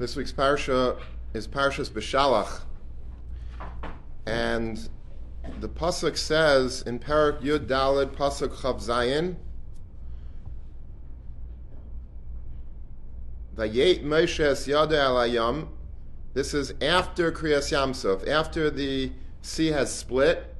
This 0.00 0.16
week's 0.16 0.32
parsha 0.32 0.98
is 1.34 1.46
Parshas 1.46 1.90
Beshalach, 1.90 2.62
and 4.24 4.88
the 5.60 5.68
pasuk 5.68 6.16
says 6.16 6.80
in 6.86 6.98
Parak 6.98 7.42
Yud 7.42 7.66
Daled 7.66 8.16
pasuk 8.16 8.48
Chav 8.48 8.82
Zayin, 8.82 9.36
Vayet 13.54 14.02
Moshe 14.02 14.40
es 14.40 14.66
Yada 14.66 14.96
Alayam. 14.96 15.68
This 16.32 16.54
is 16.54 16.72
after 16.80 17.30
Kriyas 17.30 17.70
Yamsuf, 17.70 18.26
after 18.26 18.70
the 18.70 19.12
sea 19.42 19.66
has 19.66 19.94
split. 19.94 20.54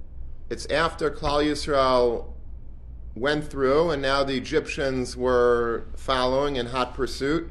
It's 0.50 0.66
after 0.66 1.10
Klal 1.10 1.42
Yisrael 1.42 2.34
went 3.14 3.50
through, 3.50 3.88
and 3.92 4.02
now 4.02 4.22
the 4.22 4.36
Egyptians 4.36 5.16
were 5.16 5.86
following 5.96 6.56
in 6.56 6.66
hot 6.66 6.92
pursuit. 6.92 7.50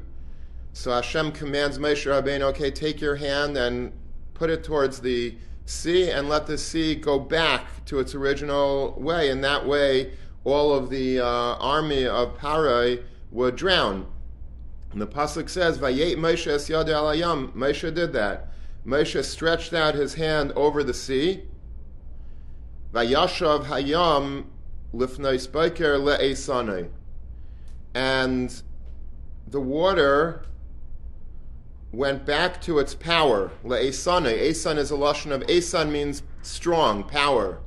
So 0.72 0.92
Hashem 0.92 1.32
commands 1.32 1.78
Moshe 1.78 2.06
Rabbeinu, 2.06 2.42
okay, 2.50 2.70
take 2.70 3.00
your 3.00 3.16
hand 3.16 3.56
and 3.56 3.92
put 4.34 4.50
it 4.50 4.62
towards 4.62 5.00
the 5.00 5.36
sea 5.64 6.10
and 6.10 6.28
let 6.28 6.46
the 6.46 6.58
sea 6.58 6.94
go 6.94 7.18
back 7.18 7.84
to 7.86 7.98
its 7.98 8.14
original 8.14 8.94
way. 8.98 9.30
And 9.30 9.42
that 9.44 9.66
way, 9.66 10.12
all 10.44 10.72
of 10.72 10.90
the 10.90 11.20
uh, 11.20 11.26
army 11.26 12.06
of 12.06 12.36
Parai 12.38 13.02
would 13.30 13.56
drown. 13.56 14.06
And 14.92 15.00
the 15.00 15.06
pasuk 15.06 15.48
says, 15.48 15.78
"Vayet 15.78 16.16
Moshe 16.16 16.48
es 16.48 16.68
alayam." 16.68 17.52
Moshe 17.52 17.94
did 17.94 18.12
that. 18.12 18.48
Moshe 18.86 19.22
stretched 19.24 19.72
out 19.72 19.94
his 19.94 20.14
hand 20.14 20.52
over 20.52 20.82
the 20.82 20.94
sea. 20.94 21.42
Vayashav 22.92 23.66
hayam 23.66 24.46
lifnei 24.92 25.38
spiker 25.38 25.96
le'esanei. 25.96 26.88
And 27.94 28.62
the 29.46 29.60
water 29.60 30.42
went 31.92 32.24
back 32.24 32.60
to 32.62 32.78
its 32.78 32.94
power. 32.94 33.50
Le'esane. 33.64 34.38
Esan 34.38 34.76
is 34.76 34.90
a 34.90 34.94
lashon 34.94 35.32
of 35.32 35.42
Esan 35.42 35.90
means 35.90 36.22
strong, 36.42 37.04
power. 37.04 37.60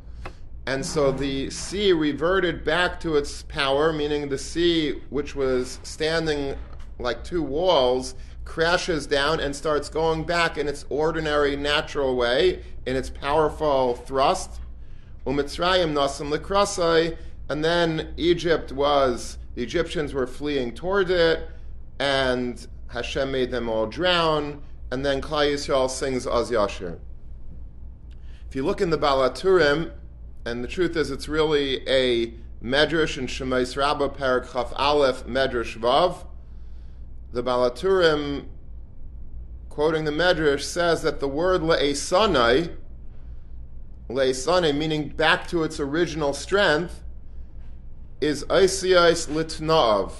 And 0.65 0.85
so 0.85 1.11
the 1.11 1.49
sea 1.49 1.91
reverted 1.91 2.63
back 2.63 2.99
to 3.01 3.17
its 3.17 3.43
power, 3.43 3.91
meaning 3.91 4.29
the 4.29 4.37
sea, 4.37 5.01
which 5.09 5.35
was 5.35 5.79
standing 5.83 6.55
like 6.99 7.23
two 7.23 7.43
walls, 7.43 8.15
crashes 8.45 9.05
down 9.05 9.39
and 9.39 9.53
starts 9.53 9.89
going 9.89 10.23
back 10.23 10.57
in 10.57 10.67
its 10.67 10.85
ordinary, 10.89 11.57
natural 11.57 12.15
way, 12.15 12.63
in 12.85 12.95
its 12.95 13.09
powerful 13.09 13.95
thrust. 13.95 14.61
Umitzrayim 15.25 15.93
nasim 15.93 16.31
lekrasai, 16.31 17.17
and 17.49 17.63
then 17.63 18.13
Egypt 18.15 18.71
was, 18.71 19.37
the 19.55 19.63
Egyptians 19.63 20.13
were 20.13 20.27
fleeing 20.27 20.73
toward 20.73 21.09
it, 21.09 21.49
and 21.99 22.67
Hashem 22.93 23.31
made 23.31 23.49
them 23.49 23.69
all 23.69 23.87
drown, 23.87 24.61
and 24.91 25.03
then 25.03 25.19
Klal 25.19 25.51
Yisrael 25.51 25.89
sings 25.89 26.27
Az 26.27 26.51
Yashir. 26.51 26.99
If 28.47 28.55
you 28.55 28.63
look 28.63 28.81
in 28.81 28.91
the 28.91 28.99
Balaturim, 28.99 29.91
and 30.45 30.63
the 30.63 30.67
truth 30.67 30.95
is 30.95 31.09
it's 31.09 31.27
really 31.27 31.87
a 31.89 32.35
Medrash 32.63 33.17
in 33.17 33.25
Shemais 33.25 33.75
Rabbah 33.75 34.09
Perak 34.09 34.51
Chaf 34.53 34.71
Aleph 34.75 35.25
Medrash 35.25 35.75
Vav. 35.75 36.27
The 37.31 37.41
Balaturim, 37.41 38.45
quoting 39.69 40.05
the 40.05 40.11
Medrash, 40.11 40.61
says 40.61 41.01
that 41.01 41.19
the 41.19 41.27
word 41.27 41.61
le'esanai, 41.61 42.75
le'esanai, 44.07 44.77
meaning 44.77 45.09
back 45.09 45.47
to 45.47 45.63
its 45.63 45.79
original 45.79 46.31
strength, 46.33 47.01
is 48.21 48.43
Isiyais 48.45 49.27
Litna'av 49.29 50.11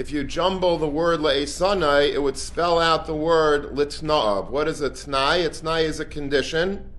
if 0.00 0.10
you 0.10 0.24
jumble 0.24 0.78
the 0.78 0.88
word 0.88 1.20
le'esanai, 1.20 2.10
it 2.10 2.22
would 2.22 2.38
spell 2.38 2.78
out 2.80 3.04
the 3.04 3.14
word 3.14 3.64
litna'av. 3.76 4.48
What 4.48 4.66
is 4.66 4.80
a 4.80 4.88
tnai? 4.88 5.44
A 5.44 5.50
tnai 5.50 5.82
is 5.82 6.00
a 6.00 6.06
condition. 6.06 6.90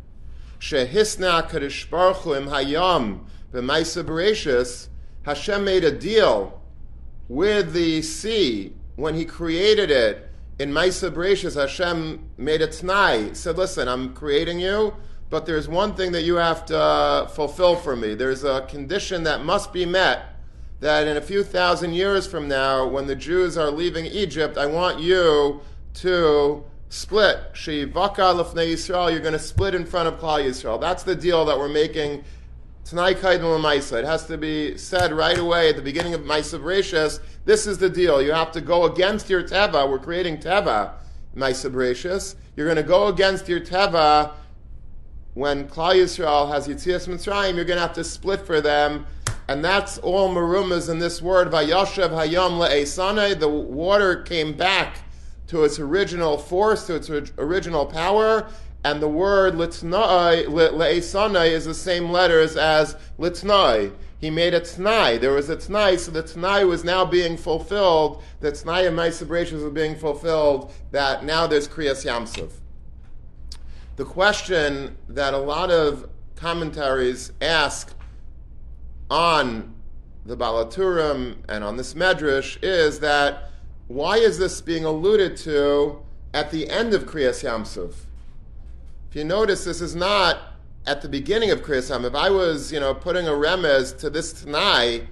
Shehisna 0.59 1.49
kadosh 1.49 1.89
baruch 1.89 2.27
im 2.27 2.47
hayam 2.49 3.21
b'maisa 3.51 4.03
bereshis. 4.03 4.89
Hashem 5.23 5.65
made 5.65 5.83
a 5.83 5.91
deal 5.91 6.61
with 7.27 7.73
the 7.73 8.03
sea 8.03 8.75
when 8.97 9.15
He 9.15 9.25
created 9.25 9.89
it. 9.89 10.29
In 10.59 10.71
Maisa 10.71 11.11
Hashem 11.55 12.29
made 12.37 12.61
a 12.61 12.67
tnai. 12.67 13.29
He 13.29 13.33
said, 13.33 13.57
listen, 13.57 13.87
I'm 13.87 14.13
creating 14.13 14.59
you, 14.59 14.93
but 15.31 15.47
there's 15.47 15.67
one 15.67 15.95
thing 15.95 16.11
that 16.11 16.21
you 16.21 16.35
have 16.35 16.67
to 16.67 17.27
fulfill 17.33 17.77
for 17.77 17.95
me. 17.95 18.13
There's 18.13 18.43
a 18.43 18.61
condition 18.69 19.23
that 19.23 19.43
must 19.43 19.73
be 19.73 19.87
met 19.87 20.30
that 20.81 21.07
in 21.07 21.15
a 21.15 21.21
few 21.21 21.43
thousand 21.43 21.93
years 21.93 22.27
from 22.27 22.47
now, 22.47 22.87
when 22.87 23.05
the 23.05 23.15
Jews 23.15 23.57
are 23.57 23.69
leaving 23.69 24.05
Egypt, 24.07 24.57
I 24.57 24.65
want 24.65 24.99
you 24.99 25.61
to 25.95 26.63
split. 26.89 27.37
Shivaka 27.53 28.35
lefnei 28.35 28.73
Yisrael, 28.73 29.11
you're 29.11 29.21
going 29.21 29.33
to 29.33 29.39
split 29.39 29.75
in 29.75 29.85
front 29.85 30.07
of 30.07 30.19
Klal 30.19 30.43
Yisrael. 30.43 30.81
That's 30.81 31.03
the 31.03 31.15
deal 31.15 31.45
that 31.45 31.57
we're 31.57 31.69
making 31.69 32.23
tonight. 32.83 33.17
Maisa. 33.17 33.99
It 33.99 34.05
has 34.05 34.25
to 34.25 34.39
be 34.39 34.75
said 34.75 35.13
right 35.13 35.37
away 35.37 35.69
at 35.69 35.75
the 35.75 35.83
beginning 35.83 36.15
of 36.15 36.21
Maisa 36.21 36.59
Bereshis. 36.59 37.19
This 37.45 37.67
is 37.67 37.77
the 37.77 37.89
deal. 37.89 38.19
You 38.19 38.31
have 38.31 38.51
to 38.53 38.61
go 38.61 38.85
against 38.85 39.29
your 39.29 39.43
teva. 39.43 39.87
We're 39.87 39.99
creating 39.99 40.39
teva. 40.39 40.93
Maisa 41.35 41.71
Bereshis. 41.71 42.35
You're 42.55 42.67
going 42.67 42.75
to 42.77 42.83
go 42.83 43.07
against 43.07 43.47
your 43.47 43.61
teva 43.61 44.31
when 45.35 45.67
Klal 45.67 45.95
Yisrael 45.95 46.51
has 46.51 46.67
Yitzias 46.67 47.07
Mitzrayim. 47.07 47.55
You're 47.55 47.65
going 47.65 47.77
to 47.77 47.85
have 47.85 47.93
to 47.93 48.03
split 48.03 48.41
for 48.41 48.61
them 48.61 49.05
and 49.51 49.65
that's 49.65 49.97
all 49.97 50.33
marumas 50.33 50.89
in 50.89 50.99
this 50.99 51.21
word, 51.21 51.51
Vayashav 51.51 52.11
Hayam 52.11 52.57
Le'esane. 52.57 53.37
The 53.37 53.49
water 53.49 54.21
came 54.21 54.53
back 54.53 54.99
to 55.47 55.65
its 55.65 55.77
original 55.77 56.37
force, 56.37 56.87
to 56.87 56.95
its 56.95 57.09
original 57.37 57.85
power, 57.85 58.47
and 58.85 59.01
the 59.01 59.09
word 59.09 59.55
Litnai, 59.55 60.45
Le'esane 60.45 61.51
is 61.51 61.65
the 61.65 61.73
same 61.73 62.11
letters 62.11 62.55
as 62.55 62.95
Litnai. 63.19 63.91
He 64.21 64.29
made 64.29 64.53
a 64.53 64.61
Tnai. 64.61 65.19
There 65.19 65.33
was 65.33 65.49
a 65.49 65.57
Tnai, 65.57 65.99
so 65.99 66.11
the 66.11 66.23
Tnai 66.23 66.65
was 66.65 66.85
now 66.85 67.03
being 67.03 67.35
fulfilled. 67.35 68.23
The 68.39 68.53
Tnai 68.53 68.87
of 68.87 68.93
Maisa 68.93 69.25
Bereshis 69.25 69.61
was 69.61 69.73
being 69.73 69.97
fulfilled, 69.97 70.71
that 70.91 71.25
now 71.25 71.45
there's 71.45 71.67
Kriyas 71.67 72.05
Yamsuf. 72.05 72.51
The 73.97 74.05
question 74.05 74.95
that 75.09 75.33
a 75.33 75.39
lot 75.39 75.71
of 75.71 76.07
commentaries 76.37 77.33
ask 77.41 77.93
on 79.11 79.75
the 80.25 80.37
Balaturim 80.37 81.35
and 81.49 81.63
on 81.63 81.75
this 81.75 81.93
Medrash 81.93 82.57
is 82.63 83.01
that 83.01 83.51
why 83.87 84.17
is 84.17 84.37
this 84.39 84.61
being 84.61 84.85
alluded 84.85 85.35
to 85.37 86.01
at 86.33 86.49
the 86.49 86.69
end 86.69 86.93
of 86.93 87.05
Kriyas 87.05 87.43
Yamsuf? 87.43 87.93
If 89.09 89.15
you 89.17 89.25
notice, 89.25 89.65
this 89.65 89.81
is 89.81 89.93
not 89.93 90.39
at 90.87 91.01
the 91.01 91.09
beginning 91.09 91.51
of 91.51 91.61
Kriyas 91.61 91.89
Yam. 91.89 92.05
If 92.05 92.15
I 92.15 92.29
was, 92.29 92.71
you 92.71 92.79
know, 92.79 92.93
putting 92.93 93.27
a 93.27 93.31
remez 93.31 93.97
to 93.99 94.09
this 94.09 94.31
Tanai 94.31 95.07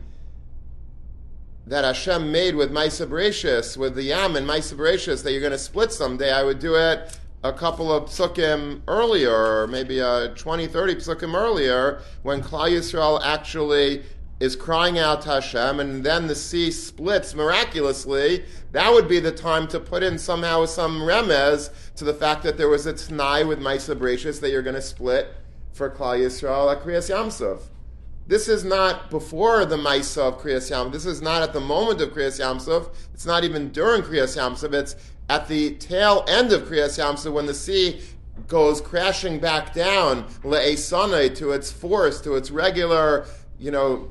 that 1.68 1.84
Hashem 1.84 2.32
made 2.32 2.56
with 2.56 2.72
Maisa 2.72 3.78
with 3.78 3.96
the 3.96 4.04
Yam 4.04 4.38
and 4.38 4.48
Maisa 4.48 5.24
that 5.24 5.32
you're 5.34 5.42
going 5.42 5.52
to 5.52 5.58
split 5.58 5.92
someday, 5.92 6.32
I 6.32 6.44
would 6.44 6.60
do 6.60 6.76
it 6.76 7.20
a 7.44 7.54
couple 7.54 7.92
of 7.92 8.06
psukim 8.06 8.82
earlier, 8.88 9.66
maybe 9.68 10.00
a 10.00 10.34
20, 10.36 10.68
30 10.68 10.96
psukim 10.96 11.36
earlier, 11.36 12.02
when 12.24 12.42
Klal 12.42 12.70
Yisrael 12.70 13.22
actually 13.24 14.04
is 14.40 14.56
crying 14.56 14.98
out 14.98 15.22
to 15.22 15.30
Hashem, 15.30 15.80
and 15.80 16.04
then 16.04 16.28
the 16.28 16.36
sea 16.36 16.72
splits 16.72 17.36
miraculously, 17.36 18.46
that 18.72 18.92
would 18.92 19.08
be 19.08 19.20
the 19.20 19.32
time 19.32 19.68
to 19.68 19.80
put 19.80 20.02
in 20.02 20.18
somehow 20.18 20.66
some 20.66 21.02
remez 21.02 21.72
to 21.96 22.06
the 22.06 22.14
fact 22.14 22.44
that 22.44 22.58
there 22.58 22.70
was 22.70 22.86
a 22.86 22.94
t'nai 22.94 23.46
with 23.48 23.60
Maisa 23.60 23.96
Bereshis 23.96 24.40
that 24.40 24.52
you're 24.52 24.62
going 24.62 24.76
to 24.76 24.82
split 24.82 25.34
for 25.74 25.90
Klal 25.90 26.20
Yisrael 26.20 26.72
at 26.72 26.84
Kriyas 26.84 27.10
Yamsuf. 27.10 27.64
This 28.28 28.48
is 28.48 28.64
not 28.64 29.10
before 29.10 29.66
the 29.66 29.76
Maisa 29.78 30.20
of 30.20 30.40
Kriyas 30.40 30.72
Yamsuf. 30.72 30.92
This 30.92 31.06
is 31.06 31.22
not 31.22 31.42
at 31.42 31.52
the 31.52 31.60
moment 31.60 32.00
of 32.00 32.10
Kriyas 32.10 32.40
Yamsuf. 32.40 32.94
It's 33.14 33.26
not 33.26 33.44
even 33.44 33.72
during 33.72 34.04
Kriyas 34.04 34.38
Yamsuf. 34.38 34.74
It's 34.74 34.96
at 35.30 35.48
the 35.48 35.76
tail 35.76 36.26
end 36.28 36.52
of 36.52 36.64
Kriyas 36.64 36.98
Yamsuf, 36.98 37.32
when 37.32 37.46
the 37.46 37.54
sea 37.54 38.02
goes 38.48 38.82
crashing 38.82 39.40
back 39.40 39.74
down 39.74 40.24
le'esane 40.44 41.36
to 41.36 41.52
its 41.52 41.72
force, 41.72 42.20
to 42.22 42.36
its 42.36 42.50
regular, 42.50 43.26
you 43.60 43.70
know, 43.70 44.10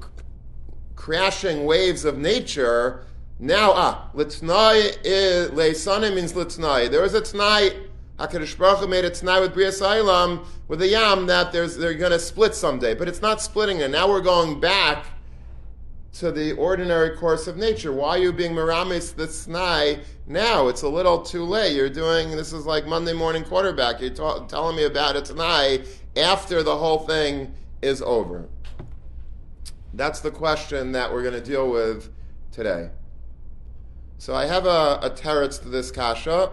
crashing 0.95 1.65
waves 1.65 2.05
of 2.05 2.19
nature. 2.19 3.05
Now, 3.41 3.73
ah, 3.75 4.11
litnai 4.15 5.03
le'esane 5.51 6.15
means 6.15 6.33
litnai. 6.33 6.91
There 6.91 7.03
was 7.03 7.15
a 7.15 7.21
tnai. 7.21 7.87
Hakadosh 8.19 8.59
Baruch 8.59 8.81
Hu 8.81 8.87
made 8.89 9.05
a 9.05 9.11
tnai 9.11 9.41
with 9.41 9.55
Bria 9.55 9.69
Sailam 9.69 10.45
with 10.67 10.81
the 10.81 10.89
yam 10.89 11.27
that 11.27 11.53
there's 11.53 11.77
they're 11.77 11.95
going 11.95 12.11
to 12.11 12.19
split 12.19 12.55
someday, 12.55 12.95
but 12.95 13.09
it's 13.09 13.23
not 13.23 13.41
splitting 13.41 13.81
And 13.83 13.93
Now 13.93 14.09
we're 14.09 14.21
going 14.21 14.61
back 14.61 15.07
to 16.19 16.33
the 16.33 16.53
ordinary 16.55 17.17
course 17.17 17.47
of 17.47 17.57
nature. 17.57 17.93
Why 17.93 18.11
are 18.11 18.19
you 18.19 18.33
being 18.33 18.53
miramis 18.53 19.13
the 19.13 19.29
snai 19.29 20.01
now? 20.27 20.67
It's 20.67 20.83
a 20.83 20.89
little 20.89 21.23
too 21.23 21.45
late. 21.45 21.77
You're 21.77 21.89
doing 21.89 22.33
this 22.33 22.53
is 22.53 22.67
like 22.67 22.87
Monday 22.87 23.13
morning 23.13 23.45
quarterback. 23.45 24.01
You're 24.01 24.11
telling 24.11 24.77
me 24.77 24.85
about 24.85 25.15
it 25.15 25.25
tonight 25.25 25.87
after 26.17 26.65
the 26.65 26.77
whole 26.77 26.99
thing 26.99 27.55
is 27.83 28.03
over. 28.03 28.49
That's 29.95 30.19
the 30.19 30.33
question 30.33 30.91
that 30.93 31.13
we're 31.13 31.23
going 31.23 31.35
to 31.35 31.41
deal 31.41 31.71
with 31.71 32.13
today. 32.51 32.91
So 34.19 34.35
I 34.35 34.47
have 34.47 34.67
a, 34.67 34.99
a 35.01 35.11
teretz 35.11 35.63
to 35.63 35.69
this 35.69 35.93
kasha, 35.93 36.51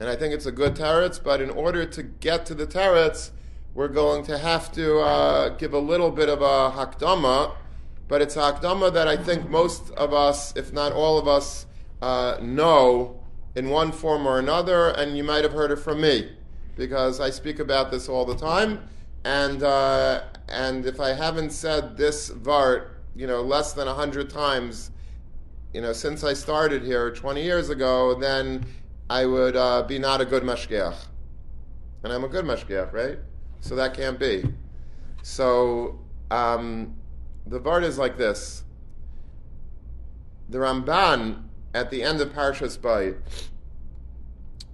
And 0.00 0.08
I 0.08 0.16
think 0.16 0.32
it's 0.32 0.46
a 0.46 0.52
good 0.52 0.74
teretz, 0.74 1.22
but 1.22 1.42
in 1.42 1.50
order 1.50 1.84
to 1.84 2.02
get 2.02 2.46
to 2.46 2.54
the 2.54 2.66
teretz, 2.66 3.32
we're 3.74 3.88
going 3.88 4.24
to 4.24 4.38
have 4.38 4.72
to 4.72 5.00
uh, 5.00 5.48
give 5.50 5.74
a 5.74 5.78
little 5.78 6.10
bit 6.10 6.30
of 6.30 6.40
a 6.40 6.70
hakdama, 6.74 7.54
but 8.08 8.20
it's 8.20 8.36
hakdama 8.36 8.92
that 8.92 9.08
I 9.08 9.16
think 9.16 9.48
most 9.48 9.90
of 9.92 10.12
us, 10.12 10.54
if 10.56 10.72
not 10.72 10.92
all 10.92 11.18
of 11.18 11.26
us, 11.26 11.66
uh, 12.02 12.38
know 12.42 13.20
in 13.54 13.70
one 13.70 13.92
form 13.92 14.26
or 14.26 14.38
another, 14.38 14.88
and 14.88 15.16
you 15.16 15.24
might 15.24 15.44
have 15.44 15.52
heard 15.52 15.70
it 15.70 15.76
from 15.76 16.00
me 16.00 16.30
because 16.76 17.20
I 17.20 17.30
speak 17.30 17.58
about 17.58 17.90
this 17.90 18.08
all 18.08 18.24
the 18.24 18.36
time. 18.36 18.88
And 19.24 19.62
uh, 19.62 20.24
and 20.48 20.84
if 20.84 21.00
I 21.00 21.10
haven't 21.10 21.50
said 21.50 21.96
this 21.96 22.30
vart, 22.30 22.88
you 23.16 23.26
know, 23.26 23.40
less 23.40 23.72
than 23.72 23.88
a 23.88 23.94
hundred 23.94 24.28
times, 24.28 24.90
you 25.72 25.80
know, 25.80 25.92
since 25.92 26.24
I 26.24 26.34
started 26.34 26.82
here 26.82 27.10
20 27.10 27.42
years 27.42 27.70
ago, 27.70 28.14
then 28.14 28.66
I 29.08 29.24
would 29.24 29.56
uh, 29.56 29.82
be 29.82 29.98
not 29.98 30.20
a 30.20 30.24
good 30.24 30.42
mashgiach. 30.42 30.96
And 32.02 32.12
I'm 32.12 32.24
a 32.24 32.28
good 32.28 32.44
mashgiach, 32.44 32.92
right? 32.92 33.18
So 33.60 33.74
that 33.76 33.94
can't 33.94 34.18
be. 34.18 34.44
So 35.22 35.98
um, 36.30 36.94
the 37.46 37.60
vart 37.60 37.82
is 37.82 37.98
like 37.98 38.16
this. 38.16 38.64
The 40.48 40.58
Ramban 40.58 41.44
at 41.74 41.90
the 41.90 42.02
end 42.02 42.20
of 42.20 42.32
Parshas 42.32 42.78
Bayit 42.78 43.16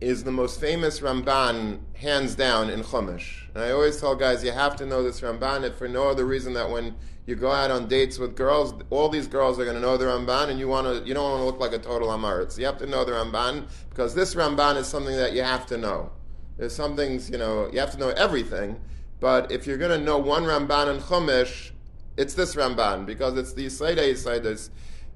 is 0.00 0.24
the 0.24 0.32
most 0.32 0.60
famous 0.60 1.00
Ramban, 1.00 1.80
hands 1.94 2.34
down, 2.34 2.70
in 2.70 2.82
Chumash. 2.82 3.48
And 3.54 3.62
I 3.62 3.70
always 3.70 4.00
tell 4.00 4.14
guys, 4.14 4.42
you 4.42 4.52
have 4.52 4.76
to 4.76 4.86
know 4.86 5.02
this 5.02 5.20
Ramban, 5.20 5.62
if 5.64 5.76
for 5.76 5.88
no 5.88 6.08
other 6.08 6.24
reason 6.24 6.54
that 6.54 6.70
when 6.70 6.94
you 7.26 7.34
go 7.34 7.50
out 7.50 7.70
on 7.70 7.86
dates 7.86 8.18
with 8.18 8.34
girls, 8.34 8.74
all 8.88 9.08
these 9.08 9.26
girls 9.26 9.58
are 9.60 9.64
going 9.64 9.76
to 9.76 9.82
know 9.82 9.96
the 9.96 10.06
Ramban, 10.06 10.48
and 10.48 10.58
you 10.58 10.68
want 10.68 10.86
to, 10.86 11.06
you 11.06 11.12
don't 11.12 11.30
want 11.30 11.40
to 11.40 11.44
look 11.44 11.60
like 11.60 11.72
a 11.72 11.78
total 11.78 12.08
Amaritz. 12.08 12.58
You 12.58 12.64
have 12.64 12.78
to 12.78 12.86
know 12.86 13.04
the 13.04 13.12
Ramban 13.12 13.68
because 13.90 14.14
this 14.14 14.34
Ramban 14.34 14.76
is 14.76 14.86
something 14.86 15.16
that 15.16 15.34
you 15.34 15.42
have 15.42 15.66
to 15.66 15.76
know. 15.76 16.10
There's 16.56 16.74
some 16.74 16.96
things, 16.96 17.30
you 17.30 17.38
know, 17.38 17.70
you 17.72 17.78
have 17.78 17.92
to 17.92 17.98
know 17.98 18.10
everything, 18.10 18.80
but 19.18 19.52
if 19.52 19.66
you're 19.66 19.78
going 19.78 19.98
to 19.98 20.04
know 20.04 20.18
one 20.18 20.44
Ramban 20.44 20.94
in 20.94 21.00
Chumash, 21.02 21.72
it's 22.20 22.34
this 22.34 22.54
Ramban 22.54 23.06
because 23.06 23.36
it's 23.36 23.52
the 23.52 23.66
Yisaida 23.66 24.12
Yisaidas 24.12 24.70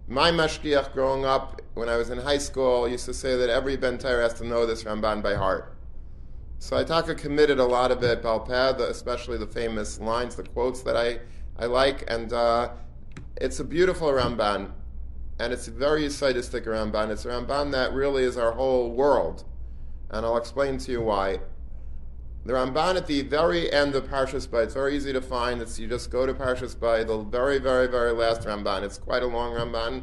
my 0.06 0.30
mashgiach 0.30 0.92
growing 0.92 1.24
up, 1.24 1.62
when 1.72 1.88
I 1.88 1.96
was 1.96 2.10
in 2.10 2.18
high 2.18 2.38
school, 2.38 2.86
used 2.86 3.06
to 3.06 3.14
say 3.14 3.36
that 3.36 3.48
every 3.48 3.76
Ben 3.76 3.98
has 3.98 4.34
to 4.34 4.46
know 4.46 4.66
this 4.66 4.84
Ramban 4.84 5.22
by 5.22 5.34
heart. 5.34 5.74
So 6.58 6.76
Itaka 6.76 7.16
committed 7.16 7.58
a 7.58 7.64
lot 7.64 7.90
of 7.90 8.02
it, 8.02 8.22
Balpad, 8.22 8.80
especially 8.80 9.38
the 9.38 9.46
famous 9.46 9.98
lines, 10.00 10.36
the 10.36 10.42
quotes 10.42 10.82
that 10.82 10.96
I, 10.96 11.20
I 11.58 11.66
like, 11.66 12.04
and 12.08 12.32
uh, 12.34 12.72
it's 13.36 13.60
a 13.60 13.64
beautiful 13.64 14.08
Ramban, 14.08 14.70
and 15.38 15.52
it's 15.54 15.68
a 15.68 15.70
very 15.70 16.02
Yisaidistic 16.02 16.66
Ramban. 16.66 17.10
It's 17.10 17.24
a 17.24 17.28
Ramban 17.28 17.72
that 17.72 17.94
really 17.94 18.24
is 18.24 18.36
our 18.36 18.52
whole 18.52 18.90
world, 18.90 19.44
and 20.10 20.26
I'll 20.26 20.36
explain 20.36 20.76
to 20.78 20.92
you 20.92 21.00
why. 21.00 21.40
The 22.46 22.52
Ramban 22.52 22.96
at 22.96 23.06
the 23.06 23.22
very 23.22 23.72
end 23.72 23.94
of 23.94 24.06
Parshas 24.08 24.50
Bo, 24.50 24.58
it's 24.58 24.74
very 24.74 24.94
easy 24.94 25.14
to 25.14 25.22
find. 25.22 25.62
It's, 25.62 25.78
you 25.78 25.88
just 25.88 26.10
go 26.10 26.26
to 26.26 26.34
Parshas 26.34 26.78
Bo, 26.78 27.02
the 27.02 27.22
very, 27.22 27.58
very, 27.58 27.86
very 27.86 28.12
last 28.12 28.42
Ramban. 28.42 28.82
It's 28.82 28.98
quite 28.98 29.22
a 29.22 29.26
long 29.26 29.54
Ramban. 29.54 30.02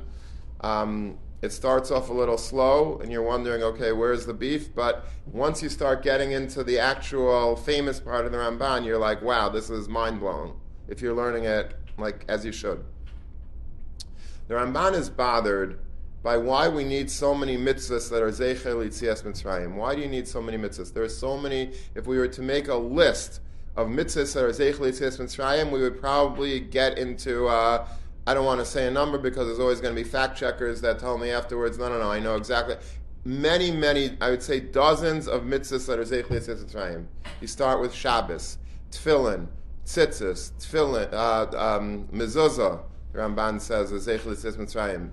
Um, 0.62 1.20
it 1.44 1.52
starts 1.52 1.92
off 1.92 2.10
a 2.10 2.14
little 2.14 2.40
slow, 2.40 2.98
and 3.00 3.12
you're 3.12 3.22
wondering, 3.22 3.62
okay, 3.62 3.92
where's 3.92 4.26
the 4.26 4.34
beef? 4.34 4.74
But 4.74 5.06
once 5.32 5.62
you 5.62 5.70
start 5.70 6.02
getting 6.02 6.32
into 6.32 6.64
the 6.64 6.80
actual 6.80 7.56
famous 7.56 8.00
part 8.00 8.26
of 8.26 8.32
the 8.32 8.40
Ramban, 8.40 8.86
you're 8.86 9.00
like, 9.00 9.22
wow, 9.22 9.50
this 9.50 9.70
is 9.70 9.88
mind 9.88 10.20
blowing. 10.20 10.54
If 10.88 11.00
you're 11.02 11.16
learning 11.16 11.46
it 11.46 11.76
like 11.98 12.26
as 12.28 12.44
you 12.44 12.52
should. 12.52 12.84
The 14.48 14.56
Ramban 14.56 14.94
is 14.94 15.10
bothered 15.10 15.80
by 16.24 16.38
why 16.38 16.68
we 16.68 16.84
need 16.84 17.10
so 17.10 17.34
many 17.34 17.58
mitzvahs 17.58 18.10
that 18.10 18.22
are 18.22 18.30
Zeichel 18.30 18.86
Yitzias 18.86 19.24
Mitzrayim. 19.24 19.76
Why 19.76 19.96
do 19.96 20.02
you 20.02 20.08
need 20.08 20.28
so 20.28 20.42
many 20.42 20.58
mitzvahs? 20.58 20.94
There 20.94 21.04
are 21.04 21.10
so 21.10 21.38
many, 21.38 21.72
if 21.96 22.06
we 22.06 22.18
were 22.18 22.28
to 22.28 22.42
make 22.42 22.68
a 22.68 22.76
list 22.76 23.42
of 23.76 23.88
mitzvahs 23.88 24.34
that 24.34 24.44
are 24.44 24.50
Zeichel 24.50 24.88
Yitzias 24.88 25.20
Mitzrayim, 25.20 25.72
we 25.72 25.82
would 25.82 26.00
probably 26.00 26.60
get 26.60 27.00
into, 27.00 27.48
uh, 27.48 27.88
I 28.28 28.34
don't 28.36 28.46
want 28.46 28.60
to 28.60 28.66
say 28.66 28.86
a 28.86 28.92
number 28.92 29.18
because 29.18 29.48
there's 29.48 29.60
always 29.60 29.82
going 29.82 29.96
to 29.96 30.02
be 30.02 30.08
fact 30.08 30.38
checkers 30.38 30.80
that 30.82 31.00
tell 31.00 31.18
me 31.18 31.32
afterwards, 31.32 31.80
no, 31.80 31.90
no, 31.90 31.98
no, 31.98 32.12
I 32.12 32.20
know 32.20 32.36
exactly. 32.36 32.76
Many, 33.24 33.72
many, 33.72 34.16
I 34.22 34.30
would 34.30 34.44
say 34.44 34.60
dozens 34.60 35.28
of 35.28 35.44
mitzvahs 35.44 35.88
that 35.88 35.98
are 35.98 36.04
Zeichel 36.04 36.40
Yitzias 36.40 36.64
Mitzrayim. 36.64 37.06
You 37.40 37.48
start 37.48 37.82
with 37.82 37.94
Shabbos, 37.96 38.60
Tefillin, 38.92 39.48
Tzitzis, 39.86 40.52
Tefillin, 40.60 41.12
uh, 41.14 41.58
um, 41.58 42.08
Mezuzah, 42.14 42.84
the 43.12 43.20
Ramban 43.20 43.60
says, 43.60 43.92
Zeichel 43.92 44.36
Yitzias 44.36 44.56
Mitzrayim 44.56 45.10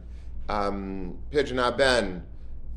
um, 0.48 1.18
Pidyon 1.30 1.62
Haben, 1.62 2.22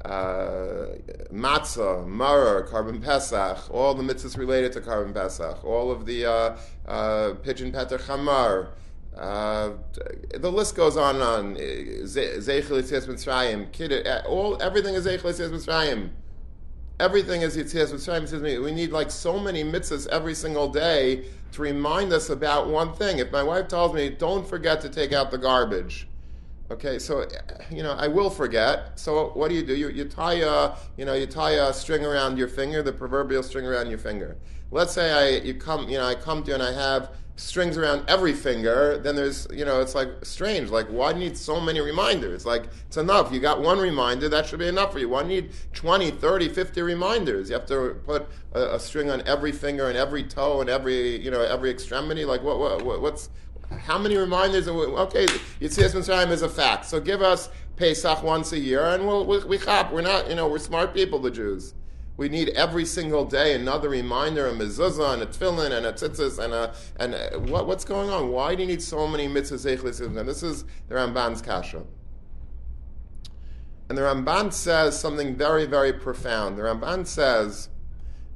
uh, 0.06 0.88
matzah, 1.31 2.06
maror, 2.07 2.68
korban 2.68 3.01
pesach, 3.03 3.69
all 3.69 3.94
the 3.94 4.03
mitzvahs 4.03 4.38
related 4.38 4.71
to 4.73 4.81
korban 4.81 5.13
pesach, 5.13 5.63
all 5.63 5.91
of 5.91 6.06
the 6.06 6.25
uh, 6.25 6.57
uh, 6.88 7.33
pidyon 7.44 7.71
peter 7.71 7.97
chamar. 7.97 8.69
Uh, 9.15 9.71
the 10.35 10.51
list 10.51 10.75
goes 10.75 10.95
on 10.95 11.15
and 11.15 11.23
on. 11.23 11.56
Zeichel 11.56 12.81
Yitzias 12.81 13.07
Mitzrayim, 13.07 14.07
uh, 14.07 14.27
all 14.27 14.62
everything 14.62 14.95
is 14.95 15.06
Zeichel 15.06 15.31
Yitzias 15.31 15.51
Mitzrayim. 15.51 16.09
Everything 17.00 17.41
is 17.41 17.57
Yitzias 17.57 17.91
Mitzrayim. 17.91 18.63
We 18.63 18.71
need 18.71 18.91
like 18.91 19.12
so 19.12 19.38
many 19.38 19.63
mitzvahs 19.63 20.07
every 20.07 20.33
single 20.33 20.69
day 20.69 21.25
to 21.51 21.62
remind 21.62 22.13
us 22.13 22.29
about 22.29 22.69
one 22.69 22.94
thing. 22.94 23.19
If 23.19 23.31
my 23.31 23.44
wife 23.44 23.68
tells 23.68 23.94
me, 23.94 24.09
"Don't 24.09 24.47
forget 24.47 24.79
to 24.81 24.89
take 24.89 25.12
out 25.12 25.29
the 25.29 25.38
garbage," 25.38 26.07
Okay, 26.71 27.00
so 27.00 27.27
you 27.69 27.83
know 27.83 27.91
I 27.91 28.07
will 28.07 28.29
forget. 28.29 28.97
So 28.97 29.31
what 29.31 29.50
do 29.50 29.56
you 29.56 29.62
do? 29.62 29.75
You, 29.75 29.89
you 29.89 30.06
tie 30.06 30.35
a 30.35 30.77
you 30.95 31.03
know 31.03 31.13
you 31.13 31.25
tie 31.25 31.56
a 31.68 31.73
string 31.73 32.06
around 32.06 32.38
your 32.38 32.47
finger, 32.47 32.81
the 32.81 32.94
proverbial 32.94 33.44
string 33.44 33.65
around 33.65 33.89
your 33.89 34.00
finger. 34.00 34.38
Let's 34.71 34.94
say 34.94 35.12
I 35.12 35.44
you 35.44 35.56
come 35.56 35.89
you 35.89 35.97
know 35.97 36.06
I 36.06 36.15
come 36.15 36.44
to 36.44 36.47
you 36.47 36.53
and 36.53 36.63
I 36.63 36.71
have 36.71 37.12
strings 37.35 37.77
around 37.77 38.06
every 38.07 38.31
finger. 38.31 38.97
Then 38.97 39.18
there's 39.18 39.50
you 39.53 39.65
know 39.65 39.81
it's 39.81 39.95
like 39.95 40.23
strange. 40.23 40.69
Like 40.69 40.88
why 40.88 41.12
do 41.12 41.19
you 41.19 41.25
need 41.28 41.37
so 41.37 41.59
many 41.59 41.81
reminders? 41.81 42.45
Like 42.45 42.69
it's 42.87 42.95
enough. 42.95 43.33
You 43.33 43.42
got 43.42 43.59
one 43.59 43.78
reminder 43.78 44.30
that 44.30 44.45
should 44.45 44.59
be 44.59 44.68
enough 44.69 44.94
for 44.94 44.99
you. 44.99 45.09
Why 45.09 45.23
do 45.23 45.33
you 45.33 45.42
need 45.42 45.51
20, 45.73 46.11
30, 46.11 46.47
50 46.47 46.81
reminders? 46.83 47.49
You 47.49 47.56
have 47.56 47.66
to 47.66 47.97
put 48.06 48.30
a, 48.54 48.75
a 48.75 48.80
string 48.80 49.09
on 49.09 49.28
every 49.28 49.51
finger 49.51 49.90
and 49.90 49.97
every 49.97 50.23
toe 50.23 50.61
and 50.61 50.69
every 50.69 51.21
you 51.21 51.31
know 51.31 51.42
every 51.42 51.69
extremity. 51.69 52.23
Like 52.23 52.44
what, 52.44 52.59
what 52.85 53.01
what's 53.01 53.30
how 53.80 53.97
many 53.97 54.18
reminders? 54.18 54.68
Are 54.68 54.73
we, 54.73 54.85
okay, 54.85 55.25
Yitzias 55.25 55.95
Mitzrayim 55.95 56.30
is 56.31 56.42
a 56.42 56.49
fact. 56.49 56.85
So 56.85 56.99
give 56.99 57.21
us 57.21 57.49
Pesach 57.75 58.23
once 58.23 58.51
a 58.51 58.59
year, 58.59 58.85
and 58.85 59.07
we'll, 59.07 59.25
we, 59.25 59.44
we 59.45 59.57
chop. 59.57 59.92
We're 59.92 60.01
not, 60.01 60.30
you 60.30 60.35
know, 60.35 60.47
we're 60.47 60.59
smart 60.59 60.94
people, 60.94 61.19
the 61.19 61.31
Jews. 61.31 61.73
We 62.18 62.30
need 62.30 62.49
every 62.49 62.85
single 62.85 63.25
day 63.25 63.56
another 63.56 63.90
reminder, 63.90 64.47
a 64.47 64.51
mezuzah, 64.51 65.13
and 65.13 65.23
a 65.23 65.25
tefillin, 65.25 65.71
and 65.71 65.85
a 65.85 65.94
tzitzis, 65.94 66.44
and 66.44 66.54
a 66.54 66.75
and 66.97 67.16
a, 67.16 67.40
what, 67.40 67.66
what's 67.68 67.85
going 67.85 68.09
on? 68.09 68.30
Why 68.30 68.54
do 68.54 68.61
you 68.61 68.68
need 68.68 68.81
so 68.81 69.07
many 69.07 69.28
mitzvahs? 69.28 70.01
And 70.01 70.28
this 70.28 70.44
is 70.44 70.66
the 70.87 70.95
Ramban's 70.95 71.42
kasha. 71.42 71.83
And 73.90 73.97
the 73.97 74.04
Ramban 74.04 74.54
says 74.54 74.97
something 74.99 75.35
very, 75.35 75.66
very 75.66 75.92
profound. 75.92 76.57
The 76.57 76.61
Ramban 76.61 77.06
says 77.06 77.69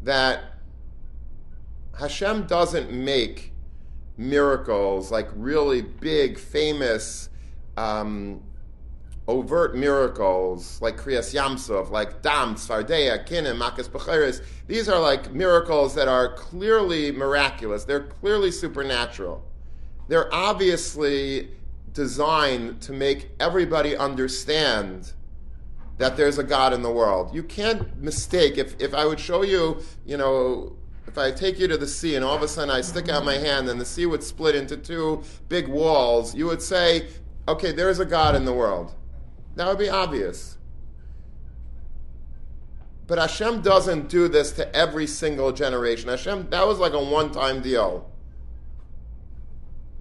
that 0.04 0.56
Hashem 1.98 2.48
doesn't 2.48 2.92
make 2.92 3.54
miracles, 4.18 5.12
like 5.12 5.28
really 5.36 5.82
big, 5.82 6.38
famous, 6.38 7.30
um, 7.78 8.42
overt 9.28 9.76
miracles, 9.76 10.80
like 10.82 10.98
Kriyas 10.98 11.34
Yamsuf, 11.34 11.90
like 11.90 12.22
Dam, 12.22 12.56
Tzfardea, 12.56 13.28
Kinim, 13.28 13.58
Makas 13.58 13.90
Becheres. 13.90 14.44
These 14.68 14.88
are 14.88 15.00
like 15.00 15.34
miracles 15.34 15.96
that 15.96 16.08
are 16.08 16.34
clearly 16.36 17.12
miraculous. 17.12 17.84
They're 17.86 18.04
clearly 18.04 18.52
supernatural. 18.52 19.44
They're 20.08 20.32
obviously 20.34 21.50
designed 21.94 22.82
to 22.82 22.92
make 22.94 23.32
everybody 23.40 23.98
understand 23.98 25.14
that 25.98 26.18
there's 26.18 26.38
a 26.38 26.44
God 26.44 26.74
in 26.74 26.82
the 26.82 26.92
world. 26.92 27.34
You 27.34 27.42
can't 27.42 27.98
mistake 28.02 28.58
if, 28.58 28.80
if 28.80 28.94
I 28.94 29.06
would 29.06 29.20
show 29.20 29.44
you, 29.44 29.82
you 30.06 30.18
know, 30.18 30.76
if 31.08 31.18
I 31.18 31.32
take 31.32 31.60
you 31.60 31.68
to 31.68 31.78
the 31.78 31.88
sea 31.88 32.16
and 32.16 32.26
all 32.26 32.36
of 32.36 32.42
a 32.42 32.48
sudden 32.48 32.70
I 32.70 32.82
stick 32.82 33.10
out 33.10 33.26
my 33.26 33.38
hand 33.38 33.70
and 33.70 33.80
the 33.80 33.86
sea 33.86 34.06
would 34.06 34.24
split 34.24 34.56
into 34.56 34.78
two 34.78 35.24
big 35.50 35.68
walls, 35.68 36.36
you 36.36 36.46
would 36.48 36.62
say, 36.62 37.08
okay, 37.48 37.72
there's 37.72 38.00
a 38.00 38.06
God 38.06 38.36
in 38.36 38.46
the 38.46 38.54
world. 38.54 38.94
That 39.56 39.68
would 39.68 39.78
be 39.78 39.90
obvious. 39.90 40.58
But 43.08 43.20
Hashem 43.20 43.62
doesn't 43.62 44.10
do 44.10 44.28
this 44.28 44.52
to 44.54 44.76
every 44.76 45.06
single 45.06 45.52
generation. 45.52 46.10
Hashem, 46.10 46.48
that 46.50 46.68
was 46.68 46.80
like 46.80 46.94
a 46.94 47.04
one 47.04 47.32
time 47.32 47.62
deal. 47.62 48.10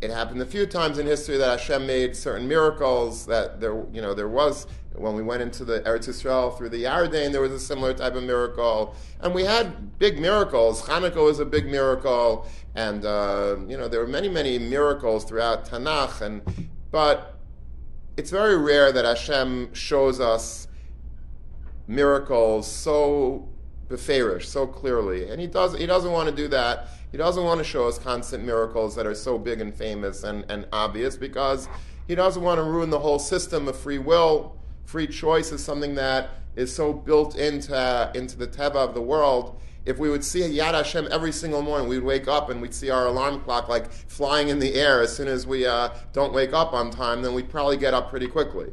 It 0.05 0.11
happened 0.11 0.43
a 0.43 0.47
few 0.47 0.67
times 0.67 0.99
in 0.99 1.07
history 1.07 1.39
that 1.39 1.61
Hashem 1.61 1.87
made 1.87 2.15
certain 2.15 2.47
miracles 2.47 3.25
that 3.25 3.59
there, 3.59 3.87
you 3.91 4.03
know, 4.03 4.13
there 4.13 4.29
was 4.29 4.67
when 4.93 5.15
we 5.15 5.23
went 5.23 5.41
into 5.41 5.65
the 5.65 5.81
Eretz 5.81 6.09
Yisrael 6.09 6.57
through 6.59 6.69
the 6.69 6.85
Yarden, 6.85 7.33
there 7.33 7.41
was 7.41 7.53
a 7.53 7.59
similar 7.59 7.95
type 7.95 8.15
of 8.15 8.23
miracle, 8.23 8.95
and 9.21 9.35
we 9.35 9.45
had 9.45 9.99
big 9.99 10.21
miracles. 10.21 10.83
Hanukkah 10.83 11.25
was 11.25 11.41
a 11.41 11.47
big 11.47 11.65
miracle, 11.65 12.47
and 12.75 13.07
uh, 13.07 13.57
you 13.67 13.79
know 13.79 13.89
there 13.89 14.01
were 14.01 14.07
many, 14.07 14.29
many 14.29 14.59
miracles 14.59 15.25
throughout 15.25 15.65
Tanakh. 15.65 16.21
And 16.21 16.69
but 16.91 17.39
it's 18.19 18.31
very 18.31 18.59
rare 18.59 18.93
that 18.93 19.07
Hashem 19.07 19.73
shows 19.73 20.21
us 20.21 20.69
miracles 21.89 22.71
so 22.71 23.49
beferish 23.89 24.45
so 24.45 24.67
clearly, 24.67 25.31
and 25.31 25.41
he 25.41 25.47
does 25.47 25.79
he 25.79 25.87
doesn't 25.87 26.13
want 26.13 26.29
to 26.29 26.35
do 26.35 26.47
that. 26.49 26.89
He 27.15 27.19
doesn't 27.19 27.45
want 27.45 27.59
to 27.59 27.65
show 27.65 27.87
us 27.87 27.97
constant 27.97 28.43
miracles 28.43 28.97
that 28.97 29.07
are 29.07 29.15
so 29.15 29.39
big 29.39 29.61
and 29.61 29.73
famous 29.73 30.25
and, 30.25 30.45
and 30.49 30.67
obvious 30.73 31.17
because 31.17 31.69
he 32.09 32.17
doesn't 32.17 32.43
want 32.43 32.59
to 32.59 32.65
ruin 32.65 32.91
the 32.91 32.99
whole 32.99 33.21
system 33.21 33.69
of 33.69 33.77
free 33.77 33.99
will. 33.99 34.57
Free 34.85 35.07
choice 35.07 35.53
is 35.53 35.63
something 35.63 35.95
that 35.95 36.31
is 36.57 36.75
so 36.75 36.93
built 36.93 37.37
into 37.37 38.11
into 38.17 38.37
the 38.37 38.49
teva 38.49 38.75
of 38.75 38.95
the 38.95 39.01
world. 39.01 39.61
If 39.87 40.01
we 40.01 40.11
would 40.11 40.25
see 40.25 40.43
a 40.43 40.49
Yad 40.49 40.75
Hashem 40.75 41.07
every 41.13 41.31
single 41.31 41.63
morning, 41.63 41.87
we'd 41.87 42.03
wake 42.03 42.27
up 42.27 42.51
and 42.51 42.61
we'd 42.61 42.75
see 42.75 42.91
our 42.91 43.07
alarm 43.07 43.43
clock 43.43 43.69
like 43.69 43.93
flying 43.93 44.49
in 44.49 44.59
the 44.59 44.75
air 44.75 45.01
as 45.01 45.17
soon 45.17 45.29
as 45.29 45.47
we 45.47 45.65
uh, 45.65 45.91
don't 46.13 46.33
wake 46.33 46.53
up 46.53 46.73
on 46.73 46.91
time, 46.91 47.23
then 47.23 47.33
we'd 47.33 47.49
probably 47.49 47.77
get 47.77 47.95
up 47.95 48.11
pretty 48.11 48.27
quickly. 48.27 48.73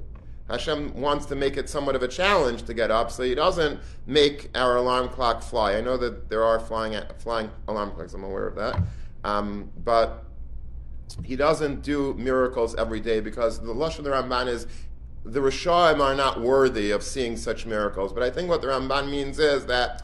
Hashem 0.51 0.99
wants 0.99 1.25
to 1.27 1.35
make 1.35 1.57
it 1.57 1.69
somewhat 1.69 1.95
of 1.95 2.03
a 2.03 2.07
challenge 2.07 2.63
to 2.63 2.73
get 2.73 2.91
up, 2.91 3.11
so 3.11 3.23
He 3.23 3.35
doesn't 3.35 3.79
make 4.05 4.49
our 4.55 4.77
alarm 4.77 5.09
clock 5.09 5.41
fly. 5.41 5.75
I 5.75 5.81
know 5.81 5.97
that 5.97 6.29
there 6.29 6.43
are 6.43 6.59
flying 6.59 7.01
flying 7.19 7.49
alarm 7.67 7.91
clocks. 7.91 8.13
I'm 8.13 8.23
aware 8.23 8.47
of 8.47 8.55
that, 8.55 8.81
um, 9.23 9.71
but 9.83 10.25
He 11.23 11.35
doesn't 11.35 11.81
do 11.81 12.13
miracles 12.15 12.75
every 12.75 12.99
day 12.99 13.19
because 13.19 13.59
the 13.59 13.73
lush 13.73 13.97
of 13.97 14.03
the 14.03 14.11
Ramban 14.11 14.47
is 14.47 14.67
the 15.23 15.39
Rishaim 15.39 15.99
are 15.99 16.15
not 16.15 16.41
worthy 16.41 16.91
of 16.91 17.03
seeing 17.03 17.37
such 17.37 17.65
miracles. 17.65 18.11
But 18.11 18.23
I 18.23 18.29
think 18.31 18.49
what 18.49 18.61
the 18.61 18.67
Ramban 18.67 19.09
means 19.09 19.39
is 19.39 19.65
that 19.67 20.03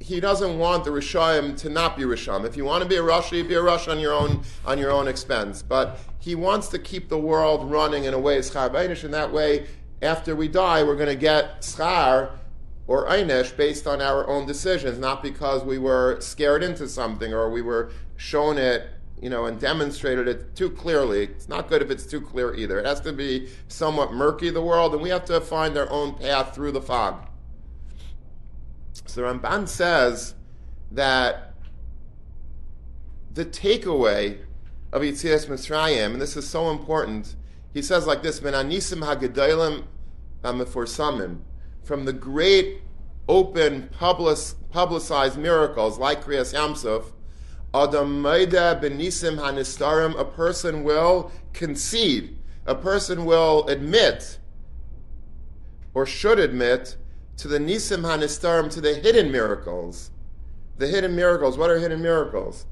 he 0.00 0.20
doesn't 0.20 0.58
want 0.58 0.84
the 0.84 0.90
Rishayim 0.90 1.56
to 1.58 1.68
not 1.68 1.96
be 1.96 2.04
Risham. 2.04 2.44
If 2.44 2.56
you 2.56 2.64
want 2.64 2.82
to 2.82 2.88
be 2.88 2.96
a 2.96 3.02
Rashi, 3.02 3.46
be 3.46 3.54
a 3.54 3.62
Rush 3.62 3.88
on 3.88 3.98
your 3.98 4.12
own 4.12 4.42
on 4.64 4.78
your 4.78 4.90
own 4.90 5.08
expense. 5.08 5.62
But 5.62 5.98
he 6.26 6.34
wants 6.34 6.66
to 6.66 6.78
keep 6.80 7.08
the 7.08 7.16
world 7.16 7.70
running 7.70 8.02
in 8.02 8.12
a 8.12 8.18
way 8.18 8.38
schar 8.40 8.68
einish, 8.72 9.04
and 9.04 9.14
that 9.14 9.32
way, 9.32 9.64
after 10.02 10.34
we 10.34 10.48
die, 10.48 10.82
we're 10.82 10.96
going 10.96 11.08
to 11.08 11.14
get 11.14 11.62
schar 11.62 12.30
or 12.88 13.06
einish 13.06 13.56
based 13.56 13.86
on 13.86 14.02
our 14.02 14.28
own 14.28 14.44
decisions, 14.44 14.98
not 14.98 15.22
because 15.22 15.62
we 15.62 15.78
were 15.78 16.20
scared 16.20 16.64
into 16.64 16.88
something 16.88 17.32
or 17.32 17.48
we 17.48 17.62
were 17.62 17.92
shown 18.16 18.58
it, 18.58 18.88
you 19.22 19.30
know, 19.30 19.46
and 19.46 19.60
demonstrated 19.60 20.26
it 20.26 20.56
too 20.56 20.68
clearly. 20.68 21.22
It's 21.22 21.48
not 21.48 21.68
good 21.68 21.80
if 21.80 21.92
it's 21.92 22.04
too 22.04 22.20
clear 22.20 22.52
either. 22.56 22.80
It 22.80 22.86
has 22.86 23.00
to 23.02 23.12
be 23.12 23.48
somewhat 23.68 24.12
murky, 24.12 24.50
the 24.50 24.60
world, 24.60 24.94
and 24.94 25.02
we 25.02 25.10
have 25.10 25.26
to 25.26 25.40
find 25.40 25.78
our 25.78 25.88
own 25.90 26.14
path 26.14 26.56
through 26.56 26.72
the 26.72 26.82
fog. 26.82 27.24
So 29.06 29.22
Ramban 29.22 29.68
says 29.68 30.34
that 30.90 31.54
the 33.32 33.44
takeaway 33.44 34.38
of 34.92 35.02
Yitzias 35.02 35.46
Mitzrayim, 35.46 36.12
and 36.12 36.20
this 36.20 36.36
is 36.36 36.48
so 36.48 36.70
important, 36.70 37.34
he 37.72 37.82
says 37.82 38.06
like 38.06 38.22
this, 38.22 38.40
Menanisim 38.40 39.04
ha'gedalim 39.04 39.84
ha'meforsamim, 40.44 41.38
from 41.82 42.04
the 42.04 42.12
great 42.12 42.80
open 43.28 43.88
publicized 43.98 45.38
miracles 45.38 45.98
like 45.98 46.24
Kriyas 46.24 46.54
Yamsuf, 46.54 47.12
Adam 47.74 48.22
Maida 48.22 48.78
benisim 48.82 49.38
hanistarim, 49.38 50.18
a 50.18 50.24
person 50.24 50.84
will 50.84 51.30
concede, 51.52 52.38
a 52.64 52.74
person 52.74 53.24
will 53.24 53.66
admit, 53.68 54.38
or 55.92 56.06
should 56.06 56.38
admit, 56.38 56.96
to 57.36 57.48
the 57.48 57.58
Nisim 57.58 58.02
Hanistarim, 58.02 58.70
to 58.70 58.80
the 58.80 58.94
hidden 58.94 59.30
miracles. 59.30 60.10
The 60.78 60.86
hidden 60.86 61.14
miracles. 61.14 61.56
What 61.58 61.70
are 61.70 61.78
hidden 61.78 62.02
miracles? 62.02 62.66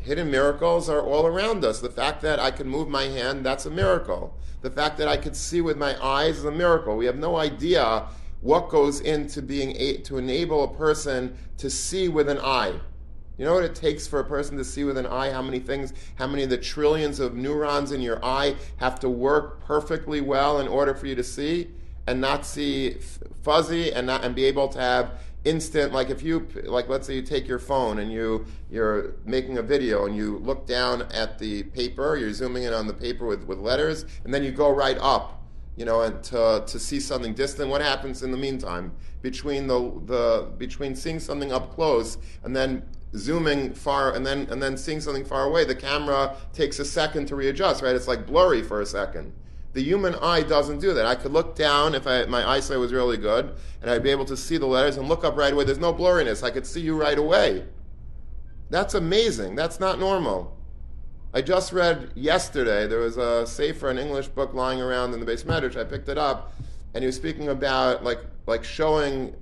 Hidden 0.00 0.30
miracles 0.30 0.88
are 0.88 1.00
all 1.00 1.26
around 1.26 1.64
us. 1.64 1.80
The 1.80 1.90
fact 1.90 2.22
that 2.22 2.38
I 2.38 2.50
can 2.50 2.68
move 2.68 2.88
my 2.88 3.04
hand, 3.04 3.44
that's 3.44 3.66
a 3.66 3.70
miracle. 3.70 4.36
The 4.62 4.70
fact 4.70 4.98
that 4.98 5.08
I 5.08 5.16
could 5.16 5.36
see 5.36 5.60
with 5.60 5.76
my 5.76 6.02
eyes 6.02 6.38
is 6.38 6.44
a 6.44 6.50
miracle. 6.50 6.96
We 6.96 7.06
have 7.06 7.18
no 7.18 7.36
idea 7.36 8.06
what 8.40 8.68
goes 8.68 9.00
into 9.00 9.42
being 9.42 9.76
a, 9.76 9.98
to 9.98 10.18
enable 10.18 10.64
a 10.64 10.74
person 10.74 11.36
to 11.58 11.68
see 11.68 12.08
with 12.08 12.28
an 12.28 12.38
eye. 12.38 12.80
You 13.36 13.44
know 13.44 13.54
what 13.54 13.64
it 13.64 13.74
takes 13.74 14.06
for 14.06 14.18
a 14.18 14.24
person 14.24 14.56
to 14.56 14.64
see 14.64 14.84
with 14.84 14.98
an 14.98 15.06
eye? 15.06 15.30
How 15.30 15.42
many 15.42 15.60
things, 15.60 15.92
how 16.16 16.26
many 16.26 16.42
of 16.42 16.50
the 16.50 16.58
trillions 16.58 17.20
of 17.20 17.34
neurons 17.34 17.92
in 17.92 18.00
your 18.00 18.24
eye 18.24 18.56
have 18.78 18.98
to 19.00 19.08
work 19.08 19.64
perfectly 19.64 20.20
well 20.20 20.58
in 20.58 20.66
order 20.66 20.94
for 20.94 21.06
you 21.06 21.14
to 21.14 21.24
see? 21.24 21.68
and 22.08 22.22
not 22.22 22.46
see 22.46 22.96
fuzzy 23.42 23.92
and 23.92 24.06
not 24.06 24.24
and 24.24 24.34
be 24.34 24.46
able 24.46 24.66
to 24.66 24.80
have 24.80 25.20
instant 25.44 25.92
like 25.92 26.10
if 26.10 26.22
you 26.22 26.46
like 26.64 26.88
let's 26.88 27.06
say 27.06 27.14
you 27.14 27.22
take 27.22 27.46
your 27.46 27.60
phone 27.60 28.00
and 28.00 28.12
you 28.12 28.44
you're 28.70 29.14
making 29.24 29.58
a 29.58 29.62
video 29.62 30.04
and 30.06 30.16
you 30.16 30.38
look 30.38 30.66
down 30.66 31.02
at 31.12 31.38
the 31.38 31.62
paper 31.62 32.16
you're 32.16 32.32
zooming 32.32 32.64
in 32.64 32.72
on 32.72 32.86
the 32.86 32.92
paper 32.92 33.24
with, 33.24 33.44
with 33.44 33.58
letters 33.58 34.04
and 34.24 34.34
then 34.34 34.42
you 34.42 34.50
go 34.50 34.68
right 34.68 34.98
up 35.00 35.38
you 35.78 35.84
know 35.84 36.02
and 36.02 36.22
to, 36.24 36.64
to 36.66 36.78
see 36.78 36.98
something 36.98 37.32
distant 37.32 37.70
what 37.70 37.80
happens 37.80 38.22
in 38.22 38.32
the 38.32 38.36
meantime? 38.36 38.92
Between 39.22 39.68
the 39.68 39.78
the 40.04 40.50
between 40.58 40.94
seeing 40.94 41.20
something 41.20 41.52
up 41.52 41.72
close 41.74 42.18
and 42.42 42.54
then 42.54 42.82
zooming 43.16 43.72
far 43.72 44.14
and 44.14 44.26
then 44.26 44.48
and 44.50 44.60
then 44.60 44.76
seeing 44.76 45.00
something 45.00 45.24
far 45.24 45.44
away 45.44 45.64
the 45.64 45.74
camera 45.74 46.36
takes 46.52 46.78
a 46.80 46.84
second 46.84 47.26
to 47.26 47.36
readjust 47.36 47.82
right? 47.82 47.94
It's 47.94 48.08
like 48.08 48.26
blurry 48.26 48.62
for 48.62 48.80
a 48.80 48.86
second 48.86 49.32
the 49.78 49.84
human 49.84 50.16
eye 50.16 50.42
doesn't 50.42 50.80
do 50.80 50.92
that. 50.92 51.06
I 51.06 51.14
could 51.14 51.32
look 51.32 51.54
down 51.54 51.94
if 51.94 52.04
I, 52.04 52.24
my 52.24 52.44
eyesight 52.44 52.80
was 52.80 52.92
really 52.92 53.16
good, 53.16 53.54
and 53.80 53.88
I'd 53.88 54.02
be 54.02 54.10
able 54.10 54.24
to 54.24 54.36
see 54.36 54.56
the 54.56 54.66
letters 54.66 54.96
and 54.96 55.08
look 55.08 55.22
up 55.22 55.36
right 55.36 55.52
away. 55.52 55.62
There's 55.62 55.78
no 55.78 55.94
blurriness. 55.94 56.42
I 56.42 56.50
could 56.50 56.66
see 56.66 56.80
you 56.80 57.00
right 57.00 57.16
away. 57.16 57.64
That's 58.70 58.94
amazing. 58.94 59.54
That's 59.54 59.78
not 59.78 60.00
normal. 60.00 60.58
I 61.32 61.42
just 61.42 61.72
read 61.72 62.10
yesterday, 62.16 62.88
there 62.88 62.98
was 62.98 63.18
a 63.18 63.46
safer, 63.46 63.88
an 63.88 63.98
English 63.98 64.26
book 64.26 64.52
lying 64.52 64.80
around 64.80 65.14
in 65.14 65.20
the 65.20 65.26
beis 65.26 65.44
medrash. 65.44 65.76
I 65.76 65.84
picked 65.84 66.08
it 66.08 66.18
up, 66.18 66.54
and 66.92 67.04
he 67.04 67.06
was 67.06 67.14
speaking 67.14 67.48
about, 67.48 68.02
like, 68.02 68.18
like 68.48 68.64
showing 68.64 69.32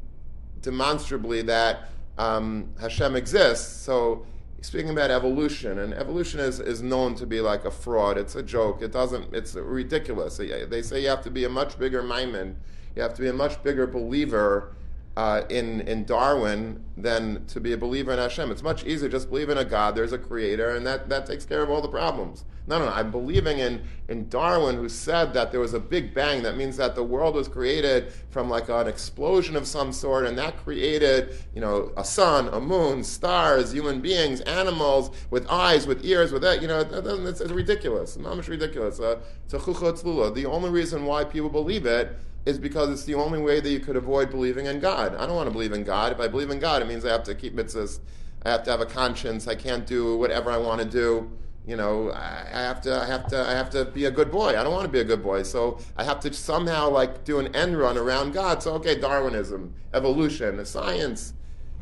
demonstrably 0.60 1.40
that 1.42 1.88
um, 2.18 2.74
Hashem 2.78 3.16
exists. 3.16 3.74
So 3.74 4.26
speaking 4.60 4.90
about 4.90 5.10
evolution, 5.10 5.78
and 5.78 5.94
evolution 5.94 6.40
is, 6.40 6.60
is 6.60 6.82
known 6.82 7.14
to 7.16 7.26
be 7.26 7.40
like 7.40 7.64
a 7.64 7.70
fraud. 7.70 8.18
It's 8.18 8.34
a 8.34 8.42
joke. 8.42 8.82
It 8.82 8.92
doesn't. 8.92 9.34
It's 9.34 9.54
ridiculous. 9.54 10.36
They 10.38 10.82
say 10.82 11.02
you 11.02 11.08
have 11.08 11.22
to 11.22 11.30
be 11.30 11.44
a 11.44 11.48
much 11.48 11.78
bigger 11.78 12.02
maimon. 12.02 12.56
You 12.94 13.02
have 13.02 13.14
to 13.14 13.22
be 13.22 13.28
a 13.28 13.32
much 13.32 13.62
bigger 13.62 13.86
believer 13.86 14.74
uh, 15.16 15.42
in 15.48 15.80
in 15.82 16.04
Darwin 16.04 16.84
than 16.96 17.44
to 17.46 17.60
be 17.60 17.72
a 17.72 17.76
believer 17.76 18.12
in 18.12 18.18
Hashem. 18.18 18.50
It's 18.50 18.62
much 18.62 18.84
easier 18.84 19.08
just 19.08 19.30
believe 19.30 19.48
in 19.48 19.58
a 19.58 19.64
God. 19.64 19.94
There's 19.94 20.12
a 20.12 20.18
creator, 20.18 20.70
and 20.70 20.86
that, 20.86 21.08
that 21.08 21.26
takes 21.26 21.44
care 21.44 21.62
of 21.62 21.70
all 21.70 21.80
the 21.80 21.88
problems. 21.88 22.44
No, 22.68 22.78
no, 22.78 22.86
no. 22.86 22.92
I'm 22.92 23.10
believing 23.10 23.58
in 23.58 23.84
in 24.08 24.28
Darwin, 24.28 24.76
who 24.76 24.88
said 24.88 25.32
that 25.34 25.52
there 25.52 25.60
was 25.60 25.72
a 25.72 25.80
big 25.80 26.12
bang. 26.12 26.42
That 26.42 26.56
means 26.56 26.76
that 26.76 26.94
the 26.94 27.02
world 27.02 27.34
was 27.34 27.48
created 27.48 28.12
from 28.28 28.50
like 28.50 28.68
an 28.68 28.88
explosion 28.88 29.56
of 29.56 29.66
some 29.66 29.92
sort, 29.92 30.26
and 30.26 30.36
that 30.36 30.58
created 30.58 31.34
you 31.54 31.60
know 31.60 31.92
a 31.96 32.04
sun, 32.04 32.48
a 32.48 32.60
moon, 32.60 33.02
stars, 33.04 33.72
human 33.72 34.00
beings, 34.00 34.40
animals 34.42 35.10
with 35.30 35.48
eyes, 35.48 35.86
with 35.86 36.04
ears, 36.04 36.32
with 36.32 36.42
that. 36.42 36.60
You 36.60 36.68
know, 36.68 36.80
it's, 36.80 37.40
it's 37.40 37.52
ridiculous. 37.52 38.16
It's 38.16 38.48
ridiculous. 38.48 39.00
Uh, 39.00 39.20
The 39.48 40.46
only 40.46 40.70
reason 40.70 41.04
why 41.06 41.24
people 41.24 41.50
believe 41.50 41.86
it 41.86 42.18
is 42.46 42.58
because 42.58 42.90
it's 42.90 43.04
the 43.04 43.14
only 43.14 43.40
way 43.40 43.58
that 43.60 43.68
you 43.68 43.80
could 43.80 43.96
avoid 43.96 44.30
believing 44.30 44.66
in 44.66 44.78
God. 44.78 45.16
I 45.16 45.26
don't 45.26 45.34
want 45.34 45.48
to 45.48 45.52
believe 45.52 45.72
in 45.72 45.82
God. 45.82 46.12
If 46.12 46.20
I 46.20 46.28
believe 46.28 46.48
in 46.48 46.60
God, 46.60 46.80
it 46.80 46.88
means 46.88 47.04
I 47.04 47.10
have 47.10 47.24
to 47.24 47.34
keep 47.34 47.56
mitzvahs. 47.56 47.98
I 48.44 48.50
have 48.50 48.62
to 48.62 48.70
have 48.70 48.80
a 48.80 48.86
conscience. 48.86 49.48
I 49.48 49.56
can't 49.56 49.84
do 49.84 50.16
whatever 50.16 50.52
I 50.52 50.56
want 50.56 50.80
to 50.80 50.88
do. 50.88 51.30
You 51.66 51.76
know, 51.76 52.12
I 52.12 52.46
have 52.52 52.80
to, 52.82 52.94
I 52.94 53.06
have 53.06 53.26
to, 53.28 53.40
I 53.40 53.50
have 53.50 53.70
to 53.70 53.86
be 53.86 54.04
a 54.04 54.10
good 54.12 54.30
boy. 54.30 54.50
I 54.50 54.62
don't 54.62 54.72
want 54.72 54.84
to 54.84 54.92
be 54.92 55.00
a 55.00 55.04
good 55.04 55.24
boy, 55.24 55.42
so 55.42 55.80
I 55.96 56.04
have 56.04 56.20
to 56.20 56.32
somehow 56.32 56.88
like 56.88 57.24
do 57.24 57.40
an 57.40 57.52
end 57.56 57.76
run 57.76 57.98
around 57.98 58.32
God. 58.32 58.62
So 58.62 58.74
okay, 58.74 58.94
Darwinism, 59.00 59.74
evolution, 59.92 60.64
science. 60.64 61.34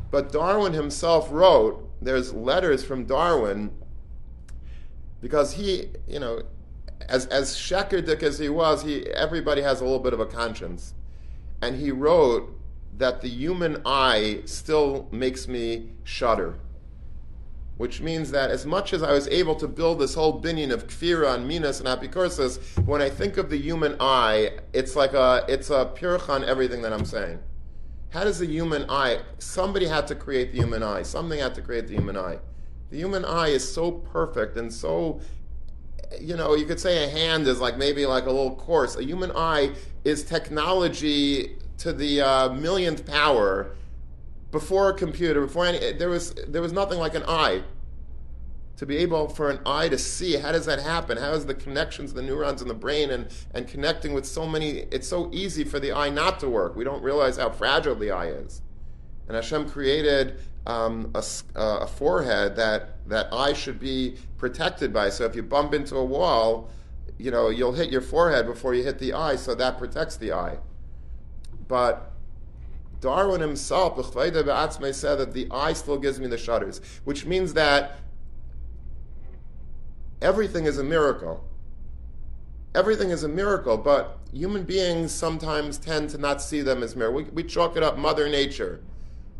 But 0.09 0.31
Darwin 0.31 0.73
himself 0.73 1.27
wrote. 1.31 1.87
There's 2.01 2.33
letters 2.33 2.83
from 2.83 3.05
Darwin 3.05 3.71
because 5.21 5.53
he, 5.53 5.89
you 6.07 6.19
know, 6.19 6.41
as 7.01 7.25
as 7.27 7.55
shekerdik 7.55 8.23
as 8.23 8.39
he 8.39 8.49
was, 8.49 8.83
he 8.83 9.07
everybody 9.07 9.61
has 9.61 9.81
a 9.81 9.83
little 9.83 9.99
bit 9.99 10.13
of 10.13 10.19
a 10.19 10.25
conscience, 10.25 10.93
and 11.61 11.75
he 11.77 11.91
wrote 11.91 12.49
that 12.97 13.21
the 13.21 13.29
human 13.29 13.81
eye 13.85 14.41
still 14.45 15.07
makes 15.11 15.47
me 15.47 15.89
shudder. 16.03 16.55
Which 17.77 17.99
means 17.99 18.31
that 18.31 18.51
as 18.51 18.65
much 18.65 18.93
as 18.93 19.03
I 19.03 19.11
was 19.11 19.27
able 19.27 19.55
to 19.55 19.67
build 19.67 19.99
this 19.99 20.15
whole 20.15 20.41
binion 20.41 20.71
of 20.71 20.87
kfira 20.87 21.35
and 21.35 21.45
minas 21.45 21.81
and 21.81 21.89
apikursis, 21.89 22.57
when 22.85 23.01
I 23.01 23.09
think 23.09 23.35
of 23.35 23.49
the 23.49 23.57
human 23.57 23.97
eye, 23.99 24.51
it's 24.71 24.95
like 24.95 25.13
a 25.13 25.45
it's 25.49 25.69
a 25.69 25.91
purcha 25.93 26.43
everything 26.43 26.81
that 26.83 26.93
I'm 26.93 27.03
saying. 27.03 27.39
How 28.11 28.23
does 28.23 28.39
the 28.39 28.45
human 28.45 28.89
eye? 28.89 29.19
Somebody 29.39 29.87
had 29.87 30.07
to 30.07 30.15
create 30.15 30.53
the 30.53 30.59
human 30.59 30.83
eye. 30.83 31.03
Something 31.03 31.39
had 31.39 31.53
to 31.55 31.61
create 31.61 31.87
the 31.87 31.95
human 31.95 32.15
eye. 32.15 32.39
The 32.89 32.97
human 32.97 33.25
eye 33.25 33.49
is 33.49 33.69
so 33.69 33.91
perfect 33.91 34.55
and 34.55 34.71
so 34.71 35.19
you 36.21 36.35
know, 36.35 36.55
you 36.55 36.65
could 36.65 36.79
say 36.79 37.03
a 37.05 37.09
hand 37.09 37.47
is 37.47 37.59
like 37.59 37.77
maybe 37.77 38.05
like 38.05 38.25
a 38.25 38.31
little 38.31 38.55
coarse. 38.55 38.95
A 38.95 39.03
human 39.03 39.31
eye 39.35 39.71
is 40.03 40.23
technology 40.23 41.57
to 41.79 41.93
the 41.93 42.21
uh, 42.21 42.49
millionth 42.53 43.05
power. 43.05 43.75
Before 44.51 44.89
a 44.89 44.93
computer, 44.93 45.41
before 45.41 45.65
any, 45.65 45.93
there 45.93 46.09
was 46.09 46.33
there 46.47 46.61
was 46.61 46.71
nothing 46.71 46.99
like 46.99 47.15
an 47.15 47.23
eye. 47.27 47.63
To 48.77 48.85
be 48.85 48.97
able 48.97 49.29
for 49.29 49.49
an 49.49 49.59
eye 49.65 49.87
to 49.87 49.97
see, 49.97 50.35
how 50.35 50.51
does 50.51 50.65
that 50.65 50.79
happen? 50.79 51.17
How 51.17 51.31
is 51.31 51.45
the 51.45 51.53
connections, 51.53 52.13
the 52.13 52.21
neurons 52.21 52.61
in 52.61 52.67
the 52.67 52.73
brain, 52.73 53.09
and 53.09 53.27
and 53.53 53.67
connecting 53.67 54.13
with 54.13 54.25
so 54.25 54.45
many? 54.45 54.85
It's 54.91 55.07
so 55.07 55.29
easy 55.33 55.63
for 55.63 55.79
the 55.79 55.91
eye 55.91 56.09
not 56.09 56.39
to 56.41 56.49
work. 56.49 56.75
We 56.75 56.83
don't 56.83 57.01
realize 57.01 57.37
how 57.37 57.49
fragile 57.49 57.95
the 57.95 58.11
eye 58.11 58.27
is. 58.27 58.61
And 59.27 59.35
Hashem 59.35 59.69
created 59.69 60.39
um, 60.67 61.11
a, 61.13 61.23
a, 61.55 61.87
forehead 61.87 62.55
that, 62.55 63.07
that 63.07 63.31
eye 63.31 63.53
should 63.53 63.79
be 63.79 64.15
protected 64.37 64.91
by. 64.91 65.09
So 65.09 65.25
if 65.25 65.35
you 65.35 65.43
bump 65.43 65.73
into 65.73 65.95
a 65.95 66.03
wall, 66.05 66.69
you 67.17 67.31
know, 67.31 67.49
you'll 67.49 67.73
hit 67.73 67.91
your 67.91 68.01
forehead 68.01 68.45
before 68.47 68.73
you 68.73 68.83
hit 68.83 68.99
the 68.99 69.13
eye, 69.13 69.35
so 69.35 69.53
that 69.55 69.77
protects 69.77 70.17
the 70.17 70.33
eye. 70.33 70.57
But 71.67 72.11
Darwin 72.99 73.41
himself, 73.41 73.95
the 73.95 74.03
said 74.93 75.15
that 75.19 75.33
the 75.33 75.47
eye 75.51 75.73
still 75.73 75.97
gives 75.97 76.19
me 76.19 76.27
the 76.27 76.37
shudders, 76.37 76.81
which 77.03 77.25
means 77.25 77.53
that 77.53 77.99
everything 80.21 80.65
is 80.65 80.77
a 80.79 80.83
miracle. 80.83 81.43
Everything 82.73 83.11
is 83.11 83.23
a 83.23 83.29
miracle, 83.29 83.77
but 83.77 84.19
human 84.33 84.63
beings 84.63 85.13
sometimes 85.13 85.77
tend 85.77 86.09
to 86.09 86.17
not 86.17 86.41
see 86.41 86.61
them 86.61 86.83
as 86.83 86.95
miracles. 86.95 87.25
We, 87.25 87.31
we 87.31 87.43
chalk 87.43 87.77
it 87.77 87.83
up 87.83 87.97
Mother 87.97 88.27
Nature. 88.27 88.81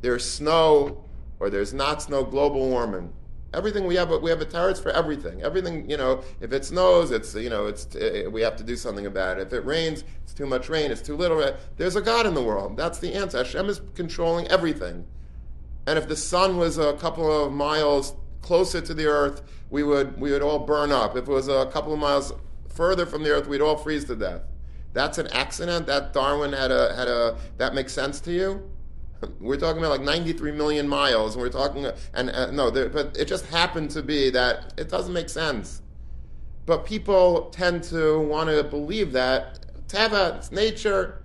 There's 0.02 0.24
snow, 0.24 1.04
or 1.40 1.50
there's 1.50 1.74
not 1.74 2.02
snow, 2.02 2.24
global 2.24 2.70
warming. 2.70 3.12
Everything 3.54 3.86
we 3.86 3.96
have, 3.96 4.10
we 4.22 4.30
have 4.30 4.42
a 4.42 4.46
tarot 4.46 4.76
for 4.76 4.92
everything. 4.92 5.42
Everything, 5.42 5.90
you 5.90 5.96
know, 5.96 6.22
if 6.42 6.52
it 6.52 6.66
snows, 6.66 7.12
it's, 7.12 7.34
you 7.36 7.50
know, 7.50 7.68
it's, 7.68 7.96
uh, 7.96 8.30
we 8.30 8.42
have 8.42 8.58
to 8.58 8.64
do 8.64 8.76
something 8.76 9.06
about 9.06 9.38
it. 9.38 9.48
If 9.48 9.54
it 9.54 9.66
rains, 9.66 10.04
it's 10.24 10.34
too 10.34 10.46
much 10.46 10.68
rain, 10.68 10.92
it's 10.92 11.02
too 11.02 11.16
little. 11.16 11.42
There's 11.78 11.96
a 11.96 12.02
God 12.02 12.26
in 12.26 12.34
the 12.34 12.44
world. 12.44 12.76
That's 12.76 13.00
the 13.00 13.14
answer. 13.14 13.38
Hashem 13.38 13.70
is 13.70 13.82
controlling 13.94 14.48
everything. 14.48 15.06
And 15.88 15.98
if 15.98 16.08
the 16.08 16.16
sun 16.18 16.58
was 16.58 16.78
a 16.78 16.94
couple 16.94 17.46
of 17.46 17.54
miles 17.54 18.16
closer 18.42 18.82
to 18.82 18.94
the 18.94 19.06
earth, 19.06 19.42
we 19.70 19.84
would, 19.84 20.20
we 20.20 20.32
would 20.32 20.42
all 20.42 20.60
burn 20.60 20.92
up. 20.92 21.16
If 21.16 21.28
it 21.28 21.32
was 21.32 21.48
a 21.48 21.68
couple 21.68 21.94
of 21.94 22.00
miles 22.00 22.34
further 22.68 23.06
from 23.06 23.24
the 23.24 23.32
earth, 23.32 23.48
we'd 23.48 23.62
all 23.62 23.78
freeze 23.78 24.04
to 24.06 24.16
death. 24.16 24.42
That's 24.94 25.18
an 25.18 25.28
accident. 25.28 25.88
That 25.88 26.12
Darwin 26.12 26.54
had 26.54 26.72
a, 26.72 26.94
had 26.96 27.08
a, 27.08 27.38
that 27.58 27.74
makes 27.74 27.94
sense 27.94 28.20
to 28.22 28.32
you? 28.32 28.70
We're 29.40 29.58
talking 29.58 29.80
about 29.80 29.92
like 29.92 30.02
93 30.02 30.52
million 30.52 30.88
miles, 30.88 31.36
and 31.36 31.42
we're 31.42 31.50
talking, 31.50 31.88
and 32.14 32.30
uh, 32.30 32.52
no, 32.52 32.70
there, 32.70 32.90
but 32.90 33.16
it 33.18 33.26
just 33.26 33.46
happened 33.48 33.92
to 33.92 34.02
be 34.02 34.30
that 34.32 34.74
it 34.78 34.90
doesn't 34.90 35.14
make 35.14 35.30
sense. 35.30 35.82
But 36.66 36.86
people 36.86 37.50
tend 37.52 37.84
to 37.86 38.20
want 38.20 38.50
to 38.50 38.64
believe 38.64 39.12
that 39.12 39.60
teva, 39.88 40.38
it's 40.38 40.52
nature, 40.52 41.22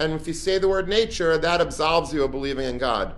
and 0.00 0.12
if 0.14 0.26
you 0.26 0.32
say 0.32 0.58
the 0.58 0.68
word 0.68 0.88
nature, 0.88 1.38
that 1.38 1.60
absolves 1.60 2.12
you 2.12 2.24
of 2.24 2.30
believing 2.30 2.66
in 2.66 2.78
God. 2.78 3.14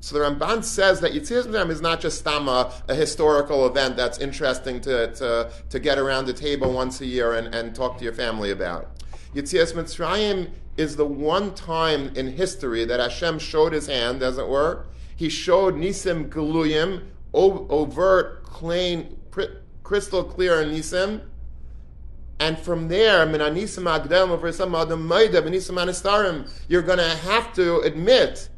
So 0.00 0.16
the 0.16 0.24
Ramban 0.24 0.62
says 0.62 1.00
that 1.00 1.12
Yetzias 1.12 1.46
Mitzrayim 1.46 1.70
is 1.70 1.80
not 1.80 2.00
just 2.00 2.24
stama, 2.24 2.72
a 2.88 2.94
historical 2.94 3.66
event 3.66 3.96
that's 3.96 4.18
interesting 4.18 4.80
to, 4.82 5.12
to, 5.14 5.50
to 5.70 5.78
get 5.80 5.98
around 5.98 6.26
the 6.26 6.32
table 6.32 6.72
once 6.72 7.00
a 7.00 7.06
year 7.06 7.34
and, 7.34 7.52
and 7.54 7.74
talk 7.74 7.98
to 7.98 8.04
your 8.04 8.12
family 8.12 8.50
about. 8.50 8.88
Yetzias 9.38 9.72
Mitzrayim 9.72 10.50
is 10.76 10.96
the 10.96 11.06
one 11.06 11.54
time 11.54 12.10
in 12.16 12.32
history 12.32 12.84
that 12.84 12.98
Hashem 12.98 13.38
showed 13.38 13.72
his 13.72 13.86
hand, 13.86 14.20
as 14.20 14.36
it 14.36 14.48
were. 14.48 14.86
He 15.14 15.28
showed 15.28 15.76
Nisim 15.76 16.28
Galuyim, 16.28 17.04
overt, 17.32 18.44
plain, 18.44 19.16
crystal 19.84 20.24
clear 20.24 20.64
Nisim. 20.64 21.20
And 22.40 22.58
from 22.58 22.88
there, 22.88 23.26
Minanisim 23.26 23.84
Agdem 23.84 24.30
over 24.30 24.50
some 24.50 24.74
Adam 24.74 25.06
Maida, 25.06 25.40
Minisim 25.40 25.74
Anistarim, 25.74 26.50
you're 26.68 26.82
going 26.82 26.98
to 26.98 27.08
have 27.08 27.52
to 27.54 27.80
admit 27.80 28.48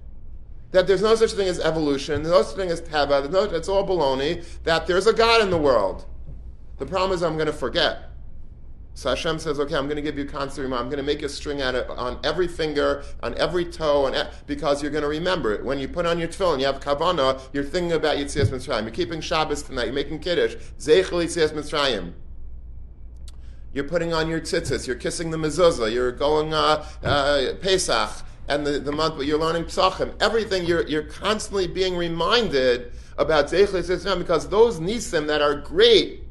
that 0.71 0.87
there's 0.87 1.03
no 1.03 1.15
such 1.15 1.33
thing 1.33 1.49
as 1.49 1.61
evolution, 1.61 2.23
there's 2.23 2.35
no 2.35 2.43
such 2.43 2.57
thing 2.57 2.71
as 2.71 2.81
teva, 2.81 3.29
no, 3.31 3.45
it's 3.45 3.69
all 3.69 3.87
baloney, 3.87 4.45
that 4.63 4.87
there's 4.87 5.07
a 5.07 5.13
God 5.13 5.43
in 5.43 5.51
the 5.51 5.59
world. 5.59 6.07
The 6.79 6.87
problem 6.87 7.13
is 7.13 7.23
I'm 7.23 7.35
going 7.35 7.47
to 7.47 7.53
forget. 7.53 8.10
So 8.95 9.09
Hashem 9.09 9.39
says, 9.39 9.61
okay, 9.61 9.77
I'm 9.77 9.85
going 9.85 9.97
to 9.97 10.03
give 10.03 10.19
you 10.19 10.25
constant 10.25 10.65
reminder. 10.65 10.83
I'm 10.83 10.91
going 10.91 10.99
to 10.99 11.03
make 11.03 11.23
a 11.23 11.29
string 11.29 11.63
out 11.63 11.75
of, 11.75 11.99
on 11.99 12.19
every 12.25 12.49
finger, 12.49 13.05
on 13.23 13.37
every 13.39 13.65
toe, 13.65 14.07
and 14.07 14.29
because 14.47 14.83
you're 14.83 14.91
going 14.91 15.03
to 15.03 15.09
remember 15.09 15.53
it. 15.53 15.65
When 15.65 15.79
you 15.79 15.89
put 15.89 16.07
on 16.07 16.19
your 16.19 16.29
tefillin, 16.29 16.61
you 16.61 16.67
have 16.67 16.81
kavana, 16.81 17.41
you're 17.53 17.65
thinking 17.65 17.93
about 17.93 18.17
Yitzias 18.17 18.49
Mitzrayim. 18.49 18.83
You're 18.83 18.91
keeping 18.91 19.21
Shabbos 19.21 19.63
tonight. 19.63 19.85
You're 19.85 19.95
making 19.95 20.19
Kiddush. 20.21 20.57
Zeichel 20.79 21.25
Yitzias 21.25 21.53
Mitzrayim. 21.53 22.13
You're 23.73 23.85
putting 23.85 24.13
on 24.13 24.29
your 24.29 24.41
tzitzis. 24.41 24.87
You're 24.87 24.97
kissing 24.97 25.31
the 25.31 25.37
mezuzah. 25.37 25.93
You're 25.93 26.11
going 26.11 26.53
uh, 26.53 26.85
uh, 27.05 27.55
Pesach 27.61 28.11
and 28.49 28.67
the, 28.67 28.81
the 28.81 28.91
month, 28.91 29.17
but 29.17 29.27
you're 29.27 29.39
learning 29.39 29.65
Psachim. 29.65 30.13
Everything, 30.21 30.65
you're, 30.65 30.87
you're 30.89 31.05
constantly 31.05 31.69
being 31.69 31.97
reminded 31.97 32.93
about 33.17 33.47
Zeichel 33.47 33.81
Yitzias 33.81 34.05
Mitzrayim 34.05 34.19
because 34.19 34.49
those 34.49 34.81
nisim 34.81 35.29
that 35.29 35.41
are 35.41 35.55
great 35.55 36.25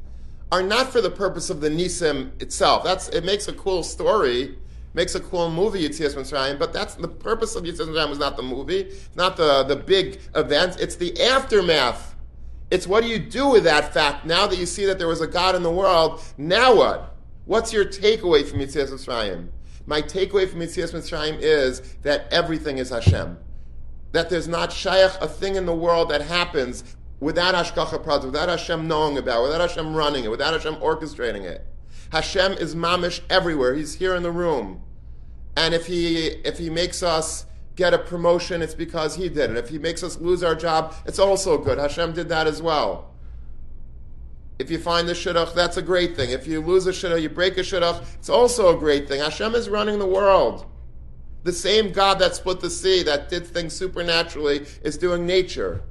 are 0.52 0.62
not 0.62 0.90
for 0.90 1.00
the 1.00 1.10
purpose 1.10 1.50
of 1.50 1.60
the 1.60 1.68
Nisim 1.68 2.40
itself. 2.42 2.82
That's 2.84 3.08
it 3.08 3.24
makes 3.24 3.48
a 3.48 3.52
cool 3.52 3.82
story, 3.82 4.56
makes 4.94 5.14
a 5.14 5.20
cool 5.20 5.50
movie, 5.50 5.88
Yitzias 5.88 6.14
Mitzrayim, 6.14 6.58
but 6.58 6.72
that's 6.72 6.94
the 6.94 7.08
purpose 7.08 7.54
of 7.54 7.64
Yitzias 7.64 7.86
Mitzrayim 7.86 8.10
is 8.10 8.18
not 8.18 8.36
the 8.36 8.42
movie, 8.42 8.92
not 9.14 9.36
the, 9.36 9.62
the 9.64 9.76
big 9.76 10.20
event, 10.34 10.80
it's 10.80 10.96
the 10.96 11.20
aftermath. 11.22 12.16
It's 12.70 12.86
what 12.86 13.02
do 13.02 13.08
you 13.08 13.18
do 13.18 13.48
with 13.48 13.64
that 13.64 13.92
fact 13.92 14.26
now 14.26 14.46
that 14.46 14.58
you 14.58 14.66
see 14.66 14.86
that 14.86 14.98
there 14.98 15.08
was 15.08 15.20
a 15.20 15.26
God 15.26 15.54
in 15.54 15.62
the 15.62 15.70
world, 15.70 16.22
now 16.36 16.74
what? 16.74 17.16
What's 17.44 17.72
your 17.72 17.84
takeaway 17.84 18.46
from 18.46 18.60
Yitzias 18.60 18.90
Mitzrayim? 18.90 19.48
My 19.86 20.02
takeaway 20.02 20.48
from 20.48 20.60
Yitzias 20.60 20.92
Mitzrayim 20.92 21.38
is 21.40 21.80
that 22.02 22.26
everything 22.32 22.78
is 22.78 22.90
Hashem. 22.90 23.38
That 24.12 24.30
there's 24.30 24.48
not 24.48 24.72
shaykh, 24.72 25.12
a 25.20 25.28
thing 25.28 25.56
in 25.56 25.66
the 25.66 25.74
world 25.74 26.10
that 26.10 26.22
happens 26.22 26.96
without 27.20 27.54
Hashgacha 27.54 28.02
Pratis, 28.02 28.24
without 28.24 28.48
Hashem 28.48 28.88
knowing 28.88 29.18
about 29.18 29.40
it, 29.40 29.42
without 29.48 29.68
Hashem 29.68 29.94
running 29.94 30.24
it, 30.24 30.30
without 30.30 30.54
Hashem 30.54 30.76
orchestrating 30.76 31.44
it. 31.44 31.66
Hashem 32.12 32.52
is 32.54 32.74
mamish 32.74 33.20
everywhere. 33.30 33.74
He's 33.74 33.94
here 33.94 34.16
in 34.16 34.22
the 34.22 34.32
room. 34.32 34.82
And 35.56 35.74
if 35.74 35.86
he, 35.86 36.26
if 36.44 36.58
he 36.58 36.70
makes 36.70 37.02
us 37.02 37.46
get 37.76 37.94
a 37.94 37.98
promotion, 37.98 38.62
it's 38.62 38.74
because 38.74 39.14
he 39.14 39.28
did 39.28 39.50
it. 39.50 39.56
If 39.56 39.68
he 39.68 39.78
makes 39.78 40.02
us 40.02 40.18
lose 40.18 40.42
our 40.42 40.54
job, 40.54 40.94
it's 41.06 41.18
also 41.18 41.58
good. 41.58 41.78
Hashem 41.78 42.14
did 42.14 42.28
that 42.30 42.46
as 42.46 42.62
well. 42.62 43.14
If 44.58 44.70
you 44.70 44.78
find 44.78 45.08
the 45.08 45.12
shidduch, 45.12 45.54
that's 45.54 45.76
a 45.76 45.82
great 45.82 46.16
thing. 46.16 46.30
If 46.30 46.46
you 46.46 46.60
lose 46.60 46.86
a 46.86 46.90
shidduch, 46.90 47.22
you 47.22 47.28
break 47.28 47.56
a 47.58 47.60
shidduch, 47.60 48.04
it's 48.14 48.28
also 48.28 48.74
a 48.74 48.78
great 48.78 49.08
thing. 49.08 49.20
Hashem 49.20 49.54
is 49.54 49.68
running 49.68 49.98
the 49.98 50.06
world. 50.06 50.66
The 51.44 51.52
same 51.52 51.92
God 51.92 52.18
that 52.18 52.34
split 52.34 52.60
the 52.60 52.68
sea, 52.68 53.02
that 53.04 53.30
did 53.30 53.46
things 53.46 53.72
supernaturally, 53.72 54.66
is 54.82 54.98
doing 54.98 55.26
nature 55.26 55.82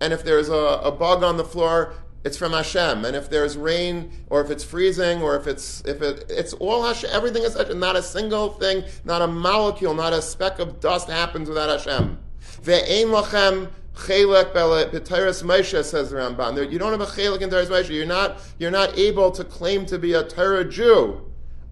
and 0.00 0.12
if 0.12 0.24
there's 0.24 0.48
a, 0.48 0.54
a 0.54 0.92
bug 0.92 1.22
on 1.22 1.36
the 1.36 1.44
floor, 1.44 1.94
it's 2.24 2.36
from 2.36 2.52
Hashem. 2.52 3.04
And 3.04 3.16
if 3.16 3.30
there's 3.30 3.56
rain, 3.56 4.10
or 4.28 4.40
if 4.40 4.50
it's 4.50 4.64
freezing, 4.64 5.22
or 5.22 5.36
if 5.36 5.46
it's 5.46 5.80
if 5.86 6.02
it 6.02 6.24
it's 6.28 6.52
all 6.54 6.84
Hashem. 6.84 7.10
Everything 7.12 7.44
is 7.44 7.54
Hashem. 7.54 7.78
Not 7.78 7.96
a 7.96 8.02
single 8.02 8.50
thing, 8.50 8.84
not 9.04 9.22
a 9.22 9.26
molecule, 9.26 9.94
not 9.94 10.12
a 10.12 10.20
speck 10.20 10.58
of 10.58 10.80
dust 10.80 11.08
happens 11.08 11.48
without 11.48 11.68
Hashem. 11.68 12.18
Ve'ein 12.62 13.06
lachem 13.06 13.70
chelek 13.94 14.52
b'teiras 14.52 15.42
Moshe 15.44 15.84
says 15.84 16.10
the 16.10 16.16
Ramban. 16.16 16.70
You 16.70 16.78
don't 16.78 16.90
have 16.90 17.00
a 17.00 17.06
chelek 17.06 17.42
in 17.42 17.50
Teiras 17.50 17.68
Moshe. 17.68 17.90
You're 17.90 18.06
not 18.06 18.40
you're 18.58 18.72
not 18.72 18.98
able 18.98 19.30
to 19.30 19.44
claim 19.44 19.86
to 19.86 19.98
be 19.98 20.12
a 20.12 20.24
Torah 20.24 20.68
Jew. 20.68 21.22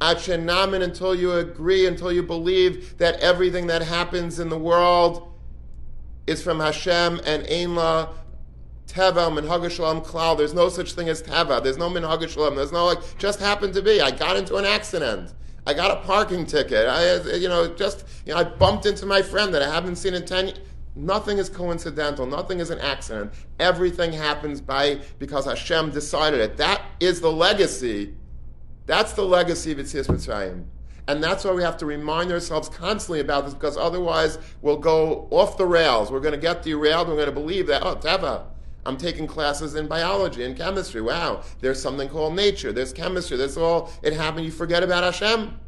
Namin 0.01 0.83
until 0.83 1.15
you 1.15 1.33
agree, 1.33 1.87
until 1.87 2.13
you 2.13 2.23
believe 2.23 2.99
that 2.99 3.19
everything 3.21 3.67
that 3.69 3.83
happens 3.83 4.39
in 4.39 4.51
the 4.51 4.59
world 4.59 5.34
is 6.27 6.43
from 6.43 6.61
Hashem 6.61 7.21
and 7.25 7.45
Einla 7.45 8.11
Teva 8.87 9.31
Minhag 9.31 9.71
Shalom 9.71 10.01
Klal. 10.03 10.37
There's 10.37 10.55
no 10.55 10.69
such 10.69 10.93
thing 10.93 11.09
as 11.09 11.23
Teva. 11.23 11.63
There's 11.63 11.79
no 11.79 11.89
Minhag 11.89 12.29
Shalom. 12.29 12.57
There's 12.57 12.73
no 12.73 12.87
like 12.87 13.19
just 13.19 13.41
happened 13.41 13.75
to 13.75 13.83
be. 13.83 14.01
I 14.01 14.11
got 14.11 14.37
into 14.37 14.57
an 14.57 14.65
accident. 14.65 15.33
I 15.67 15.73
got 15.73 15.91
a 15.91 16.07
parking 16.07 16.45
ticket. 16.45 16.87
I, 16.87 17.37
you 17.37 17.49
know, 17.49 17.75
just 17.75 18.05
you 18.27 18.35
know, 18.35 18.41
I 18.41 18.45
bumped 18.45 18.87
into 18.87 19.07
my 19.07 19.23
friend 19.23 19.53
that 19.55 19.63
I 19.63 19.73
haven't 19.73 19.97
seen 19.97 20.15
in 20.15 20.25
ten. 20.25 20.53
Nothing 20.97 21.39
is 21.39 21.49
coincidental. 21.49 22.27
Nothing 22.27 22.61
is 22.61 22.71
an 22.71 22.79
accident. 22.79 23.33
Everything 23.59 24.13
happens 24.13 24.61
by 24.61 25.01
because 25.19 25.47
Hashem 25.47 25.91
decided 25.91 26.41
it. 26.41 26.57
That 26.59 26.83
is 27.01 27.21
the 27.21 27.33
legacy. 27.33 28.15
That's 28.87 29.15
the 29.15 29.25
legacy 29.25 29.73
of 29.73 29.79
Yitzias 29.79 30.07
Mitzrayim. 30.07 30.65
And 31.07 31.23
that's 31.23 31.45
why 31.45 31.53
we 31.53 31.63
have 31.63 31.77
to 31.79 31.87
remind 31.87 32.33
ourselves 32.33 32.69
constantly 32.69 33.21
about 33.21 33.45
this, 33.45 33.55
because 33.55 33.77
otherwise 33.77 34.39
we'll 34.63 34.79
go 34.79 35.29
off 35.31 35.59
the 35.59 35.67
rails. 35.67 36.11
We're 36.11 36.21
going 36.21 36.33
to 36.33 36.41
get 36.41 36.63
derailed. 36.63 37.09
We're 37.09 37.15
going 37.15 37.27
to 37.27 37.33
believe 37.33 37.67
that, 37.67 37.83
oh, 37.83 37.97
Teva, 37.97 38.45
I'm 38.87 38.97
taking 38.97 39.27
classes 39.27 39.75
in 39.75 39.87
biology 39.87 40.45
and 40.45 40.57
chemistry. 40.57 41.03
Wow, 41.03 41.43
there's 41.61 41.81
something 41.81 42.09
called 42.09 42.35
nature. 42.35 42.73
There's 42.73 42.93
chemistry. 42.93 43.37
There's 43.37 43.57
all, 43.57 43.93
it 44.03 44.15
happened. 44.15 44.47
You 44.47 44.53
forget 44.53 44.83
about 44.83 45.05
Hashem. 45.05 45.61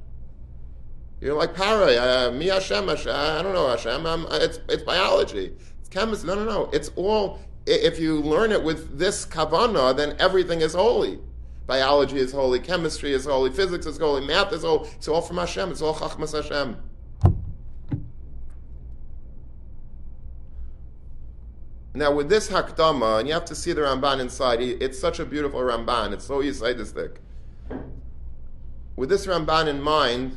You're 1.20 1.34
like 1.34 1.54
Paray, 1.54 1.98
uh, 1.98 2.30
me 2.30 2.46
Hashem, 2.48 2.88
Hashem, 2.88 3.10
I 3.14 3.42
don't 3.42 3.54
know 3.54 3.68
Hashem. 3.68 4.06
I'm, 4.06 4.26
it's, 4.32 4.60
it's 4.68 4.82
biology. 4.82 5.54
It's 5.80 5.88
chemistry. 5.88 6.28
No, 6.28 6.34
no, 6.34 6.44
no. 6.44 6.70
It's 6.74 6.90
all, 6.94 7.38
if 7.66 7.98
you 7.98 8.20
learn 8.20 8.52
it 8.52 8.62
with 8.62 8.98
this 8.98 9.24
kavana, 9.24 9.96
then 9.96 10.14
everything 10.18 10.60
is 10.60 10.74
holy. 10.74 11.18
Biology 11.66 12.18
is 12.18 12.32
holy, 12.32 12.60
chemistry 12.60 13.12
is 13.12 13.24
holy, 13.24 13.50
physics 13.50 13.86
is 13.86 13.98
holy, 13.98 14.24
math 14.24 14.52
is 14.52 14.62
holy. 14.62 14.88
It's 14.90 15.08
all 15.08 15.20
from 15.20 15.38
Hashem. 15.38 15.70
It's 15.72 15.82
all 15.82 15.94
Chachmas 15.94 16.32
Hashem. 16.32 16.76
Now, 21.92 22.12
with 22.12 22.28
this 22.28 22.50
Hakdama, 22.50 23.20
and 23.20 23.26
you 23.26 23.32
have 23.32 23.46
to 23.46 23.54
see 23.54 23.72
the 23.72 23.80
Ramban 23.80 24.20
inside, 24.20 24.60
it's 24.60 24.98
such 24.98 25.18
a 25.18 25.24
beautiful 25.24 25.60
Ramban. 25.60 26.12
It's 26.12 26.26
so 26.26 26.42
Yisaidistic. 26.42 27.16
With 28.96 29.08
this 29.08 29.26
Ramban 29.26 29.66
in 29.66 29.80
mind, 29.80 30.36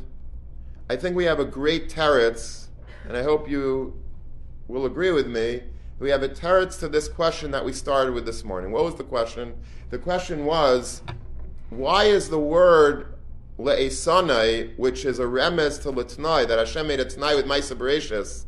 I 0.88 0.96
think 0.96 1.14
we 1.14 1.24
have 1.26 1.38
a 1.38 1.44
great 1.44 1.90
teretz, 1.90 2.68
and 3.06 3.16
I 3.16 3.22
hope 3.22 3.48
you 3.48 3.94
will 4.68 4.86
agree 4.86 5.10
with 5.10 5.26
me. 5.26 5.62
We 5.98 6.08
have 6.08 6.22
a 6.22 6.30
teretz 6.30 6.80
to 6.80 6.88
this 6.88 7.08
question 7.08 7.50
that 7.50 7.64
we 7.64 7.74
started 7.74 8.14
with 8.14 8.24
this 8.24 8.42
morning. 8.42 8.72
What 8.72 8.84
was 8.84 8.94
the 8.94 9.04
question? 9.04 9.54
The 9.90 9.98
question 9.98 10.46
was, 10.46 11.02
why 11.70 12.04
is 12.04 12.28
the 12.28 12.38
word 12.38 13.14
le'esanai, 13.58 14.76
which 14.78 15.04
is 15.04 15.18
a 15.18 15.24
remes 15.24 15.80
to 15.82 15.92
litnai, 15.92 16.46
that 16.46 16.58
Hashem 16.58 16.86
made 16.86 17.00
a 17.00 17.04
tnai 17.04 17.36
with 17.36 17.46
Maisa 17.46 17.76
Bereshis, 17.76 18.44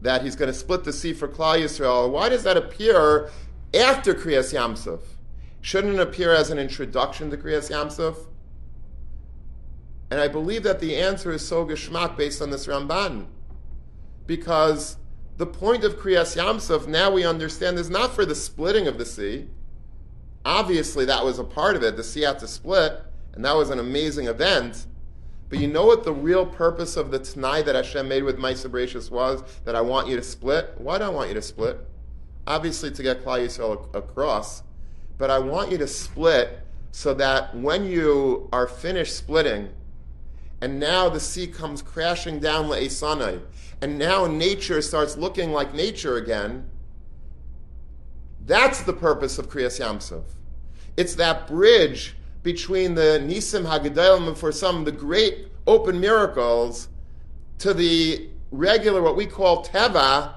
that 0.00 0.22
He's 0.22 0.36
going 0.36 0.50
to 0.50 0.58
split 0.58 0.84
the 0.84 0.92
sea 0.92 1.12
for 1.12 1.28
Klal 1.28 1.62
Yisrael, 1.62 2.10
why 2.10 2.28
does 2.28 2.42
that 2.44 2.56
appear 2.56 3.30
after 3.74 4.14
Kriyas 4.14 4.54
Yamsuf? 4.54 5.00
Shouldn't 5.60 5.94
it 5.94 6.00
appear 6.00 6.32
as 6.32 6.50
an 6.50 6.58
introduction 6.58 7.30
to 7.30 7.36
Kriyas 7.36 7.70
Yamsuf? 7.70 8.16
And 10.10 10.20
I 10.20 10.26
believe 10.26 10.62
that 10.64 10.80
the 10.80 10.96
answer 10.96 11.30
is 11.30 11.46
so 11.46 11.64
geschmack 11.64 12.16
based 12.16 12.42
on 12.42 12.50
this 12.50 12.66
Ramban. 12.66 13.26
Because 14.26 14.96
the 15.36 15.46
point 15.46 15.84
of 15.84 15.98
Kriyas 15.98 16.36
Yamsuf, 16.36 16.86
now 16.86 17.10
we 17.10 17.24
understand, 17.24 17.78
is 17.78 17.90
not 17.90 18.14
for 18.14 18.24
the 18.24 18.34
splitting 18.34 18.86
of 18.86 18.98
the 18.98 19.04
sea. 19.04 19.48
Obviously, 20.44 21.04
that 21.04 21.24
was 21.24 21.38
a 21.38 21.44
part 21.44 21.76
of 21.76 21.82
it. 21.82 21.96
The 21.96 22.02
to 22.02 22.48
split, 22.48 23.02
and 23.34 23.44
that 23.44 23.54
was 23.54 23.70
an 23.70 23.78
amazing 23.78 24.26
event. 24.26 24.86
But 25.48 25.58
you 25.58 25.66
know 25.66 25.84
what 25.84 26.04
the 26.04 26.12
real 26.12 26.46
purpose 26.46 26.96
of 26.96 27.10
the 27.10 27.18
Tanai 27.18 27.62
that 27.62 27.74
Hashem 27.74 28.08
made 28.08 28.22
with 28.22 28.38
my 28.38 28.52
Bereshis 28.52 29.10
was? 29.10 29.42
That 29.64 29.74
I 29.74 29.80
want 29.80 30.08
you 30.08 30.16
to 30.16 30.22
split? 30.22 30.74
Why 30.78 30.98
do 30.98 31.04
I 31.04 31.08
want 31.08 31.28
you 31.28 31.34
to 31.34 31.42
split? 31.42 31.78
Obviously, 32.46 32.90
to 32.92 33.02
get 33.02 33.24
Klal 33.24 33.44
Yisrael 33.44 33.94
across. 33.94 34.62
But 35.18 35.30
I 35.30 35.38
want 35.38 35.70
you 35.70 35.78
to 35.78 35.86
split 35.86 36.60
so 36.92 37.14
that 37.14 37.54
when 37.54 37.84
you 37.84 38.48
are 38.52 38.66
finished 38.66 39.16
splitting, 39.16 39.70
and 40.60 40.78
now 40.78 41.08
the 41.08 41.20
sea 41.20 41.46
comes 41.46 41.82
crashing 41.82 42.38
down 42.38 42.66
Le'esanai, 42.66 43.40
and 43.80 43.98
now 43.98 44.26
nature 44.26 44.82
starts 44.82 45.16
looking 45.16 45.52
like 45.52 45.74
nature 45.74 46.16
again, 46.16 46.68
that's 48.50 48.82
the 48.82 48.92
purpose 48.92 49.38
of 49.38 49.48
Kriyas 49.48 49.78
Yamsuf. 49.78 50.24
It's 50.96 51.14
that 51.14 51.46
bridge 51.46 52.16
between 52.42 52.96
the 52.96 53.22
Nisim 53.22 53.64
Hagadalim 53.64 54.26
and 54.26 54.36
for 54.36 54.50
some 54.50 54.82
the 54.84 54.90
great 54.90 55.46
open 55.68 56.00
miracles 56.00 56.88
to 57.58 57.72
the 57.72 58.28
regular, 58.50 59.02
what 59.02 59.14
we 59.14 59.26
call 59.26 59.64
Teva, 59.64 60.34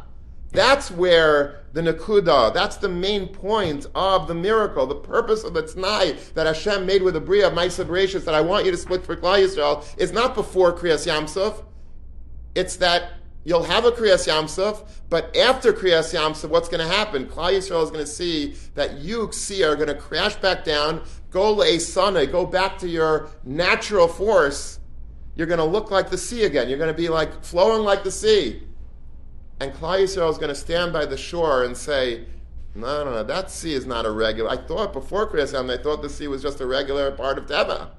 that's 0.52 0.92
where 0.92 1.64
the 1.74 1.82
Nakuda, 1.82 2.54
that's 2.54 2.78
the 2.78 2.90
main 2.90 3.28
point 3.28 3.88
of 3.96 4.28
the 4.28 4.36
miracle, 4.36 4.86
the 4.86 4.94
purpose 4.94 5.44
of 5.44 5.56
the 5.56 5.64
Tnai 5.64 6.34
that 6.36 6.46
Hashem 6.46 6.86
made 6.86 7.02
with 7.02 7.16
the 7.16 7.20
Bria 7.20 7.48
of 7.48 7.54
Maisa 7.54 7.84
Bereshis 7.84 8.26
that 8.26 8.36
I 8.36 8.42
want 8.42 8.66
you 8.66 8.72
to 8.72 8.78
split 8.78 9.04
for 9.04 9.16
Klal 9.16 9.44
Yisrael 9.44 9.84
is 9.98 10.12
not 10.12 10.36
before 10.36 10.72
Kriyas 10.72 11.08
Yamsuf. 11.08 11.64
It's 12.54 12.76
that 12.76 13.14
you'll 13.44 13.64
have 13.64 13.86
a 13.86 13.92
Kriyas 13.92 14.28
Yamsuf, 14.28 14.88
but 15.10 15.36
after 15.36 15.74
Kriyas 15.74 16.14
Yamsuf, 16.14 16.50
what's 16.50 16.70
going 16.70 16.86
to 16.86 16.94
happen? 16.94 17.26
Klal 17.26 17.54
Yisrael 17.54 17.84
is 17.84 17.92
going 17.92 18.06
to 18.06 18.12
see 18.12 18.56
that 18.76 19.00
you, 19.00 19.32
sea, 19.32 19.64
are 19.64 19.76
going 19.76 19.88
to 19.88 19.96
crash 19.96 20.36
back 20.36 20.64
down, 20.64 21.04
go 21.32 21.56
le'esana, 21.56 22.32
go 22.32 22.46
back 22.46 22.78
to 22.80 22.88
your 22.88 23.30
natural 23.44 24.08
force. 24.08 24.80
You're 25.36 25.48
going 25.48 25.60
to 25.60 25.66
look 25.66 25.92
like 25.92 26.10
the 26.10 26.18
sea 26.18 26.44
again. 26.44 26.70
You're 26.70 26.78
going 26.78 26.94
to 26.94 26.98
be 26.98 27.10
like 27.10 27.44
flowing 27.44 27.84
like 27.84 28.04
the 28.04 28.12
sea. 28.12 28.64
And 29.60 29.74
Klal 29.74 30.00
Yisrael 30.00 30.30
is 30.30 30.38
going 30.38 30.50
to 30.50 30.56
stand 30.56 30.94
by 30.94 31.06
the 31.06 31.18
shore 31.18 31.64
and 31.64 31.76
say, 31.76 32.26
no, 32.76 33.04
no, 33.04 33.12
no, 33.12 33.24
that 33.24 33.52
sea 33.52 33.74
is 33.74 33.86
not 33.86 34.06
a 34.06 34.12
regular. 34.12 34.50
I 34.50 34.58
thought 34.58 34.94
before 34.94 35.30
Kriyas 35.30 35.54
Yam, 35.54 35.70
I 35.70 35.78
thought 35.78 36.02
the 36.02 36.10
sea 36.10 36.28
was 36.28 36.42
just 36.42 36.60
a 36.60 36.66
regular 36.66 37.12
part 37.12 37.38
of 37.38 37.46
Teva. 37.46 37.90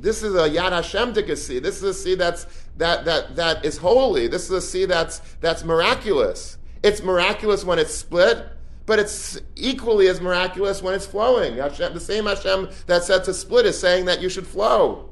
This 0.00 0.22
is 0.22 0.34
a 0.34 0.48
Yad 0.48 0.72
Hashem 0.72 1.14
sea. 1.36 1.58
This 1.58 1.76
is 1.78 1.82
a 1.82 1.94
sea 1.94 2.14
that's 2.14 2.46
that 2.76 3.04
that 3.04 3.36
that 3.36 3.64
is 3.64 3.78
holy. 3.78 4.28
This 4.28 4.44
is 4.44 4.50
a 4.50 4.60
sea 4.60 4.84
that's 4.84 5.18
that's 5.40 5.64
miraculous. 5.64 6.58
It's 6.82 7.02
miraculous 7.02 7.64
when 7.64 7.78
it's 7.78 7.94
split, 7.94 8.46
but 8.86 8.98
it's 8.98 9.40
equally 9.56 10.06
as 10.08 10.20
miraculous 10.20 10.82
when 10.82 10.94
it's 10.94 11.06
flowing. 11.06 11.56
Hashem, 11.56 11.92
the 11.94 12.00
same 12.00 12.26
Hashem 12.26 12.68
that 12.86 13.02
said 13.02 13.24
to 13.24 13.34
split 13.34 13.66
is 13.66 13.78
saying 13.78 14.04
that 14.04 14.20
you 14.20 14.28
should 14.28 14.46
flow. 14.46 15.10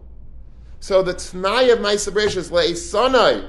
So 0.78 1.02
the 1.02 1.14
Tanai 1.14 1.70
of 1.70 1.80
Beresh 1.80 2.36
is 2.36 2.50
Le'esanai 2.50 3.48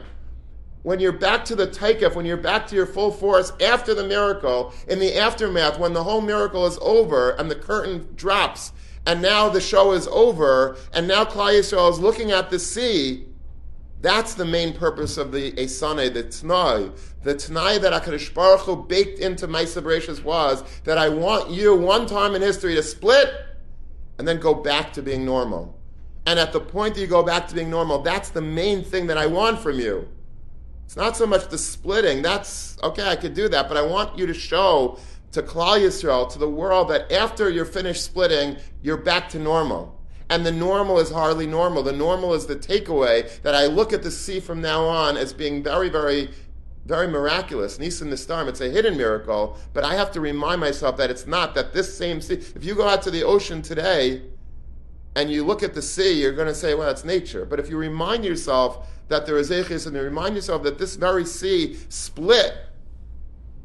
when 0.87 1.01
you're 1.01 1.11
back 1.11 1.43
to 1.43 1.53
the 1.53 1.67
taikef, 1.67 2.15
when 2.15 2.25
you're 2.25 2.37
back 2.37 2.65
to 2.65 2.73
your 2.73 2.85
full 2.85 3.11
force 3.11 3.51
after 3.61 3.93
the 3.93 4.05
miracle, 4.05 4.73
in 4.87 4.99
the 4.99 5.17
aftermath, 5.17 5.77
when 5.77 5.91
the 5.91 6.01
whole 6.01 6.21
miracle 6.21 6.65
is 6.65 6.79
over 6.81 7.31
and 7.31 7.51
the 7.51 7.55
curtain 7.55 8.07
drops, 8.15 8.71
and 9.07 9.21
now 9.21 9.47
the 9.47 9.61
show 9.61 9.93
is 9.93 10.05
over, 10.09 10.75
and 10.91 11.07
now 11.07 11.23
Klal 11.23 11.57
Yisrael 11.57 11.89
is 11.89 11.97
looking 11.97 12.31
at 12.31 12.49
the 12.49 12.59
sea, 12.59 13.25
that's 14.01 14.33
the 14.33 14.43
main 14.43 14.73
purpose 14.73 15.15
of 15.15 15.31
the 15.31 15.53
Esane, 15.53 16.13
the 16.13 16.25
Tnai. 16.25 16.91
The 17.23 17.33
Tnai 17.33 17.79
that 17.79 18.03
HaKadosh 18.03 18.33
Baruch 18.33 18.61
Hu 18.61 18.75
baked 18.85 19.19
into 19.19 19.47
my 19.47 19.63
Bereshis 19.63 20.21
was 20.21 20.61
that 20.83 20.97
I 20.97 21.07
want 21.07 21.49
you 21.49 21.73
one 21.73 22.05
time 22.05 22.35
in 22.35 22.41
history 22.41 22.75
to 22.75 22.83
split 22.83 23.33
and 24.17 24.27
then 24.27 24.41
go 24.41 24.53
back 24.53 24.91
to 24.93 25.01
being 25.01 25.23
normal. 25.23 25.79
And 26.25 26.37
at 26.37 26.51
the 26.51 26.59
point 26.59 26.95
that 26.95 27.01
you 27.01 27.07
go 27.07 27.23
back 27.23 27.47
to 27.47 27.55
being 27.55 27.69
normal, 27.69 28.01
that's 28.01 28.29
the 28.29 28.41
main 28.41 28.83
thing 28.83 29.07
that 29.07 29.17
I 29.17 29.25
want 29.25 29.59
from 29.59 29.79
you. 29.79 30.05
It's 30.83 30.97
not 30.97 31.15
so 31.15 31.25
much 31.25 31.47
the 31.47 31.57
splitting. 31.57 32.21
That's 32.21 32.77
okay, 32.83 33.07
I 33.07 33.15
could 33.15 33.33
do 33.33 33.47
that, 33.47 33.69
but 33.69 33.77
I 33.77 33.83
want 33.83 34.17
you 34.17 34.27
to 34.27 34.33
show 34.33 34.99
to 35.31 35.41
Klal 35.41 35.79
Yisrael, 35.79 36.29
to 36.31 36.39
the 36.39 36.49
world, 36.49 36.89
that 36.89 37.11
after 37.11 37.49
you're 37.49 37.65
finished 37.65 38.03
splitting, 38.03 38.57
you're 38.81 38.97
back 38.97 39.29
to 39.29 39.39
normal. 39.39 39.99
And 40.29 40.45
the 40.45 40.51
normal 40.51 40.99
is 40.99 41.09
hardly 41.09 41.47
normal. 41.47 41.83
The 41.83 41.93
normal 41.93 42.33
is 42.33 42.45
the 42.45 42.55
takeaway 42.55 43.41
that 43.41 43.55
I 43.55 43.65
look 43.65 43.93
at 43.93 44.03
the 44.03 44.11
sea 44.11 44.39
from 44.39 44.61
now 44.61 44.85
on 44.85 45.15
as 45.15 45.31
being 45.31 45.63
very, 45.63 45.89
very, 45.89 46.29
very 46.85 47.07
miraculous. 47.07 47.79
Nisan 47.79 48.09
Nistarm, 48.09 48.47
it's 48.47 48.61
a 48.61 48.69
hidden 48.69 48.97
miracle, 48.97 49.57
but 49.73 49.83
I 49.83 49.95
have 49.95 50.11
to 50.13 50.21
remind 50.21 50.59
myself 50.61 50.97
that 50.97 51.09
it's 51.09 51.27
not, 51.27 51.55
that 51.55 51.73
this 51.73 51.97
same 51.97 52.21
sea, 52.21 52.35
if 52.35 52.63
you 52.63 52.75
go 52.75 52.87
out 52.87 53.01
to 53.03 53.11
the 53.11 53.23
ocean 53.23 53.61
today 53.61 54.21
and 55.15 55.31
you 55.31 55.45
look 55.45 55.63
at 55.63 55.73
the 55.73 55.81
sea, 55.81 56.21
you're 56.21 56.33
going 56.33 56.47
to 56.47 56.55
say, 56.55 56.73
well, 56.73 56.89
it's 56.89 57.05
nature. 57.05 57.45
But 57.45 57.59
if 57.59 57.69
you 57.69 57.77
remind 57.77 58.25
yourself 58.25 58.87
that 59.07 59.25
there 59.25 59.37
is 59.37 59.49
Echis, 59.49 59.87
and 59.87 59.95
you 59.95 60.01
remind 60.01 60.35
yourself 60.35 60.63
that 60.63 60.77
this 60.77 60.95
very 60.95 61.25
sea 61.25 61.77
split, 61.89 62.57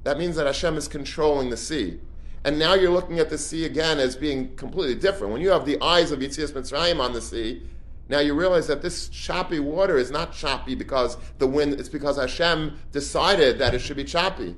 that 0.05 0.19
means 0.19 0.37
that 0.37 0.47
Hashem 0.47 0.77
is 0.77 0.89
controlling 0.89 1.51
the 1.51 1.57
sea. 1.57 2.01
And 2.45 2.59
now 2.59 2.75
you're 2.75 2.91
looking 2.91 3.21
at 3.21 3.31
the 3.31 3.39
sea 3.39 3.65
again 3.65 3.99
as 3.99 4.17
being 4.17 4.57
completely 4.57 4.97
different. 4.97 5.33
When 5.33 5.43
you 5.43 5.51
have 5.51 5.65
the 5.65 5.81
eyes 5.81 6.11
of 6.11 6.19
Yitzias 6.19 6.53
Mitzrayim 6.53 6.99
on 7.01 7.13
the 7.13 7.21
sea, 7.21 7.63
now 8.09 8.19
you 8.19 8.35
realize 8.35 8.67
that 8.67 8.83
this 8.83 9.09
choppy 9.09 9.61
water 9.61 9.97
is 9.97 10.11
not 10.11 10.33
choppy 10.33 10.75
because 10.75 11.17
the 11.39 11.47
wind, 11.47 11.75
it's 11.75 11.89
because 11.89 12.17
Hashem 12.17 12.79
decided 12.91 13.59
that 13.59 13.75
it 13.75 13.79
should 13.79 13.97
be 13.97 14.05
choppy. 14.05 14.57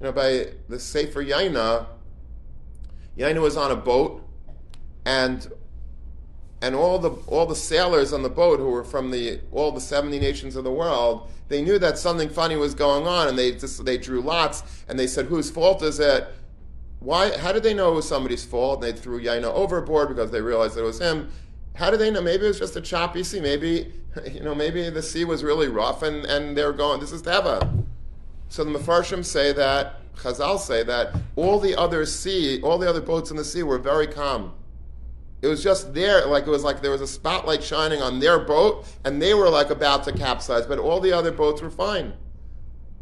You 0.00 0.02
know, 0.02 0.12
by 0.12 0.48
the 0.68 0.78
Sefer 0.78 1.24
Yaina, 1.24 1.86
Yaina 3.16 3.40
was 3.40 3.56
on 3.56 3.70
a 3.70 3.76
boat, 3.76 4.22
and 5.04 5.50
and 6.62 6.74
all 6.74 6.98
the 6.98 7.10
all 7.26 7.46
the 7.46 7.56
sailors 7.56 8.12
on 8.12 8.22
the 8.22 8.30
boat 8.30 8.58
who 8.58 8.68
were 8.68 8.84
from 8.84 9.10
the 9.10 9.40
all 9.52 9.72
the 9.72 9.80
70 9.80 10.18
nations 10.18 10.56
of 10.56 10.64
the 10.64 10.72
world 10.72 11.28
they 11.48 11.62
knew 11.62 11.78
that 11.78 11.98
something 11.98 12.28
funny 12.28 12.56
was 12.56 12.74
going 12.74 13.06
on 13.06 13.28
and 13.28 13.38
they 13.38 13.52
just 13.52 13.84
they 13.84 13.98
drew 13.98 14.20
lots 14.20 14.62
and 14.88 14.98
they 14.98 15.06
said 15.06 15.26
whose 15.26 15.50
fault 15.50 15.82
is 15.82 16.00
it? 16.00 16.26
Why 16.98 17.36
how 17.38 17.52
did 17.52 17.62
they 17.62 17.74
know 17.74 17.92
it 17.92 17.96
was 17.96 18.08
somebody's 18.08 18.44
fault? 18.44 18.82
And 18.82 18.92
they 18.92 18.98
threw 18.98 19.20
Yaina 19.22 19.44
overboard 19.44 20.08
because 20.08 20.30
they 20.30 20.40
realized 20.40 20.76
it 20.76 20.82
was 20.82 21.00
him. 21.00 21.30
How 21.74 21.90
did 21.90 22.00
they 22.00 22.10
know? 22.10 22.22
Maybe 22.22 22.44
it 22.44 22.48
was 22.48 22.58
just 22.58 22.74
a 22.74 22.80
choppy 22.80 23.22
sea. 23.22 23.40
Maybe 23.40 23.92
you 24.32 24.40
know 24.40 24.54
maybe 24.54 24.90
the 24.90 25.02
sea 25.02 25.24
was 25.24 25.44
really 25.44 25.68
rough 25.68 26.02
and 26.02 26.24
and 26.26 26.56
they're 26.56 26.72
going 26.72 27.00
this 27.00 27.12
is 27.12 27.22
Teva. 27.22 27.84
So 28.48 28.64
the 28.64 28.76
Mefarshim 28.76 29.24
say 29.24 29.52
that 29.52 30.14
Chazal 30.16 30.58
say 30.58 30.82
that 30.82 31.14
all 31.36 31.60
the 31.60 31.76
other 31.76 32.06
sea 32.06 32.60
all 32.62 32.78
the 32.78 32.88
other 32.88 33.00
boats 33.00 33.30
in 33.30 33.36
the 33.36 33.44
sea 33.44 33.62
were 33.62 33.78
very 33.78 34.08
calm 34.08 34.52
it 35.42 35.48
was 35.48 35.62
just 35.62 35.92
there, 35.94 36.26
like 36.26 36.46
it 36.46 36.50
was 36.50 36.64
like 36.64 36.80
there 36.80 36.90
was 36.90 37.00
a 37.00 37.06
spotlight 37.06 37.62
shining 37.62 38.00
on 38.00 38.20
their 38.20 38.38
boat, 38.38 38.86
and 39.04 39.20
they 39.20 39.34
were 39.34 39.50
like 39.50 39.70
about 39.70 40.04
to 40.04 40.12
capsize, 40.12 40.66
but 40.66 40.78
all 40.78 41.00
the 41.00 41.12
other 41.12 41.30
boats 41.30 41.60
were 41.60 41.70
fine. 41.70 42.14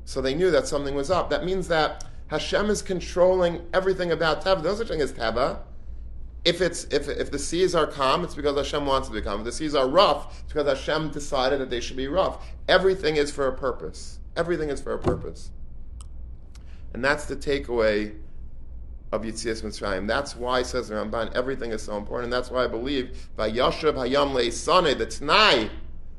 So 0.04 0.20
they 0.20 0.34
knew 0.34 0.50
that 0.50 0.66
something 0.66 0.94
was 0.94 1.10
up. 1.10 1.30
That 1.30 1.44
means 1.44 1.68
that 1.68 2.04
Hashem 2.28 2.68
is 2.70 2.82
controlling 2.82 3.62
everything 3.72 4.10
about 4.12 4.44
Teva. 4.44 4.62
No 4.62 4.74
such 4.74 4.88
thing 4.88 5.00
as 5.00 5.12
Teva. 5.12 5.60
If 6.44 6.60
it's 6.60 6.84
if 6.84 7.08
if 7.08 7.30
the 7.30 7.38
seas 7.38 7.74
are 7.74 7.86
calm, 7.86 8.24
it's 8.24 8.34
because 8.34 8.56
Hashem 8.56 8.84
wants 8.84 9.08
to 9.08 9.14
be 9.14 9.22
calm. 9.22 9.40
If 9.40 9.46
the 9.46 9.52
seas 9.52 9.74
are 9.74 9.88
rough, 9.88 10.40
it's 10.40 10.52
because 10.52 10.66
Hashem 10.66 11.10
decided 11.10 11.60
that 11.60 11.70
they 11.70 11.80
should 11.80 11.96
be 11.96 12.08
rough. 12.08 12.44
Everything 12.68 13.16
is 13.16 13.30
for 13.30 13.46
a 13.46 13.56
purpose. 13.56 14.18
Everything 14.36 14.68
is 14.68 14.80
for 14.80 14.92
a 14.92 14.98
purpose. 14.98 15.50
And 16.92 17.04
that's 17.04 17.24
the 17.24 17.36
takeaway 17.36 18.14
of 19.14 19.22
Yitzias 19.22 19.62
Mitzrayim. 19.62 20.06
That's 20.06 20.36
why, 20.36 20.62
says 20.62 20.88
the 20.88 20.96
Ramban, 20.96 21.34
everything 21.34 21.70
is 21.70 21.82
so 21.82 21.96
important. 21.96 22.24
And 22.24 22.32
that's 22.32 22.50
why 22.50 22.64
I 22.64 22.66
believe 22.66 23.28
by 23.36 23.50
Yashav 23.50 23.94
Hayam 23.94 24.32
Leisane, 24.32 24.96
the 24.98 25.06
Tanai, 25.06 25.70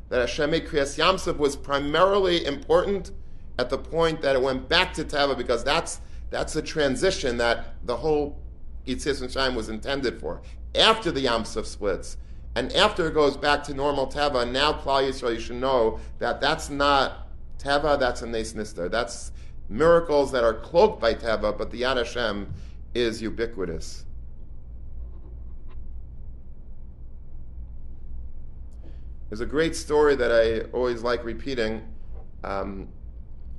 that 0.10 0.19
Hashem 0.19 0.51
made 0.51 0.67
Kriyas 0.67 0.97
Yamsuf 0.97 1.38
was 1.38 1.55
primarily 1.55 2.45
important 2.45 3.12
at 3.58 3.69
the 3.69 3.77
point 3.77 4.21
that 4.21 4.36
it 4.36 4.41
went 4.41 4.69
back 4.69 4.93
to 4.93 5.03
Teva 5.03 5.38
because 5.38 5.63
that's 5.63 6.01
that's 6.29 6.53
the 6.53 6.62
transition 6.62 7.38
that 7.38 7.75
the 7.86 7.95
whole 7.95 8.39
Yitzias 8.86 9.21
Mitzrayim 9.21 9.55
was 9.55 9.69
intended 9.69 10.19
for. 10.19 10.41
After 10.73 11.12
the 11.12 11.25
Yamsuf 11.25 11.65
splits, 11.65 12.17
and 12.55 12.71
after 12.73 13.08
it 13.08 13.13
goes 13.13 13.38
back 13.38 13.63
to 13.63 13.73
normal 13.73 14.08
Teva, 14.08 14.49
now 14.49 14.73
Klal 14.73 15.08
Yisrael, 15.08 15.34
you 15.34 15.39
should 15.39 15.58
know 15.58 15.99
that 16.19 16.41
that's 16.41 16.69
not 16.69 17.27
Teva, 17.58 17.99
that's 17.99 18.21
a 18.21 18.27
Nes 18.27 18.53
Nister. 18.53 18.89
That's 18.89 19.31
miracles 19.69 20.31
that 20.31 20.43
are 20.43 20.53
cloaked 20.53 21.01
by 21.01 21.13
Teva, 21.13 21.58
but 21.58 21.71
the 21.71 21.81
Yad 21.81 21.97
Hashem 21.97 22.53
is 22.95 23.21
ubiquitous. 23.21 24.05
There's 29.29 29.41
a 29.41 29.45
great 29.45 29.75
story 29.75 30.15
that 30.15 30.31
I 30.31 30.69
always 30.71 31.01
like 31.01 31.23
repeating. 31.25 31.84
Um, 32.43 32.88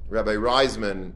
Rabbi 0.08 0.34
Reisman, 0.34 1.12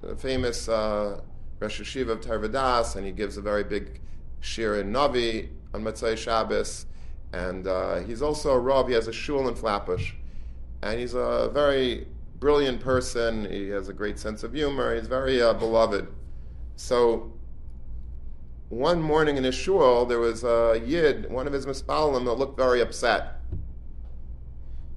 the 0.00 0.16
famous 0.16 0.68
uh, 0.68 1.20
Rosh 1.58 1.80
Yeshiva 1.80 2.10
of 2.10 2.20
Torah 2.20 2.48
Vodaas, 2.48 2.96
and 2.96 3.04
he 3.04 3.12
gives 3.12 3.36
a 3.36 3.42
very 3.42 3.64
big 3.64 4.00
shir 4.40 4.80
in 4.80 4.92
Navi 4.92 5.48
on 5.74 5.82
Motzei 5.82 6.16
Shabbos. 6.16 6.86
And 7.32 7.66
uh, 7.66 7.96
he's 8.00 8.22
also 8.22 8.52
a 8.52 8.58
Rav, 8.58 8.88
he 8.88 8.94
has 8.94 9.08
a 9.08 9.12
shul 9.12 9.48
in 9.48 9.54
Flatbush. 9.54 10.12
And 10.82 10.98
he's 10.98 11.14
a 11.14 11.50
very 11.52 12.06
brilliant 12.38 12.80
person, 12.80 13.50
he 13.50 13.68
has 13.68 13.88
a 13.88 13.92
great 13.92 14.18
sense 14.18 14.42
of 14.42 14.54
humor, 14.54 14.94
he's 14.94 15.08
very 15.08 15.42
uh, 15.42 15.52
beloved. 15.52 16.08
So 16.76 17.32
one 18.70 19.02
morning 19.02 19.36
in 19.36 19.44
his 19.44 19.54
shul, 19.54 20.06
there 20.06 20.20
was 20.20 20.42
a 20.44 20.80
yid, 20.86 21.30
one 21.30 21.46
of 21.46 21.52
his 21.52 21.66
mispalim, 21.66 22.24
that 22.24 22.34
looked 22.34 22.56
very 22.56 22.80
upset. 22.80 23.40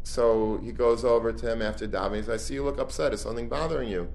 So 0.04 0.60
he 0.64 0.72
goes 0.72 1.04
over 1.04 1.34
to 1.34 1.52
him 1.52 1.62
after 1.62 1.88
davening. 1.88 2.18
He 2.18 2.22
says, 2.22 2.30
"I 2.30 2.38
see 2.38 2.54
you 2.54 2.64
look 2.64 2.80
upset. 2.80 3.14
Is 3.14 3.22
something 3.22 3.50
bothering 3.50 3.90
you?" 3.90 4.14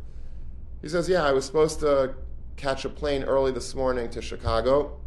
He 0.80 0.88
says, 0.88 1.08
"Yeah, 1.08 1.24
I 1.24 1.32
was 1.32 1.44
supposed 1.44 1.80
to 1.80 2.14
catch 2.56 2.84
a 2.84 2.88
plane 2.88 3.24
early 3.24 3.50
this 3.50 3.74
morning 3.74 4.08
to 4.10 4.22
Chicago. 4.22 5.00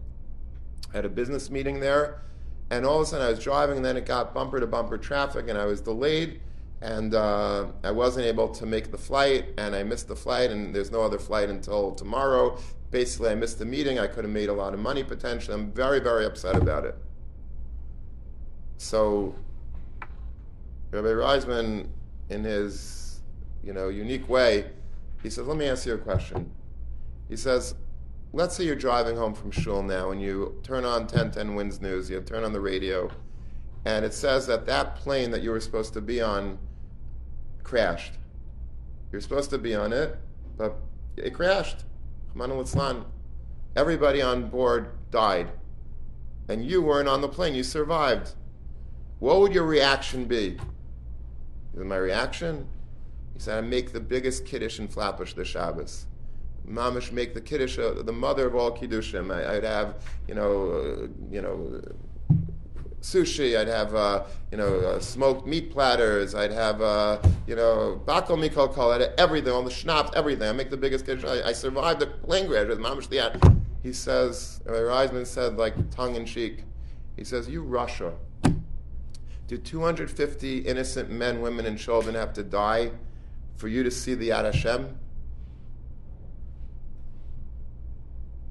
I 0.92 0.98
had 0.98 1.06
a 1.06 1.10
business 1.10 1.50
meeting 1.50 1.80
there, 1.80 2.22
and 2.70 2.86
all 2.86 2.98
of 2.98 3.04
a 3.04 3.06
sudden 3.06 3.26
I 3.26 3.30
was 3.30 3.40
driving, 3.40 3.78
and 3.78 3.86
then 3.86 3.96
it 3.96 4.06
got 4.06 4.34
bumper 4.34 4.60
to 4.60 4.68
bumper 4.68 4.98
traffic, 4.98 5.48
and 5.48 5.58
I 5.58 5.66
was 5.66 5.80
delayed, 5.80 6.42
and 6.82 7.16
uh, 7.16 7.68
I 7.86 7.92
wasn't 7.92 8.26
able 8.26 8.50
to 8.50 8.66
make 8.66 8.92
the 8.92 8.98
flight, 8.98 9.46
and 9.58 9.76
I 9.76 9.84
missed 9.84 10.10
the 10.10 10.16
flight, 10.16 10.52
and 10.52 10.76
there's 10.76 10.92
no 10.92 11.04
other 11.04 11.20
flight 11.20 11.50
until 11.50 11.92
tomorrow. 11.92 12.58
Basically, 12.92 13.30
I 13.30 13.36
missed 13.36 13.58
the 13.58 13.66
meeting. 13.66 14.00
I 14.00 14.08
could 14.08 14.26
have 14.26 14.34
made 14.34 14.50
a 14.50 14.54
lot 14.54 14.74
of 14.74 14.80
money 14.80 15.04
potentially. 15.04 15.56
I'm 15.56 15.72
very, 15.72 16.00
very 16.00 16.26
upset 16.26 16.56
about 16.56 16.86
it. 16.86 16.96
So 18.78 19.34
Rabbi 20.92 21.08
Reisman, 21.08 21.88
in 22.30 22.44
his 22.44 23.22
you 23.64 23.72
know 23.74 23.88
unique 23.88 24.28
way, 24.28 24.72
he 25.24 25.30
says, 25.30 25.48
"Let 25.48 25.58
me 25.58 25.68
ask 25.68 25.86
you 25.86 25.94
a 25.94 25.98
question." 25.98 26.52
He 27.30 27.38
says, 27.38 27.76
"Let's 28.34 28.56
say 28.56 28.66
you're 28.66 28.76
driving 28.76 29.16
home 29.16 29.34
from 29.34 29.52
shul 29.52 29.84
now, 29.84 30.12
and 30.12 30.22
you 30.22 30.60
turn 30.64 30.84
on 30.84 31.08
1010 31.08 31.56
WINS 31.56 31.80
News. 31.80 32.10
You 32.10 32.20
turn 32.22 32.44
on 32.44 32.52
the 32.52 32.60
radio, 32.60 33.10
and 33.86 34.04
it 34.04 34.14
says 34.14 34.48
that 34.48 34.66
that 34.66 34.96
plane 34.96 35.32
that 35.32 35.42
you 35.42 35.52
were 35.52 35.62
supposed 35.62 35.94
to 35.94 36.02
be 36.02 36.22
on 36.22 36.60
crashed. 37.64 38.16
You're 39.12 39.22
supposed 39.22 39.50
to 39.52 39.58
be 39.58 39.74
on 39.74 39.94
it, 39.94 40.18
but 40.58 40.76
it 41.16 41.34
crashed. 41.34 41.86
Everybody 43.76 44.22
on 44.22 44.50
board 44.50 44.90
died, 45.12 45.52
and 46.50 46.66
you 46.66 46.82
weren't 46.82 47.08
on 47.08 47.22
the 47.22 47.30
plane. 47.30 47.56
You 47.56 47.64
survived. 47.64 48.34
What 49.20 49.40
would 49.40 49.54
your 49.54 49.66
reaction 49.66 50.26
be?" 50.26 50.58
Is 51.74 51.86
my 51.86 51.98
reaction? 51.98 52.68
He 53.34 53.40
said, 53.40 53.58
I 53.58 53.62
make 53.62 53.94
the 53.94 54.00
biggest 54.00 54.46
kiddush 54.46 54.80
and 54.80 54.92
Flatbush 54.92 55.34
the 55.34 55.46
Shabbos. 55.46 56.06
Mamish 56.68 57.12
make 57.12 57.34
the 57.34 57.42
kiddush 57.42 57.80
uh, 57.80 58.04
the 58.04 58.12
mother 58.12 58.46
of 58.46 58.56
all 58.56 58.72
kiddushim. 58.72 59.34
I, 59.34 59.54
would 59.54 59.64
have, 59.64 60.04
you 60.28 60.36
know, 60.36 60.72
uh, 60.72 61.08
you 61.32 61.42
know, 61.42 61.82
sushi. 63.02 63.58
I'd 63.58 63.68
have, 63.68 63.94
uh, 63.96 64.24
you 64.52 64.58
know, 64.58 64.76
uh, 64.80 65.00
smoked 65.00 65.48
meat 65.48 65.72
platters. 65.72 66.34
I'd 66.36 66.52
have, 66.52 66.82
uh, 66.82 67.20
you 67.48 67.56
know, 67.56 68.02
bakal 68.06 68.38
mikol 68.38 68.74
kol. 68.74 68.92
I'd 68.92 69.02
have 69.02 69.14
everything, 69.18 69.52
all 69.52 69.64
the 69.64 69.72
schnapps, 69.72 70.12
everything. 70.16 70.48
I 70.48 70.52
make 70.52 70.70
the 70.70 70.78
biggest 70.78 71.06
kiddush. 71.06 71.26
I, 71.26 71.50
I 71.50 71.54
survived 71.54 72.00
the 72.00 72.08
plane 72.08 72.48
crash 72.48 72.68
with 72.68 72.80
Mamish 72.80 73.10
the 73.10 73.56
He 73.84 73.94
says, 73.94 74.62
Reisman 74.66 75.26
said, 75.26 75.58
like 75.58 75.74
tongue 75.90 76.16
in 76.16 76.26
cheek, 76.26 76.64
he 77.18 77.24
says, 77.24 77.50
"You 77.50 77.62
Russia." 77.64 78.14
Do 79.48 79.58
250 79.58 80.60
innocent 80.60 81.10
men, 81.10 81.42
women, 81.42 81.66
and 81.66 81.78
children 81.78 82.16
have 82.16 82.32
to 82.34 82.44
die 82.44 82.92
for 83.58 83.68
you 83.68 83.84
to 83.84 83.92
see 83.92 84.16
the 84.16 84.30
Yad 84.30 84.46
Hashem? 84.46 84.98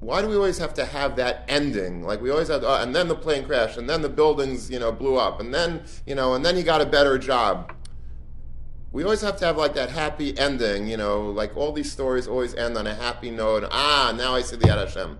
Why 0.01 0.23
do 0.23 0.27
we 0.27 0.35
always 0.35 0.57
have 0.57 0.73
to 0.73 0.85
have 0.85 1.15
that 1.17 1.45
ending? 1.47 2.01
Like 2.01 2.21
we 2.21 2.31
always 2.31 2.47
have, 2.47 2.63
oh, 2.63 2.81
and 2.81 2.93
then 2.93 3.07
the 3.07 3.15
plane 3.15 3.45
crashed, 3.45 3.77
and 3.77 3.87
then 3.87 4.01
the 4.01 4.09
buildings, 4.09 4.69
you 4.71 4.79
know, 4.79 4.91
blew 4.91 5.15
up, 5.15 5.39
and 5.39 5.53
then, 5.53 5.83
you 6.07 6.15
know, 6.15 6.33
and 6.33 6.43
then 6.43 6.55
he 6.55 6.63
got 6.63 6.81
a 6.81 6.87
better 6.87 7.19
job. 7.19 7.71
We 8.91 9.03
always 9.03 9.21
have 9.21 9.37
to 9.37 9.45
have 9.45 9.57
like 9.57 9.75
that 9.75 9.91
happy 9.91 10.35
ending, 10.39 10.87
you 10.87 10.97
know, 10.97 11.29
like 11.29 11.55
all 11.55 11.71
these 11.71 11.91
stories 11.91 12.27
always 12.27 12.55
end 12.55 12.79
on 12.79 12.87
a 12.87 12.95
happy 12.95 13.29
note. 13.29 13.63
Ah, 13.69 14.11
now 14.17 14.33
I 14.33 14.41
see 14.41 14.55
the 14.55 14.65
Yad 14.65 14.79
Hashem. 14.79 15.19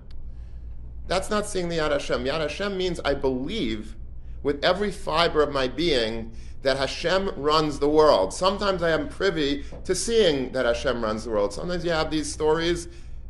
That's 1.07 1.29
not 1.29 1.45
seeing 1.45 1.69
the 1.69 1.77
Yad 1.77 1.91
Hashem. 1.91 2.25
Yad 2.25 2.41
Hashem 2.41 2.75
means 2.75 2.99
I 3.05 3.13
believe 3.13 3.95
with 4.41 4.65
every 4.65 4.91
fiber 4.91 5.43
of 5.43 5.53
my 5.53 5.67
being 5.67 6.31
that 6.63 6.77
Hashem 6.77 7.29
runs 7.37 7.77
the 7.77 7.87
world. 7.87 8.33
Sometimes 8.33 8.81
I 8.81 8.89
am 8.89 9.09
privy 9.09 9.63
to 9.83 9.93
seeing 9.93 10.51
that 10.53 10.65
Hashem 10.65 11.03
runs 11.03 11.25
the 11.25 11.29
world. 11.29 11.53
Sometimes 11.53 11.85
you 11.85 11.91
have 11.91 12.09
these 12.09 12.33
stories 12.33 12.87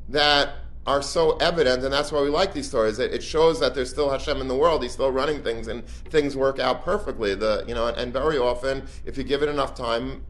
that 0.07 0.53
are 0.88 1.02
so 1.02 1.38
evident, 1.38 1.84
and 1.84 1.94
that's 1.94 2.12
why 2.12 2.22
we 2.22 2.30
like 2.30 2.54
these 2.54 2.67
stories. 2.67 2.98
It, 2.98 3.22
shows 3.22 3.60
that 3.60 3.76
there's 3.76 3.89
still 3.89 4.10
Hashem 4.10 4.41
in 4.41 4.48
the 4.48 4.56
world. 4.56 4.82
He's 4.82 4.94
still 4.94 5.12
running 5.12 5.44
things, 5.44 5.67
and 5.67 5.86
things 5.86 6.36
work 6.36 6.60
out 6.60 6.84
perfectly. 6.84 7.36
The 7.36 7.63
you 7.67 7.76
know, 7.76 7.88
and 7.88 8.12
very 8.12 8.38
often, 8.38 8.88
if 9.06 9.17
you 9.17 9.24
give 9.24 9.44
it 9.44 9.50
enough 9.50 9.76
time, 9.76 10.24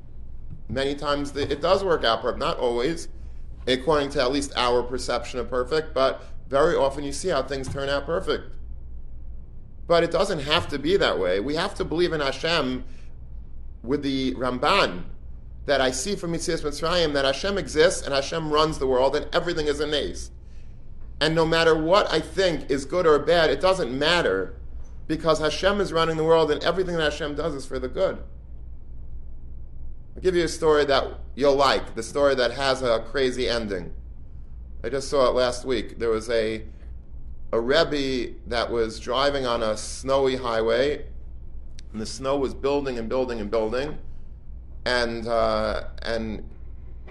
many 0.67 0.95
times 0.95 1.35
it 1.35 1.61
does 1.61 1.83
work 1.83 2.03
out 2.03 2.21
perfect. 2.21 2.39
Not 2.39 2.57
always, 2.57 3.07
according 3.65 4.09
to 4.11 4.21
at 4.21 4.31
least 4.31 4.51
our 4.57 4.83
perception 4.83 5.39
of 5.39 5.49
perfect, 5.49 5.93
but 5.93 6.21
very 6.49 6.75
often 6.75 7.03
you 7.05 7.13
see 7.13 7.29
how 7.29 7.43
things 7.43 7.69
turn 7.69 7.87
out 7.87 8.05
perfect. 8.05 8.43
But 9.87 10.03
it 10.03 10.11
doesn't 10.11 10.39
have 10.39 10.67
to 10.69 10.79
be 10.79 10.97
that 10.97 11.17
way. 11.17 11.39
We 11.39 11.55
have 11.55 11.75
to 11.75 11.85
believe 11.85 12.11
in 12.11 12.19
Hashem 12.19 12.83
with 13.83 14.03
the 14.03 14.35
Ramban 14.35 15.03
that 15.65 15.81
I 15.81 15.91
see 15.91 16.15
from 16.15 16.33
Yitzias 16.33 16.63
Mitzrayim 16.63 17.13
that 17.13 17.25
Hashem 17.25 17.57
exists 17.57 18.01
and 18.01 18.13
Hashem 18.13 18.51
runs 18.51 18.79
the 18.79 18.87
world 18.87 19.15
and 19.15 19.27
everything 19.33 19.67
is 19.67 19.79
a 19.79 19.87
nace. 19.87 20.31
And 21.21 21.35
no 21.35 21.45
matter 21.45 21.75
what 21.75 22.11
I 22.11 22.19
think 22.19 22.71
is 22.71 22.83
good 22.83 23.05
or 23.05 23.19
bad, 23.19 23.51
it 23.51 23.61
doesn't 23.61 23.97
matter 23.97 24.55
because 25.07 25.39
Hashem 25.39 25.79
is 25.79 25.93
running 25.93 26.17
the 26.17 26.23
world 26.23 26.49
and 26.49 26.63
everything 26.63 26.95
that 26.97 27.11
Hashem 27.11 27.35
does 27.35 27.53
is 27.53 27.63
for 27.63 27.77
the 27.77 27.87
good. 27.87 28.17
I'll 30.15 30.21
give 30.21 30.35
you 30.35 30.43
a 30.43 30.47
story 30.47 30.83
that 30.85 31.05
you'll 31.35 31.55
like, 31.55 31.93
the 31.93 32.01
story 32.01 32.33
that 32.35 32.51
has 32.51 32.81
a 32.81 33.05
crazy 33.11 33.47
ending. 33.47 33.93
I 34.83 34.89
just 34.89 35.09
saw 35.09 35.29
it 35.29 35.35
last 35.35 35.63
week. 35.63 35.99
There 35.99 36.09
was 36.09 36.29
a 36.29 36.63
a 37.53 37.59
Rebbe 37.59 38.33
that 38.47 38.71
was 38.71 38.99
driving 38.99 39.45
on 39.45 39.61
a 39.61 39.77
snowy 39.77 40.37
highway, 40.37 41.05
and 41.91 42.01
the 42.01 42.05
snow 42.05 42.37
was 42.37 42.53
building 42.53 42.97
and 42.97 43.09
building 43.09 43.39
and 43.41 43.51
building, 43.51 43.99
and 44.85 45.27
uh, 45.27 45.83
and 46.01 46.49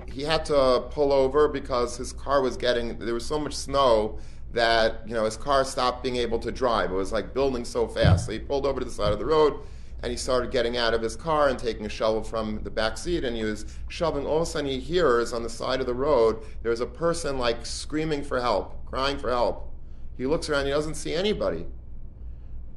he 0.06 0.22
had 0.22 0.44
to 0.46 0.86
pull 0.90 1.12
over 1.12 1.48
because 1.48 1.96
his 1.96 2.12
car 2.12 2.42
was 2.42 2.56
getting 2.56 2.98
there 2.98 3.14
was 3.14 3.26
so 3.26 3.38
much 3.38 3.54
snow 3.54 4.18
that 4.52 5.06
you 5.06 5.14
know 5.14 5.24
his 5.24 5.36
car 5.36 5.64
stopped 5.64 6.02
being 6.02 6.16
able 6.16 6.38
to 6.38 6.50
drive. 6.50 6.90
It 6.90 6.94
was 6.94 7.12
like 7.12 7.34
building 7.34 7.64
so 7.64 7.86
fast. 7.86 8.26
So 8.26 8.32
he 8.32 8.38
pulled 8.38 8.66
over 8.66 8.80
to 8.80 8.84
the 8.84 8.92
side 8.92 9.12
of 9.12 9.18
the 9.18 9.26
road 9.26 9.60
and 10.02 10.10
he 10.10 10.16
started 10.16 10.50
getting 10.50 10.76
out 10.76 10.94
of 10.94 11.02
his 11.02 11.14
car 11.14 11.48
and 11.48 11.58
taking 11.58 11.84
a 11.84 11.88
shovel 11.88 12.22
from 12.22 12.62
the 12.62 12.70
back 12.70 12.96
seat 12.96 13.24
and 13.24 13.36
he 13.36 13.44
was 13.44 13.66
shoveling. 13.88 14.26
All 14.26 14.36
of 14.36 14.42
a 14.42 14.46
sudden 14.46 14.70
he 14.70 14.80
hears 14.80 15.32
on 15.32 15.42
the 15.42 15.50
side 15.50 15.80
of 15.80 15.86
the 15.86 15.94
road 15.94 16.42
there's 16.62 16.80
a 16.80 16.86
person 16.86 17.38
like 17.38 17.64
screaming 17.64 18.22
for 18.22 18.40
help, 18.40 18.84
crying 18.86 19.18
for 19.18 19.30
help. 19.30 19.72
He 20.16 20.26
looks 20.26 20.48
around, 20.48 20.66
he 20.66 20.70
doesn't 20.70 20.94
see 20.94 21.14
anybody. 21.14 21.66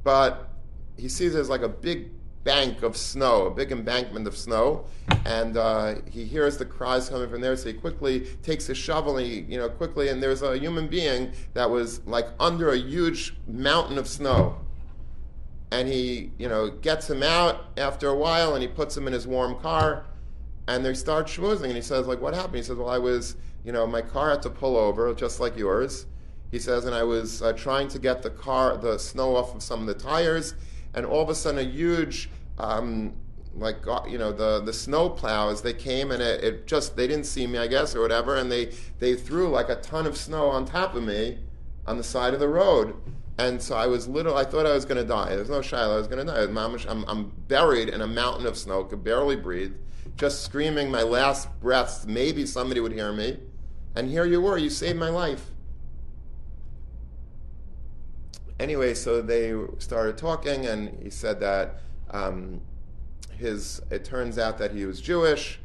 But 0.02 0.48
he 0.96 1.08
sees 1.08 1.32
there's 1.32 1.50
like 1.50 1.62
a 1.62 1.68
big 1.68 2.10
bank 2.44 2.82
of 2.82 2.96
snow, 2.96 3.46
a 3.46 3.50
big 3.50 3.72
embankment 3.72 4.26
of 4.26 4.36
snow, 4.36 4.84
and 5.24 5.56
uh, 5.56 5.96
he 6.10 6.24
hears 6.24 6.56
the 6.58 6.64
cries 6.64 7.08
coming 7.08 7.28
from 7.28 7.40
there. 7.40 7.56
So 7.56 7.68
he 7.68 7.74
quickly 7.74 8.20
takes 8.42 8.66
his 8.66 8.78
shovel, 8.78 9.16
and 9.16 9.26
he, 9.26 9.40
you 9.40 9.58
know, 9.58 9.68
quickly, 9.68 10.08
and 10.08 10.22
there's 10.22 10.42
a 10.42 10.56
human 10.56 10.86
being 10.86 11.32
that 11.54 11.68
was 11.68 12.04
like 12.06 12.26
under 12.38 12.70
a 12.70 12.78
huge 12.78 13.34
mountain 13.46 13.98
of 13.98 14.06
snow. 14.06 14.58
And 15.70 15.88
he, 15.88 16.30
you 16.38 16.48
know, 16.48 16.70
gets 16.70 17.10
him 17.10 17.22
out 17.22 17.64
after 17.76 18.08
a 18.08 18.16
while, 18.16 18.54
and 18.54 18.62
he 18.62 18.68
puts 18.68 18.96
him 18.96 19.06
in 19.06 19.12
his 19.12 19.26
warm 19.26 19.58
car, 19.60 20.04
and 20.68 20.84
they 20.84 20.94
start 20.94 21.26
schmoozing. 21.26 21.64
And 21.64 21.74
he 21.74 21.82
says, 21.82 22.06
like, 22.06 22.20
what 22.20 22.34
happened? 22.34 22.56
He 22.56 22.62
says, 22.62 22.76
well, 22.76 22.90
I 22.90 22.98
was, 22.98 23.36
you 23.64 23.72
know, 23.72 23.86
my 23.86 24.02
car 24.02 24.30
had 24.30 24.42
to 24.42 24.50
pull 24.50 24.76
over, 24.76 25.12
just 25.14 25.40
like 25.40 25.56
yours 25.56 26.06
he 26.54 26.60
says, 26.60 26.84
and 26.84 26.94
I 26.94 27.02
was 27.02 27.42
uh, 27.42 27.52
trying 27.54 27.88
to 27.88 27.98
get 27.98 28.22
the 28.22 28.30
car, 28.30 28.76
the 28.76 28.96
snow 28.96 29.34
off 29.34 29.56
of 29.56 29.60
some 29.60 29.80
of 29.80 29.86
the 29.86 29.94
tires, 29.94 30.54
and 30.94 31.04
all 31.04 31.22
of 31.22 31.28
a 31.28 31.34
sudden 31.34 31.60
a 31.60 31.68
huge, 31.68 32.30
um, 32.58 33.14
like 33.56 33.86
uh, 33.86 34.02
you 34.08 34.18
know, 34.18 34.32
the 34.32 34.60
the 34.60 34.72
snow 34.72 35.08
plows 35.08 35.62
they 35.62 35.72
came 35.72 36.10
and 36.10 36.22
it, 36.22 36.42
it, 36.42 36.66
just 36.66 36.96
they 36.96 37.06
didn't 37.06 37.26
see 37.26 37.46
me, 37.46 37.58
I 37.58 37.66
guess, 37.66 37.94
or 37.94 38.00
whatever, 38.00 38.36
and 38.36 38.50
they 38.50 38.72
they 38.98 39.14
threw 39.14 39.48
like 39.48 39.68
a 39.68 39.76
ton 39.76 40.06
of 40.06 40.16
snow 40.16 40.48
on 40.48 40.64
top 40.64 40.94
of 40.94 41.02
me 41.02 41.38
on 41.86 41.96
the 41.96 42.04
side 42.04 42.34
of 42.34 42.40
the 42.40 42.48
road. 42.48 42.94
And 43.36 43.60
so 43.60 43.76
I 43.76 43.86
was 43.88 44.06
little. 44.06 44.36
I 44.36 44.44
thought 44.44 44.64
I 44.64 44.72
was 44.72 44.84
going 44.84 44.96
to 45.00 45.04
die. 45.04 45.34
There's 45.34 45.50
no 45.50 45.60
Shiloh. 45.60 45.94
I 45.94 45.98
was 45.98 46.06
going 46.06 46.24
to 46.24 46.32
die. 46.32 46.88
I'm, 46.88 47.04
I'm 47.08 47.32
buried 47.48 47.88
in 47.88 48.00
a 48.00 48.06
mountain 48.06 48.46
of 48.46 48.56
snow. 48.56 48.84
Could 48.84 49.02
barely 49.02 49.34
breathe. 49.34 49.74
just 50.16 50.44
screaming 50.44 50.88
my 50.88 51.02
last 51.02 51.48
breaths, 51.60 52.06
maybe 52.06 52.46
somebody 52.46 52.80
would 52.80 52.92
hear 52.92 53.12
me. 53.12 53.40
And 53.96 54.08
here 54.08 54.24
you 54.24 54.40
were, 54.40 54.56
you 54.56 54.70
saved 54.70 54.98
my 54.98 55.08
life. 55.08 55.50
Anyway, 58.60 58.94
so 58.94 59.20
they 59.20 59.52
started 59.78 60.16
talking, 60.16 60.66
and 60.66 60.96
he 61.02 61.10
said 61.10 61.40
that 61.40 61.80
um, 62.10 62.60
his. 63.36 63.82
It 63.90 64.04
turns 64.04 64.38
out 64.38 64.58
that 64.58 64.70
he 64.70 64.86
was 64.86 65.00
Jewish. 65.00 65.58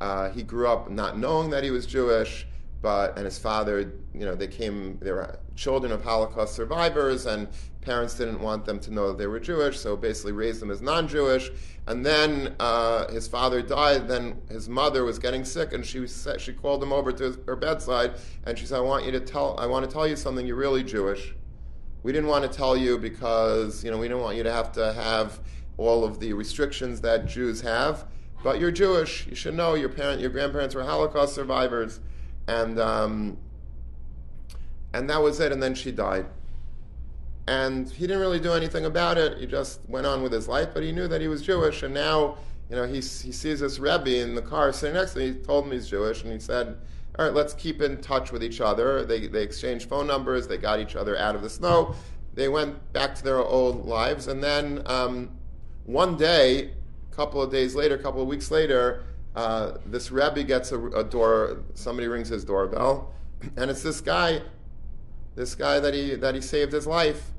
Uh, 0.00 0.30
he 0.30 0.42
grew 0.42 0.68
up 0.68 0.90
not 0.90 1.18
knowing 1.18 1.50
that 1.50 1.64
he 1.64 1.70
was 1.70 1.86
Jewish, 1.86 2.46
but 2.82 3.16
and 3.16 3.24
his 3.24 3.38
father, 3.38 3.92
you 4.12 4.26
know, 4.26 4.34
they 4.34 4.46
came. 4.46 4.98
They 5.00 5.10
were 5.12 5.38
children 5.56 5.90
of 5.90 6.04
Holocaust 6.04 6.54
survivors, 6.54 7.24
and 7.24 7.48
parents 7.80 8.14
didn't 8.14 8.40
want 8.40 8.66
them 8.66 8.78
to 8.80 8.92
know 8.92 9.08
that 9.08 9.18
they 9.18 9.26
were 9.26 9.40
Jewish, 9.40 9.78
so 9.78 9.96
basically 9.96 10.32
raised 10.32 10.60
them 10.60 10.70
as 10.70 10.82
non-Jewish. 10.82 11.50
And 11.86 12.04
then 12.04 12.56
uh, 12.58 13.10
his 13.10 13.28
father 13.28 13.62
died. 13.62 14.08
Then 14.08 14.40
his 14.50 14.68
mother 14.68 15.04
was 15.04 15.18
getting 15.18 15.46
sick, 15.46 15.72
and 15.72 15.84
she 15.84 16.06
she 16.06 16.52
called 16.52 16.82
him 16.82 16.92
over 16.92 17.10
to 17.10 17.24
his, 17.24 17.38
her 17.46 17.56
bedside, 17.56 18.16
and 18.44 18.58
she 18.58 18.66
said, 18.66 18.76
"I 18.76 18.82
want 18.82 19.06
you 19.06 19.12
to 19.12 19.20
tell. 19.20 19.58
I 19.58 19.64
want 19.64 19.88
to 19.88 19.90
tell 19.90 20.06
you 20.06 20.16
something. 20.16 20.46
You're 20.46 20.56
really 20.56 20.84
Jewish. 20.84 21.34
We 22.04 22.12
didn't 22.12 22.28
want 22.28 22.44
to 22.44 22.54
tell 22.54 22.76
you 22.76 22.98
because 22.98 23.82
you 23.82 23.90
know 23.90 23.96
we 23.98 24.06
didn't 24.06 24.22
want 24.22 24.36
you 24.36 24.42
to 24.42 24.52
have 24.52 24.70
to 24.72 24.92
have 24.92 25.40
all 25.78 26.04
of 26.04 26.20
the 26.20 26.34
restrictions 26.34 27.00
that 27.00 27.26
Jews 27.26 27.62
have. 27.62 28.04
But 28.44 28.60
you're 28.60 28.70
Jewish. 28.70 29.26
You 29.26 29.34
should 29.34 29.54
know 29.54 29.74
your 29.74 29.88
parent, 29.88 30.20
your 30.20 30.28
grandparents 30.28 30.74
were 30.74 30.84
Holocaust 30.84 31.34
survivors, 31.34 32.00
and 32.46 32.78
um, 32.78 33.38
and 34.92 35.08
that 35.08 35.22
was 35.22 35.40
it. 35.40 35.50
And 35.50 35.62
then 35.62 35.74
she 35.74 35.90
died." 35.90 36.26
And 37.46 37.90
he 37.90 38.06
didn't 38.06 38.20
really 38.20 38.40
do 38.40 38.52
anything 38.52 38.84
about 38.84 39.16
it. 39.16 39.38
He 39.38 39.46
just 39.46 39.80
went 39.88 40.06
on 40.06 40.22
with 40.22 40.32
his 40.32 40.46
life, 40.46 40.68
but 40.72 40.82
he 40.82 40.92
knew 40.92 41.08
that 41.08 41.20
he 41.20 41.28
was 41.28 41.42
Jewish. 41.42 41.82
And 41.82 41.92
now, 41.92 42.38
you 42.70 42.76
know, 42.76 42.86
he, 42.86 42.94
he 42.94 43.00
sees 43.00 43.60
this 43.60 43.78
Rebbe 43.78 44.18
in 44.22 44.34
the 44.34 44.40
car 44.40 44.72
sitting 44.72 44.94
next 44.94 45.12
to 45.12 45.20
him. 45.20 45.34
He 45.34 45.40
told 45.40 45.66
him 45.66 45.72
he's 45.72 45.86
Jewish, 45.86 46.22
and 46.22 46.32
he 46.32 46.38
said, 46.38 46.78
all 47.16 47.24
right, 47.24 47.34
let's 47.34 47.54
keep 47.54 47.80
in 47.80 48.00
touch 48.00 48.32
with 48.32 48.42
each 48.42 48.60
other. 48.60 49.04
They, 49.04 49.28
they 49.28 49.42
exchanged 49.42 49.88
phone 49.88 50.06
numbers. 50.06 50.48
They 50.48 50.58
got 50.58 50.80
each 50.80 50.96
other 50.96 51.16
out 51.16 51.36
of 51.36 51.42
the 51.42 51.50
snow. 51.50 51.94
They 52.34 52.48
went 52.48 52.92
back 52.92 53.14
to 53.14 53.22
their 53.22 53.38
old 53.38 53.86
lives. 53.86 54.26
And 54.26 54.42
then 54.42 54.82
um, 54.86 55.30
one 55.84 56.16
day, 56.16 56.72
a 57.12 57.14
couple 57.14 57.40
of 57.40 57.52
days 57.52 57.76
later, 57.76 57.94
a 57.94 58.02
couple 58.02 58.20
of 58.20 58.26
weeks 58.26 58.50
later, 58.50 59.04
uh, 59.36 59.78
this 59.86 60.10
Rebbe 60.10 60.42
gets 60.42 60.72
a, 60.72 60.86
a 60.88 61.04
door, 61.04 61.62
somebody 61.74 62.08
rings 62.08 62.28
his 62.28 62.44
doorbell, 62.44 63.12
and 63.56 63.70
it's 63.70 63.82
this 63.82 64.00
guy, 64.00 64.42
this 65.36 65.54
guy 65.54 65.78
that 65.78 65.94
he, 65.94 66.16
that 66.16 66.34
he 66.34 66.40
saved 66.40 66.72
his 66.72 66.86
life 66.86 67.30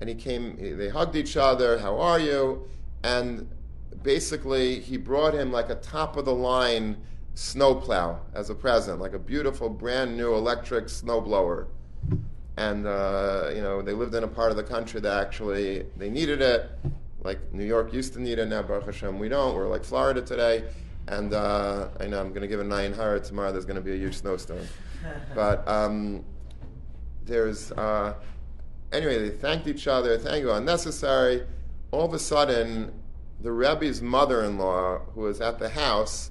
and 0.00 0.08
he 0.08 0.14
came, 0.14 0.56
they 0.78 0.88
hugged 0.88 1.16
each 1.16 1.36
other, 1.36 1.78
how 1.78 1.98
are 1.98 2.18
you? 2.18 2.68
And 3.02 3.48
basically, 4.02 4.80
he 4.80 4.96
brought 4.96 5.34
him 5.34 5.50
like 5.50 5.70
a 5.70 5.74
top 5.76 6.16
of 6.16 6.24
the 6.24 6.34
line 6.34 6.98
snowplow 7.38 8.18
as 8.34 8.50
a 8.50 8.54
present, 8.54 9.00
like 9.00 9.12
a 9.12 9.18
beautiful 9.18 9.68
brand 9.68 10.16
new 10.16 10.34
electric 10.34 10.86
snowblower. 10.86 11.68
And, 12.56 12.84
uh, 12.84 13.52
you 13.54 13.60
know, 13.60 13.80
they 13.80 13.92
lived 13.92 14.16
in 14.16 14.24
a 14.24 14.28
part 14.28 14.50
of 14.50 14.56
the 14.56 14.64
country 14.64 15.00
that 15.00 15.24
actually, 15.24 15.86
they 15.96 16.10
needed 16.10 16.42
it. 16.42 16.68
Like 17.22 17.38
New 17.52 17.64
York 17.64 17.92
used 17.92 18.12
to 18.14 18.20
need 18.20 18.40
it, 18.40 18.46
now 18.46 18.62
Baruch 18.62 18.86
Hashem 18.86 19.20
we 19.20 19.28
don't. 19.28 19.54
We're 19.54 19.68
like 19.68 19.84
Florida 19.84 20.20
today. 20.20 20.64
And 21.06 21.32
uh, 21.32 21.88
I 22.00 22.08
know 22.08 22.18
I'm 22.20 22.30
going 22.30 22.42
to 22.42 22.48
give 22.48 22.58
a 22.58 22.64
nine 22.64 22.92
hundred 22.92 23.22
tomorrow. 23.22 23.52
There's 23.52 23.64
going 23.64 23.76
to 23.76 23.82
be 23.82 23.92
a 23.92 23.96
huge 23.96 24.16
snowstorm, 24.16 24.66
but 25.34 25.66
um, 25.66 26.24
there's 27.24 27.70
uh, 27.72 28.14
anyway, 28.92 29.18
they 29.18 29.30
thanked 29.30 29.68
each 29.68 29.86
other, 29.86 30.18
thank 30.18 30.42
you, 30.42 30.52
unnecessary. 30.52 31.46
All 31.92 32.04
of 32.04 32.12
a 32.12 32.18
sudden, 32.18 32.92
the 33.40 33.52
Rebbe's 33.52 34.02
mother 34.02 34.44
in 34.44 34.58
law, 34.58 34.98
who 35.14 35.22
was 35.22 35.40
at 35.40 35.58
the 35.58 35.70
house, 35.70 36.30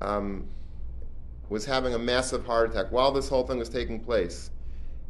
um, 0.00 0.46
was 1.48 1.64
having 1.64 1.94
a 1.94 1.98
massive 1.98 2.44
heart 2.46 2.70
attack 2.70 2.90
while 2.90 3.12
this 3.12 3.28
whole 3.28 3.46
thing 3.46 3.58
was 3.58 3.68
taking 3.68 4.00
place. 4.00 4.50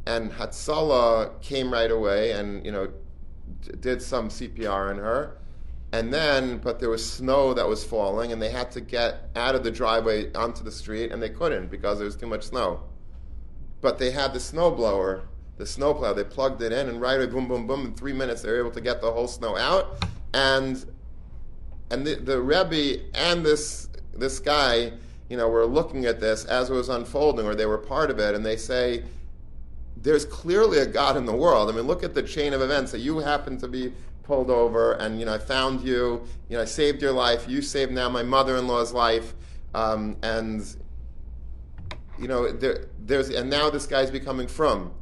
And 0.05 0.31
Hatzalah 0.31 1.41
came 1.41 1.71
right 1.71 1.91
away 1.91 2.31
and, 2.31 2.65
you 2.65 2.71
know, 2.71 2.87
d- 2.87 3.71
did 3.79 4.01
some 4.01 4.29
CPR 4.29 4.89
on 4.89 4.97
her. 4.97 5.37
And 5.93 6.13
then, 6.13 6.57
but 6.57 6.79
there 6.79 6.89
was 6.89 7.07
snow 7.07 7.53
that 7.53 7.67
was 7.67 7.83
falling, 7.83 8.31
and 8.31 8.41
they 8.41 8.49
had 8.49 8.71
to 8.71 8.81
get 8.81 9.29
out 9.35 9.55
of 9.55 9.63
the 9.63 9.71
driveway 9.71 10.31
onto 10.33 10.63
the 10.63 10.71
street, 10.71 11.11
and 11.11 11.21
they 11.21 11.29
couldn't 11.29 11.69
because 11.69 11.97
there 11.97 12.05
was 12.05 12.15
too 12.15 12.27
much 12.27 12.43
snow. 12.43 12.83
But 13.81 13.97
they 13.97 14.11
had 14.11 14.31
the 14.31 14.39
snowblower 14.39 15.23
the 15.61 15.67
snowplow. 15.67 16.13
They 16.13 16.23
plugged 16.23 16.61
it 16.61 16.71
in, 16.71 16.89
and 16.89 16.99
right 16.99 17.15
away, 17.15 17.27
boom, 17.27 17.47
boom, 17.47 17.67
boom, 17.67 17.85
in 17.85 17.93
three 17.93 18.13
minutes, 18.13 18.41
they 18.41 18.49
were 18.49 18.57
able 18.57 18.71
to 18.71 18.81
get 18.81 18.99
the 18.99 19.11
whole 19.11 19.27
snow 19.27 19.55
out. 19.57 20.03
And 20.33 20.83
and 21.91 22.07
the, 22.07 22.15
the 22.15 22.41
Rebbe 22.41 23.03
and 23.13 23.45
this 23.45 23.89
this 24.13 24.39
guy, 24.39 24.91
you 25.29 25.37
know, 25.37 25.49
were 25.49 25.65
looking 25.65 26.05
at 26.05 26.19
this 26.19 26.45
as 26.45 26.69
it 26.69 26.73
was 26.73 26.89
unfolding, 26.89 27.45
or 27.45 27.55
they 27.55 27.65
were 27.65 27.77
part 27.77 28.09
of 28.09 28.19
it, 28.19 28.35
and 28.35 28.45
they 28.45 28.57
say, 28.57 29.03
"There's 29.97 30.25
clearly 30.25 30.79
a 30.79 30.85
God 30.85 31.17
in 31.17 31.25
the 31.25 31.35
world." 31.35 31.69
I 31.69 31.73
mean, 31.73 31.87
look 31.87 32.03
at 32.03 32.13
the 32.13 32.23
chain 32.23 32.53
of 32.53 32.61
events 32.61 32.91
that 32.91 32.99
you 32.99 33.19
happen 33.19 33.57
to 33.59 33.67
be 33.67 33.93
pulled 34.23 34.49
over, 34.49 34.93
and 34.93 35.19
you 35.19 35.25
know, 35.25 35.33
I 35.33 35.39
found 35.39 35.81
you. 35.81 36.23
You 36.49 36.57
know, 36.57 36.61
I 36.61 36.65
saved 36.65 37.01
your 37.01 37.13
life. 37.13 37.47
You 37.47 37.61
saved 37.61 37.91
now 37.91 38.09
my 38.09 38.23
mother-in-law's 38.23 38.93
life, 38.93 39.33
um, 39.73 40.17
and 40.21 40.63
you 42.19 42.27
know, 42.27 42.51
there, 42.51 42.87
there's 42.99 43.29
and 43.29 43.49
now 43.49 43.69
this 43.69 43.87
guy's 43.87 44.11
becoming 44.11 44.47
frum 44.47 44.93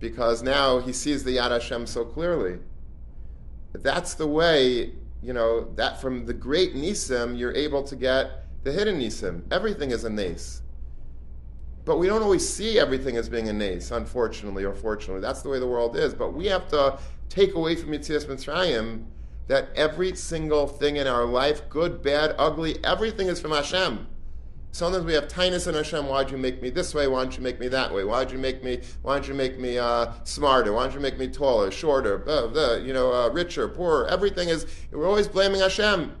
because 0.00 0.42
now 0.42 0.80
he 0.80 0.92
sees 0.92 1.22
the 1.22 1.36
Yad 1.36 1.50
Hashem 1.50 1.86
so 1.86 2.04
clearly. 2.04 2.58
That's 3.72 4.14
the 4.14 4.26
way, 4.26 4.92
you 5.22 5.32
know, 5.32 5.72
that 5.76 6.00
from 6.00 6.26
the 6.26 6.34
great 6.34 6.74
Nisim, 6.74 7.38
you're 7.38 7.54
able 7.54 7.82
to 7.84 7.96
get 7.96 8.44
the 8.64 8.72
hidden 8.72 9.00
Nisim. 9.00 9.42
Everything 9.52 9.90
is 9.90 10.04
a 10.04 10.10
Nace. 10.10 10.62
But 11.84 11.98
we 11.98 12.06
don't 12.06 12.22
always 12.22 12.48
see 12.48 12.78
everything 12.78 13.16
as 13.16 13.28
being 13.28 13.48
a 13.48 13.52
Nace, 13.52 13.90
unfortunately 13.90 14.64
or 14.64 14.74
fortunately. 14.74 15.20
That's 15.20 15.42
the 15.42 15.48
way 15.48 15.58
the 15.58 15.66
world 15.66 15.96
is. 15.96 16.14
But 16.14 16.34
we 16.34 16.46
have 16.46 16.68
to 16.68 16.98
take 17.28 17.54
away 17.54 17.76
from 17.76 17.90
Yitzias 17.90 18.26
Mitzrayim 18.26 19.04
that 19.48 19.68
every 19.74 20.14
single 20.14 20.66
thing 20.66 20.96
in 20.96 21.06
our 21.06 21.24
life, 21.24 21.68
good, 21.68 22.02
bad, 22.02 22.34
ugly, 22.38 22.76
everything 22.84 23.28
is 23.28 23.40
from 23.40 23.50
Hashem. 23.50 24.06
Sometimes 24.74 25.04
we 25.04 25.12
have 25.12 25.28
tightness 25.28 25.66
in 25.66 25.74
Hashem. 25.74 26.06
Why'd 26.06 26.30
you 26.30 26.38
make 26.38 26.62
me 26.62 26.70
this 26.70 26.94
way? 26.94 27.06
Why 27.06 27.22
don't 27.22 27.36
you 27.36 27.42
make 27.42 27.60
me 27.60 27.68
that 27.68 27.92
way? 27.92 28.04
Why'd 28.04 28.32
you 28.32 28.38
make 28.38 28.64
me? 28.64 28.80
Why 29.02 29.16
don't 29.16 29.28
you 29.28 29.34
make 29.34 29.58
me 29.58 29.76
uh, 29.76 30.12
smarter? 30.24 30.72
Why 30.72 30.84
don't 30.84 30.94
you 30.94 31.00
make 31.00 31.18
me 31.18 31.28
taller, 31.28 31.70
shorter, 31.70 32.26
uh, 32.26 32.78
you 32.78 32.94
know, 32.94 33.12
uh, 33.12 33.28
richer, 33.28 33.68
poorer? 33.68 34.08
Everything 34.08 34.48
is. 34.48 34.66
We're 34.90 35.06
always 35.06 35.28
blaming 35.28 35.60
Hashem. 35.60 36.16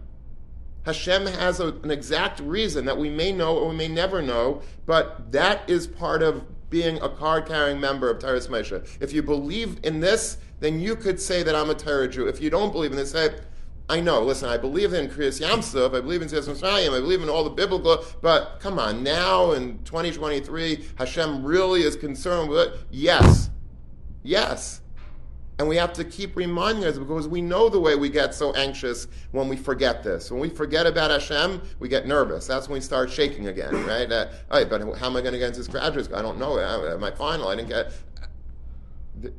Hashem 0.84 1.26
has 1.26 1.60
a, 1.60 1.68
an 1.68 1.90
exact 1.90 2.40
reason 2.40 2.84
that 2.84 2.98
we 2.98 3.08
may 3.08 3.32
know 3.32 3.56
or 3.56 3.70
we 3.70 3.76
may 3.76 3.88
never 3.88 4.20
know, 4.20 4.60
but 4.84 5.32
that 5.32 5.68
is 5.70 5.86
part 5.86 6.22
of 6.22 6.44
being 6.68 7.00
a 7.00 7.08
card-carrying 7.08 7.80
member 7.80 8.10
of 8.10 8.18
Torah 8.18 8.40
Moshe. 8.40 8.86
If 9.00 9.12
you 9.12 9.22
believe 9.22 9.78
in 9.82 10.00
this, 10.00 10.38
then 10.60 10.80
you 10.80 10.96
could 10.96 11.20
say 11.20 11.42
that 11.42 11.54
I'm 11.54 11.70
a 11.70 11.74
Torah 11.74 12.08
Jew. 12.08 12.26
If 12.26 12.40
you 12.40 12.50
don't 12.50 12.72
believe 12.72 12.90
in 12.90 12.96
this, 12.96 13.12
say 13.12 13.30
I 13.88 14.00
know, 14.00 14.22
listen, 14.22 14.48
I 14.48 14.56
believe 14.56 14.92
in 14.92 15.08
Kriyas 15.08 15.40
Yamsuf, 15.40 15.94
I 15.94 16.00
believe 16.00 16.22
in 16.22 16.28
Tzitz 16.28 16.48
Mitzrayim, 16.48 16.96
I 16.96 17.00
believe 17.00 17.22
in 17.22 17.28
all 17.28 17.44
the 17.44 17.50
biblical, 17.50 18.04
but 18.22 18.58
come 18.60 18.78
on, 18.78 19.02
now 19.02 19.52
in 19.52 19.82
2023, 19.84 20.86
Hashem 20.96 21.44
really 21.44 21.82
is 21.82 21.96
concerned 21.96 22.48
with 22.48 22.68
it? 22.68 22.80
Yes. 22.90 23.50
Yes. 24.22 24.80
And 25.58 25.68
we 25.68 25.76
have 25.76 25.92
to 25.94 26.04
keep 26.04 26.36
reminding 26.36 26.84
us 26.84 26.98
because 26.98 27.28
we 27.28 27.42
know 27.42 27.68
the 27.68 27.78
way 27.78 27.94
we 27.94 28.08
get 28.08 28.34
so 28.34 28.52
anxious 28.54 29.06
when 29.32 29.48
we 29.48 29.56
forget 29.56 30.02
this. 30.02 30.30
When 30.30 30.40
we 30.40 30.48
forget 30.48 30.86
about 30.86 31.10
Hashem, 31.10 31.60
we 31.78 31.88
get 31.88 32.06
nervous. 32.06 32.46
That's 32.46 32.68
when 32.68 32.74
we 32.74 32.80
start 32.80 33.10
shaking 33.10 33.48
again, 33.48 33.74
right? 33.86 34.10
Uh, 34.10 34.28
all 34.50 34.58
right, 34.58 34.68
but 34.68 34.80
how 34.98 35.06
am 35.06 35.16
I 35.16 35.20
going 35.20 35.34
to 35.34 35.38
get 35.38 35.48
into 35.48 35.58
this 35.58 35.68
graduate 35.68 36.06
school? 36.06 36.16
I 36.16 36.22
don't 36.22 36.38
know. 36.38 36.58
Am 36.58 37.04
I 37.04 37.10
final? 37.10 37.48
I 37.48 37.56
didn't 37.56 37.68
get. 37.68 37.92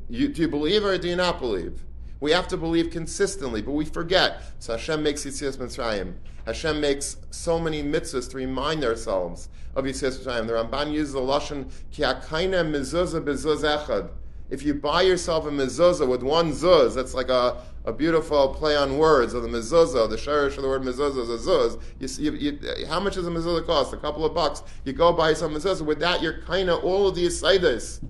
You, 0.07 0.27
do 0.29 0.43
you 0.43 0.47
believe 0.47 0.85
or 0.85 0.97
do 0.97 1.09
you 1.09 1.15
not 1.15 1.39
believe? 1.39 1.83
We 2.23 2.31
have 2.31 2.47
to 2.47 2.57
believe 2.57 2.89
consistently, 2.89 3.61
but 3.61 3.73
we 3.73 3.83
forget. 3.83 4.43
So 4.59 4.71
Hashem 4.77 5.03
makes 5.03 5.25
Yitzias 5.25 5.57
Mitzrayim. 5.57 6.13
Hashem 6.45 6.79
makes 6.79 7.17
so 7.31 7.59
many 7.59 7.83
mitzvahs 7.83 8.29
to 8.31 8.37
remind 8.37 8.85
ourselves 8.85 9.49
of 9.75 9.83
Yitzias 9.83 10.19
Mitzrayim. 10.19 10.47
The 10.47 10.53
Ramban 10.53 10.93
uses 10.93 11.15
the 11.15 11.19
lashon 11.19 11.69
ki 11.91 12.03
mezuzah 12.03 13.25
bezuz 13.25 13.65
echad. 13.65 14.09
If 14.49 14.63
you 14.63 14.73
buy 14.73 15.01
yourself 15.01 15.45
a 15.47 15.49
mezuzah 15.49 16.07
with 16.07 16.23
one 16.23 16.53
zuz, 16.53 16.95
that's 16.95 17.13
like 17.13 17.27
a, 17.27 17.61
a 17.83 17.91
beautiful 17.91 18.53
play 18.53 18.77
on 18.77 18.97
words 18.97 19.33
of 19.33 19.43
the 19.43 19.49
mezuzah, 19.49 20.09
the 20.09 20.15
shirish 20.15 20.55
of 20.55 20.63
the 20.63 20.69
word 20.69 20.83
mezuzah 20.83 21.23
is 21.23 21.29
a 21.29 21.49
zuz. 21.49 21.81
You, 21.99 22.31
you, 22.31 22.57
you, 22.77 22.85
how 22.87 23.01
much 23.01 23.15
does 23.15 23.27
a 23.27 23.31
mezuzah 23.31 23.65
cost? 23.65 23.91
A 23.91 23.97
couple 23.97 24.23
of 24.23 24.33
bucks. 24.33 24.63
You 24.85 24.93
go 24.93 25.11
buy 25.11 25.33
some 25.33 25.53
mezuzah. 25.53 25.81
With 25.81 25.99
that, 25.99 26.21
you're 26.21 26.41
kind 26.43 26.69
of 26.69 26.85
all 26.85 27.05
of 27.05 27.15
the 27.15 27.25
asaidas 27.25 28.01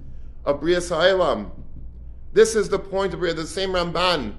of 0.45 0.59
Bria 0.59 0.77
Sa'ilam. 0.77 1.49
This 2.33 2.55
is 2.55 2.67
the 2.67 2.79
point 2.79 3.19
where 3.19 3.33
the 3.33 3.45
same 3.45 3.69
Ramban 3.69 4.33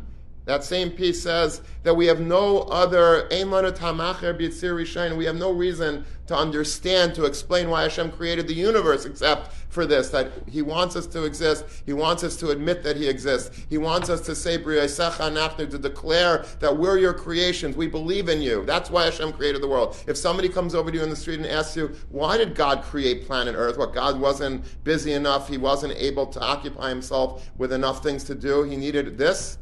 That 0.47 0.63
same 0.63 0.91
piece 0.91 1.23
says 1.23 1.63
that 1.85 1.95
we 1.95 2.07
have 2.07 2.21
no 2.21 2.61
other, 2.61 3.27
we 3.31 5.25
have 5.25 5.37
no 5.37 5.51
reason 5.53 6.05
to 6.27 6.37
understand, 6.37 7.15
to 7.15 7.25
explain 7.25 7.69
why 7.69 7.83
Hashem 7.83 8.13
created 8.13 8.47
the 8.49 8.55
universe 8.55 9.05
except 9.05 9.53
for 9.69 9.87
this, 9.87 10.11
that 10.11 10.33
He 10.49 10.63
wants 10.63 10.97
us 10.97 11.07
to 11.09 11.25
exist. 11.25 11.65
He 11.87 11.93
wants 11.93 12.25
us 12.25 12.37
to 12.37 12.51
admit 12.51 12.83
that 12.83 12.97
He 12.97 13.09
exists. 13.09 13.65
He 13.69 13.79
wants 13.79 14.09
us 14.11 14.21
to 14.23 14.35
say, 14.35 14.59
to 14.59 15.79
declare 15.79 16.45
that 16.61 16.77
we're 16.77 16.99
your 16.99 17.15
creations. 17.15 17.77
We 17.77 17.87
believe 17.87 18.29
in 18.29 18.43
you. 18.43 18.65
That's 18.65 18.91
why 18.91 19.05
Hashem 19.05 19.33
created 19.33 19.63
the 19.63 19.69
world. 19.69 19.97
If 20.07 20.17
somebody 20.17 20.49
comes 20.49 20.75
over 20.75 20.91
to 20.91 20.97
you 20.97 21.03
in 21.03 21.11
the 21.11 21.17
street 21.17 21.41
and 21.41 21.47
asks 21.47 21.77
you, 21.77 21.95
why 22.11 22.37
did 22.37 22.55
God 22.55 22.83
create 22.83 23.27
planet 23.27 23.55
Earth? 23.57 23.79
What, 23.79 23.95
God 23.95 24.21
wasn't 24.21 24.65
busy 24.85 25.15
enough. 25.15 25.49
He 25.49 25.59
wasn't 25.59 25.95
able 25.95 26.27
to 26.27 26.41
occupy 26.41 26.89
himself 26.91 27.51
with 27.59 27.73
enough 27.73 28.03
things 28.03 28.25
to 28.25 28.35
do. 28.35 28.63
He 28.63 28.77
needed 28.77 29.19
this. 29.19 29.59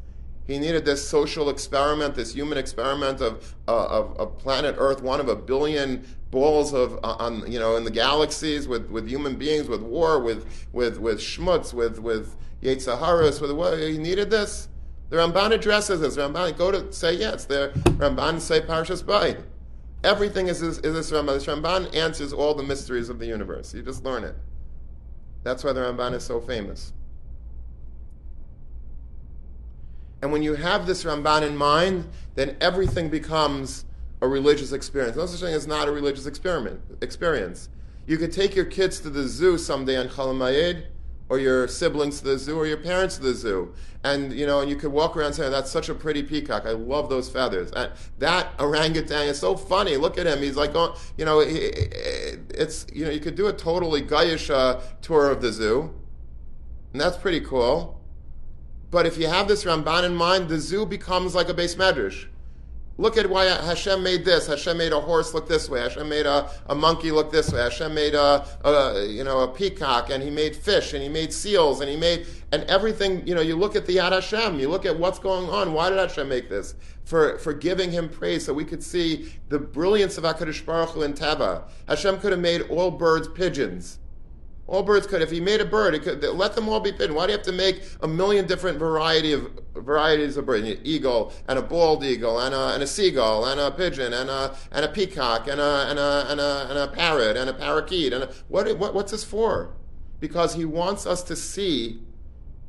He 0.47 0.59
needed 0.59 0.85
this 0.85 1.07
social 1.09 1.49
experiment, 1.49 2.15
this 2.15 2.35
human 2.35 2.59
experiment 2.59 3.21
of, 3.21 3.55
uh, 3.69 3.87
of, 3.87 4.17
of, 4.19 4.39
planet 4.39 4.75
Earth, 4.79 5.01
one 5.01 5.21
of 5.21 5.29
a 5.29 5.37
billion 5.37 6.05
balls 6.31 6.73
of 6.73 6.95
uh, 7.05 7.17
on 7.19 7.51
you 7.51 7.59
know 7.59 7.77
in 7.77 7.85
the 7.85 7.91
galaxies 7.91 8.67
with, 8.67 8.89
with 8.91 9.07
human 9.07 9.37
beings, 9.37 9.69
with 9.69 9.83
war, 9.83 10.19
with 10.19 10.67
with 10.73 10.99
with 10.99 11.21
schmutz, 11.21 11.73
with 11.73 12.01
with 12.01 12.37
Yetzaharas, 12.63 13.41
with 13.41 13.53
what 13.53 13.79
he 13.79 13.99
needed 13.99 14.31
this. 14.31 14.69
The 15.11 15.19
Ramban 15.19 15.53
addresses 15.53 16.01
this. 16.01 16.17
Ramban 16.17 16.57
go 16.57 16.71
to 16.71 16.93
say 16.93 17.13
yes. 17.15 17.45
The 17.45 17.71
Ramban 17.99 18.41
say 18.41 18.61
Parshas 18.63 19.05
Bo. 19.05 19.35
Everything 20.05 20.49
is, 20.49 20.63
is, 20.63 20.79
is 20.79 20.95
this 20.95 21.11
Ramban. 21.13 21.35
This 21.35 21.47
Ramban 21.47 21.95
answers 21.95 22.33
all 22.33 22.55
the 22.55 22.63
mysteries 22.63 23.09
of 23.09 23.19
the 23.19 23.27
universe. 23.27 23.75
You 23.75 23.83
just 23.83 24.05
learn 24.05 24.25
it. 24.25 24.35
That's 25.45 25.63
why 25.63 25.73
the 25.73 25.81
Ramban 25.81 26.15
is 26.15 26.25
so 26.25 26.41
famous. 26.41 26.93
And 30.23 30.31
when 30.31 30.43
you 30.43 30.55
have 30.55 30.87
this 30.87 31.05
Ramban 31.05 31.43
in 31.43 31.57
mind, 31.57 32.09
then 32.37 32.57
everything 32.61 33.09
becomes 33.09 33.85
a 34.21 34.29
religious 34.29 34.73
experience. 34.73 35.17
No 35.17 35.27
such 35.27 35.41
thing 35.41 35.53
as 35.53 35.67
not 35.67 35.89
a 35.89 35.93
religious 35.93 36.27
experiment 36.27 36.81
experience. 37.03 37.69
You 38.07 38.17
could 38.17 38.33
take 38.33 38.55
your 38.55 38.65
kids 38.65 39.01
to 39.01 39.11
the 39.11 39.25
zoo 39.25 39.59
someday 39.59 39.97
on 39.97 40.09
Chol 40.09 40.33
Hamoed, 40.33 40.85
or 41.29 41.39
your 41.39 41.67
siblings 41.67 42.19
to 42.21 42.25
the 42.27 42.39
zoo, 42.39 42.59
or 42.59 42.67
your 42.67 42.77
parents 42.77 43.17
to 43.17 43.23
the 43.23 43.33
zoo, 43.33 43.75
and 44.05 44.33
you 44.33 44.47
know, 44.47 44.61
and 44.61 44.69
you 44.69 44.77
could 44.77 44.93
walk 44.93 45.17
around 45.17 45.33
saying, 45.33 45.51
"That's 45.51 45.71
such 45.71 45.89
a 45.89 45.95
pretty 45.95 46.23
peacock. 46.23 46.67
I 46.67 46.73
love 46.73 47.09
those 47.09 47.29
feathers." 47.31 47.71
And 47.73 47.91
that 48.19 48.53
orangutan 48.59 49.29
is 49.29 49.39
so 49.39 49.57
funny. 49.57 49.97
Look 49.97 50.19
at 50.19 50.27
him. 50.27 50.41
He's 50.41 50.57
like, 50.57 50.75
oh, 50.75 50.95
you 51.17 51.25
know, 51.25 51.41
it's 51.41 52.87
you 52.93 53.05
know, 53.05 53.11
you 53.11 53.21
could 53.21 53.35
do 53.35 53.47
a 53.47 53.53
totally 53.53 54.03
goyish 54.03 54.51
uh, 54.51 54.81
tour 55.01 55.31
of 55.31 55.41
the 55.41 55.53
zoo, 55.53 55.95
and 56.93 57.01
that's 57.01 57.17
pretty 57.17 57.41
cool. 57.41 58.02
But 58.93 59.07
if 59.07 59.17
you 59.17 59.27
have 59.27 59.49
this 59.49 59.65
Ramban 59.65 60.05
in 60.05 60.15
mind, 60.15 60.51
the 60.51 60.61
zoo 60.61 60.85
becomes 60.85 61.35
like 61.35 61.49
a 61.49 61.55
beis 61.55 61.77
medrash. 61.77 62.27
Look 62.99 63.17
at 63.17 63.31
why 63.31 63.47
Hashem 63.47 64.03
made 64.03 64.27
this. 64.27 64.47
Hashem 64.47 64.77
made 64.77 64.93
a 64.93 65.01
horse 65.01 65.33
look 65.33 65.49
this 65.49 65.67
way. 65.71 65.81
Hashem 65.81 66.11
made 66.11 66.27
a, 66.27 66.51
a 66.67 66.75
monkey 66.75 67.11
look 67.11 67.33
this 67.33 67.51
way. 67.51 67.61
Hashem 67.61 67.95
made 67.95 68.15
a, 68.15 68.47
a, 68.63 69.07
you 69.07 69.25
know 69.25 69.41
a 69.41 69.49
peacock, 69.49 70.11
and 70.11 70.23
He 70.23 70.29
made 70.29 70.55
fish, 70.55 70.93
and 70.93 71.03
He 71.03 71.09
made 71.09 71.33
seals, 71.33 71.81
and 71.81 71.89
He 71.89 71.97
made 71.97 72.27
and 72.53 72.65
everything. 72.65 73.27
You 73.27 73.35
know, 73.35 73.41
you 73.41 73.57
look 73.57 73.77
at 73.77 73.87
the 73.87 73.97
Yad 73.97 74.13
Hashem. 74.13 74.61
You 74.61 74.69
look 74.69 74.85
at 74.85 74.99
what's 74.99 75.19
going 75.19 75.49
on. 75.49 75.73
Why 75.73 75.89
did 75.89 75.99
Hashem 75.99 76.29
make 76.29 76.51
this? 76.51 76.75
For 77.07 77.39
for 77.39 77.55
giving 77.55 77.93
Him 77.93 78.11
praise, 78.11 78.45
so 78.45 78.53
we 78.53 78.67
could 78.67 78.83
see 78.83 79.33
the 79.49 79.59
brilliance 79.59 80.19
of 80.19 80.25
Hakadosh 80.25 80.67
Baruch 80.67 80.91
Hu 80.91 81.03
in 81.03 81.15
Teva. 81.15 81.63
Hashem 81.89 82.19
could 82.19 82.33
have 82.33 82.41
made 82.41 82.61
all 82.69 82.91
birds 82.91 83.27
pigeons. 83.27 84.01
All 84.73 84.83
birds 84.83 85.07
could. 85.07 85.21
If 85.21 85.31
he 85.31 85.39
made 85.39 85.61
a 85.61 85.67
bird, 85.67 85.95
it 85.95 86.03
could, 86.03 86.25
let 86.25 86.55
them 86.55 86.67
all 86.67 86.81
be 86.81 86.93
pigeon. 86.93 87.15
Why 87.15 87.27
do 87.27 87.33
you 87.33 87.37
have 87.37 87.45
to 87.45 87.53
make 87.53 87.83
a 88.01 88.09
million 88.09 88.47
different 88.47 88.79
variety 88.79 89.33
of 89.33 89.51
varieties 89.75 90.39
of 90.39 90.47
birds? 90.47 90.67
An 90.67 90.79
eagle 90.83 91.31
and 91.47 91.59
a 91.59 91.63
bald 91.63 92.03
eagle 92.03 92.41
and 92.41 92.55
a, 92.55 92.69
and 92.73 92.83
a 92.83 92.87
seagull 92.87 93.45
and 93.45 93.61
a 93.61 93.71
pigeon 93.71 94.15
and 94.15 94.31
a 94.31 94.57
and 94.71 94.87
a 94.87 94.89
peacock 94.89 95.47
and 95.47 95.61
a 95.61 95.87
and 95.91 95.99
a 95.99 96.27
and 96.31 96.41
a, 96.41 96.67
and 96.71 96.79
a 96.79 96.89
parrot 96.89 97.37
and 97.37 97.51
a 97.51 97.53
parakeet 97.53 98.15
and 98.15 98.25
a, 98.25 98.33
what, 98.49 98.79
what 98.79 98.95
what's 98.95 99.13
this 99.13 99.25
for? 99.25 99.75
Because 100.21 100.55
he 100.55 100.65
wants 100.65 101.07
us 101.07 101.23
to 101.25 101.37
see 101.37 102.01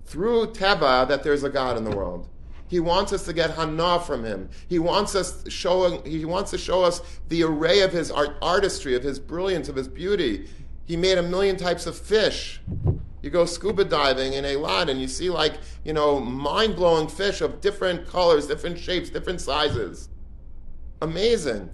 through 0.04 0.48
Teva 0.48 1.08
that 1.08 1.24
there's 1.24 1.44
a 1.44 1.50
God 1.50 1.78
in 1.78 1.86
the 1.86 1.96
world. 1.96 2.28
He 2.68 2.82
wants 2.82 3.14
us 3.14 3.24
to 3.26 3.34
get 3.34 3.52
hana 3.52 4.00
from 4.02 4.26
him. 4.26 4.50
He 4.68 4.80
wants 4.80 5.16
us 5.16 5.46
showing. 5.48 6.04
He 6.04 6.26
wants 6.26 6.52
to 6.52 6.58
show 6.58 6.84
us 6.84 7.02
the 7.30 7.44
array 7.44 7.80
of 7.80 7.94
his 7.94 8.12
art, 8.12 8.36
artistry, 8.42 8.94
of 8.94 9.04
his 9.04 9.20
brilliance, 9.20 9.70
of 9.70 9.76
his 9.78 9.88
beauty. 9.88 10.50
He 10.86 10.98
made 10.98 11.18
a 11.18 11.24
million 11.24 11.56
types 11.58 11.86
of 11.86 11.98
fish. 11.98 12.62
You 13.22 13.30
go 13.30 13.46
scuba 13.46 13.86
diving 13.86 14.34
in 14.34 14.44
Eilat 14.44 14.90
and 14.90 15.00
you 15.00 15.08
see 15.08 15.30
like, 15.30 15.54
you 15.86 15.94
know, 15.94 16.20
mind 16.20 16.76
blowing 16.76 17.08
fish 17.08 17.40
of 17.40 17.62
different 17.62 18.08
colors, 18.08 18.48
different 18.48 18.78
shapes, 18.78 19.10
different 19.10 19.40
sizes. 19.40 20.10
Amazing. 21.02 21.70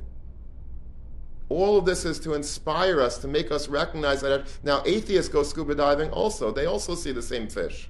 All 1.50 1.80
of 1.80 1.86
this 1.86 2.06
is 2.06 2.20
to 2.20 2.36
inspire 2.36 3.02
us, 3.02 3.18
to 3.20 3.28
make 3.28 3.52
us 3.52 3.68
recognize 3.68 4.22
that. 4.22 4.46
Now, 4.62 4.84
atheists 4.86 5.32
go 5.32 5.42
scuba 5.42 5.74
diving 5.74 6.12
also. 6.12 6.52
They 6.52 6.68
also 6.68 6.94
see 6.94 7.12
the 7.12 7.24
same 7.24 7.48
fish. 7.48 7.90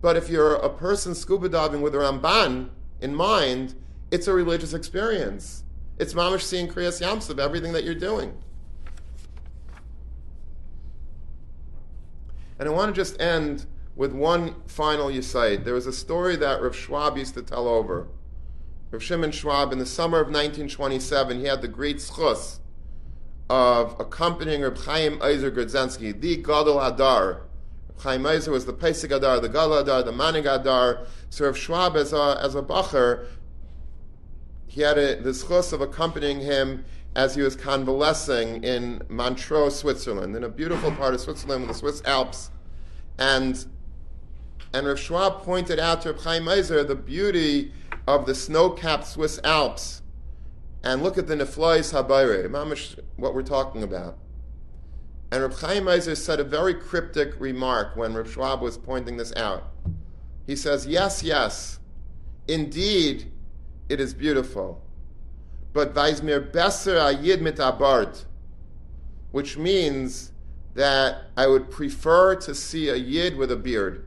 But 0.00 0.16
if 0.16 0.30
you're 0.30 0.54
a 0.54 0.70
person 0.70 1.14
scuba 1.14 1.50
diving 1.50 1.82
with 1.82 1.94
a 1.94 1.98
Ramban 1.98 2.70
in 3.02 3.14
mind, 3.14 3.74
it's 4.10 4.28
a 4.28 4.32
religious 4.32 4.72
experience. 4.72 5.64
It's 5.98 6.14
mamish 6.14 6.42
seeing 6.42 6.68
Kriyas 6.68 7.02
Yamsuf, 7.02 7.38
everything 7.38 7.74
that 7.74 7.84
you're 7.84 7.94
doing. 7.94 8.32
And 12.58 12.68
I 12.68 12.72
want 12.72 12.94
to 12.94 13.00
just 13.00 13.20
end 13.20 13.66
with 13.94 14.12
one 14.12 14.54
final 14.66 15.08
yisaid. 15.08 15.64
There 15.64 15.74
was 15.74 15.86
a 15.86 15.92
story 15.92 16.36
that 16.36 16.62
Rav 16.62 16.74
Schwab 16.74 17.16
used 17.16 17.34
to 17.34 17.42
tell 17.42 17.68
over. 17.68 18.08
Rav 18.90 19.02
Shimon 19.02 19.32
Schwab, 19.32 19.72
in 19.72 19.78
the 19.78 19.86
summer 19.86 20.18
of 20.18 20.28
1927, 20.28 21.40
he 21.40 21.46
had 21.46 21.60
the 21.60 21.68
great 21.68 21.96
zchus 21.98 22.60
of 23.50 23.98
accompanying 23.98 24.62
Rav 24.62 24.78
Chaim 24.84 25.18
Ozer 25.20 25.50
Grodzinski, 25.50 26.18
the 26.18 26.36
Gadol 26.36 26.76
Hador. 26.76 27.40
Rav 27.88 28.02
Chaim 28.02 28.24
Ozer 28.24 28.50
was 28.50 28.66
the 28.66 28.72
Posek 28.72 29.10
Hador, 29.10 29.42
the 29.42 29.48
Gadol 29.48 29.84
Hador, 29.84 30.04
the 30.04 30.12
Manhig 30.12 30.44
Hador. 30.44 31.06
So 31.30 31.44
Rav 31.44 31.56
Schwab, 31.56 31.96
as 31.96 32.12
a, 32.12 32.40
as 32.42 32.54
a 32.54 32.62
Bacher, 32.62 33.26
he 34.66 34.82
had 34.82 34.96
a, 34.96 35.20
the 35.20 35.30
zchus 35.30 35.72
of 35.72 35.80
accompanying 35.80 36.40
him 36.40 36.84
as 37.14 37.34
he 37.34 37.42
was 37.42 37.56
convalescing 37.56 38.62
in 38.62 39.02
Montreux, 39.08 39.70
Switzerland, 39.70 40.36
in 40.36 40.44
a 40.44 40.48
beautiful 40.48 40.92
part 40.92 41.14
of 41.14 41.20
Switzerland 41.20 41.62
with 41.62 41.72
the 41.72 41.78
Swiss 41.78 42.02
Alps. 42.04 42.50
And, 43.18 43.66
and 44.72 44.86
Rav 44.86 44.98
Schwab 44.98 45.42
pointed 45.42 45.78
out 45.78 46.02
to 46.02 46.12
Rav 46.12 46.22
Chaim 46.22 46.48
Ozer 46.48 46.84
the 46.84 46.94
beauty 46.94 47.72
of 48.06 48.26
the 48.26 48.34
snow-capped 48.34 49.06
Swiss 49.06 49.40
Alps. 49.42 50.02
And 50.84 51.02
look 51.02 51.18
at 51.18 51.26
the 51.26 51.34
Niflaos 51.34 51.92
HaBorei, 51.92 52.48
mamish 52.48 52.98
what 53.16 53.34
we're 53.34 53.42
talking 53.42 53.82
about. 53.82 54.18
And 55.32 55.42
Rav 55.42 55.60
Chaim 55.60 55.88
Ozer 55.88 56.14
said 56.14 56.40
a 56.40 56.44
very 56.44 56.74
cryptic 56.74 57.38
remark 57.40 57.96
when 57.96 58.14
Rav 58.14 58.30
Schwab 58.30 58.62
was 58.62 58.78
pointing 58.78 59.16
this 59.16 59.34
out. 59.34 59.64
He 60.46 60.56
says, 60.56 60.86
yes, 60.86 61.22
yes, 61.22 61.80
indeed, 62.46 63.32
it 63.88 64.00
is 64.00 64.14
beautiful 64.14 64.82
but 65.72 65.94
Weismir 65.94 66.52
besser 66.52 66.96
ayid 66.96 67.40
mit 67.40 67.58
abard, 67.58 68.18
which 69.32 69.56
means 69.56 70.32
that 70.74 71.24
I 71.36 71.46
would 71.46 71.70
prefer 71.70 72.36
to 72.36 72.54
see 72.54 72.88
a 72.88 72.96
yid 72.96 73.36
with 73.36 73.50
a 73.50 73.56
beard. 73.56 74.06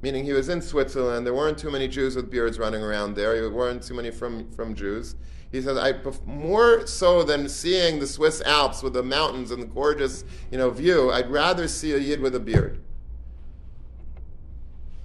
Meaning 0.00 0.24
he 0.24 0.32
was 0.32 0.48
in 0.48 0.62
Switzerland, 0.62 1.26
there 1.26 1.34
weren't 1.34 1.58
too 1.58 1.70
many 1.70 1.88
Jews 1.88 2.14
with 2.14 2.30
beards 2.30 2.58
running 2.58 2.82
around 2.82 3.14
there, 3.14 3.34
there 3.34 3.50
weren't 3.50 3.82
too 3.82 3.94
many 3.94 4.10
frum, 4.10 4.50
frum 4.52 4.74
Jews. 4.74 5.16
He 5.50 5.62
says, 5.62 5.78
I, 5.78 5.94
more 6.26 6.86
so 6.86 7.22
than 7.22 7.48
seeing 7.48 7.98
the 7.98 8.06
Swiss 8.06 8.42
Alps 8.42 8.82
with 8.82 8.92
the 8.92 9.02
mountains 9.02 9.50
and 9.50 9.62
the 9.62 9.66
gorgeous 9.66 10.24
you 10.50 10.58
know, 10.58 10.70
view, 10.70 11.10
I'd 11.10 11.30
rather 11.30 11.66
see 11.66 11.94
a 11.94 11.98
yid 11.98 12.20
with 12.20 12.34
a 12.34 12.40
beard. 12.40 12.80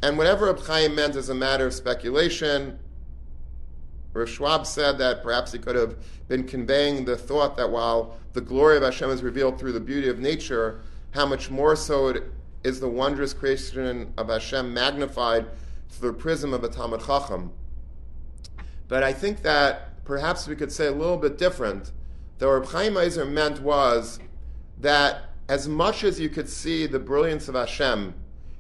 And 0.02 0.18
whatever 0.18 0.48
Reb 0.48 0.60
Chaim 0.60 0.96
meant 0.96 1.16
is 1.16 1.30
a 1.30 1.34
matter 1.34 1.66
of 1.66 1.74
speculation. 1.74 2.78
Rav 4.14 4.30
Schwab 4.30 4.66
said 4.66 4.98
that 5.00 5.24
perhaps 5.24 5.52
he 5.52 5.60
could 5.60 5.76
have 5.76 5.96
been 6.28 6.44
conveying 6.44 7.06
the 7.06 7.18
thought 7.18 7.58
that 7.58 7.70
while 7.70 8.18
the 8.34 8.42
glory 8.42 8.78
of 8.78 8.84
Hashem 8.84 9.10
is 9.10 9.24
revealed 9.24 9.60
through 9.60 9.74
the 9.74 9.80
beauty 9.80 10.08
of 10.08 10.20
nature, 10.20 10.82
how 11.12 11.26
much 11.26 11.50
more 11.50 11.76
so 11.76 12.08
it 12.08 12.24
is 12.64 12.80
the 12.80 12.90
wondrous 12.90 13.34
creation 13.34 14.14
of 14.18 14.30
Hashem 14.30 14.74
magnified 14.74 15.48
through 15.90 16.12
the 16.12 16.18
prism 16.18 16.54
of 16.54 16.64
a 16.64 16.70
Talmud 16.70 17.06
Chacham. 17.06 17.52
But 18.88 19.04
I 19.04 19.14
think 19.14 19.42
that 19.42 20.04
perhaps 20.06 20.48
we 20.48 20.56
could 20.56 20.72
say 20.72 20.88
a 20.88 20.92
little 20.92 21.18
bit 21.18 21.38
different. 21.38 21.92
The 22.38 22.48
Reb 22.48 22.66
Chaim 22.68 22.98
Ozer 22.98 23.26
meant 23.26 23.62
was 23.62 24.20
that 24.80 25.32
as 25.50 25.68
much 25.68 26.04
as 26.04 26.20
you 26.20 26.30
could 26.30 26.50
see 26.50 26.88
the 26.88 27.00
brilliance 27.00 27.48
of 27.48 27.56
Hashem 27.56 28.14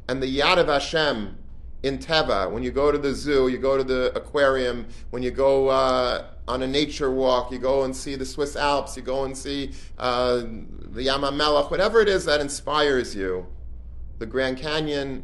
and 0.07 0.21
the 0.21 0.39
Yad 0.39 0.57
of 0.57 0.67
Hashem 0.67 1.37
in 1.83 1.97
Teva, 1.97 2.49
when 2.49 2.63
you 2.63 2.71
go 2.71 2.91
to 2.91 2.97
the 2.97 3.13
zoo, 3.13 3.49
you 3.49 3.57
go 3.57 3.77
to 3.77 3.83
the 3.83 4.11
aquarium, 4.15 4.87
when 5.09 5.21
you 5.21 5.31
go 5.31 5.67
uh, 5.67 6.27
on 6.47 6.63
a 6.63 6.67
nature 6.67 7.11
walk, 7.11 7.51
you 7.51 7.59
go 7.59 7.83
and 7.83 7.95
see 7.95 8.15
the 8.15 8.25
Swiss 8.25 8.55
Alps, 8.55 8.95
you 8.95 9.03
go 9.03 9.25
and 9.25 9.37
see 9.37 9.71
uh, 9.97 10.43
the 10.91 11.03
Yam 11.03 11.21
HaMelach, 11.21 11.69
whatever 11.69 11.99
it 11.99 12.07
is 12.07 12.23
that 12.25 12.39
inspires 12.39 13.13
you, 13.13 13.45
the 14.19 14.25
Grand 14.25 14.57
Canyon, 14.57 15.23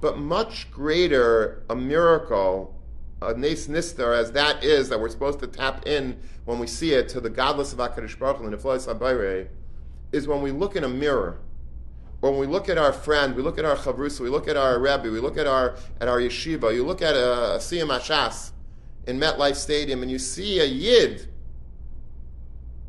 but 0.00 0.18
much 0.18 0.70
greater 0.70 1.64
a 1.70 1.74
miracle 1.74 2.74
a 3.22 3.32
nes 3.34 3.66
nistar 3.66 4.14
as 4.14 4.32
that 4.32 4.62
is 4.62 4.90
that 4.90 5.00
we're 5.00 5.08
supposed 5.08 5.40
to 5.40 5.46
tap 5.46 5.86
in 5.86 6.18
when 6.44 6.58
we 6.58 6.66
see 6.66 6.92
it 6.92 7.08
to 7.08 7.20
the 7.20 7.30
gadlus 7.30 7.72
of 7.72 7.78
Hakadosh 7.78 8.18
Baruch 8.18 8.36
Hu 8.38 8.50
the 8.50 9.48
is 10.12 10.28
when 10.28 10.42
we 10.42 10.50
look 10.50 10.76
in 10.76 10.84
a 10.84 10.88
mirror 10.88 11.38
when 12.30 12.40
we 12.40 12.46
look 12.46 12.68
at 12.68 12.78
our 12.78 12.92
friend, 12.92 13.34
we 13.34 13.42
look 13.42 13.58
at 13.58 13.64
our 13.64 13.76
chavrusa, 13.76 14.20
we 14.20 14.28
look 14.28 14.48
at 14.48 14.56
our 14.56 14.78
rabbi, 14.78 15.08
we 15.08 15.20
look 15.20 15.36
at 15.36 15.46
our 15.46 15.76
at 16.00 16.08
our 16.08 16.18
yeshiva, 16.18 16.74
you 16.74 16.84
look 16.84 17.02
at 17.02 17.14
uh, 17.14 17.18
a, 17.18 17.54
a 17.56 17.58
siyum 17.58 18.52
in 19.06 19.20
MetLife 19.20 19.56
Stadium, 19.56 20.02
and 20.02 20.10
you 20.10 20.18
see 20.18 20.58
a 20.60 20.64
yid. 20.64 21.28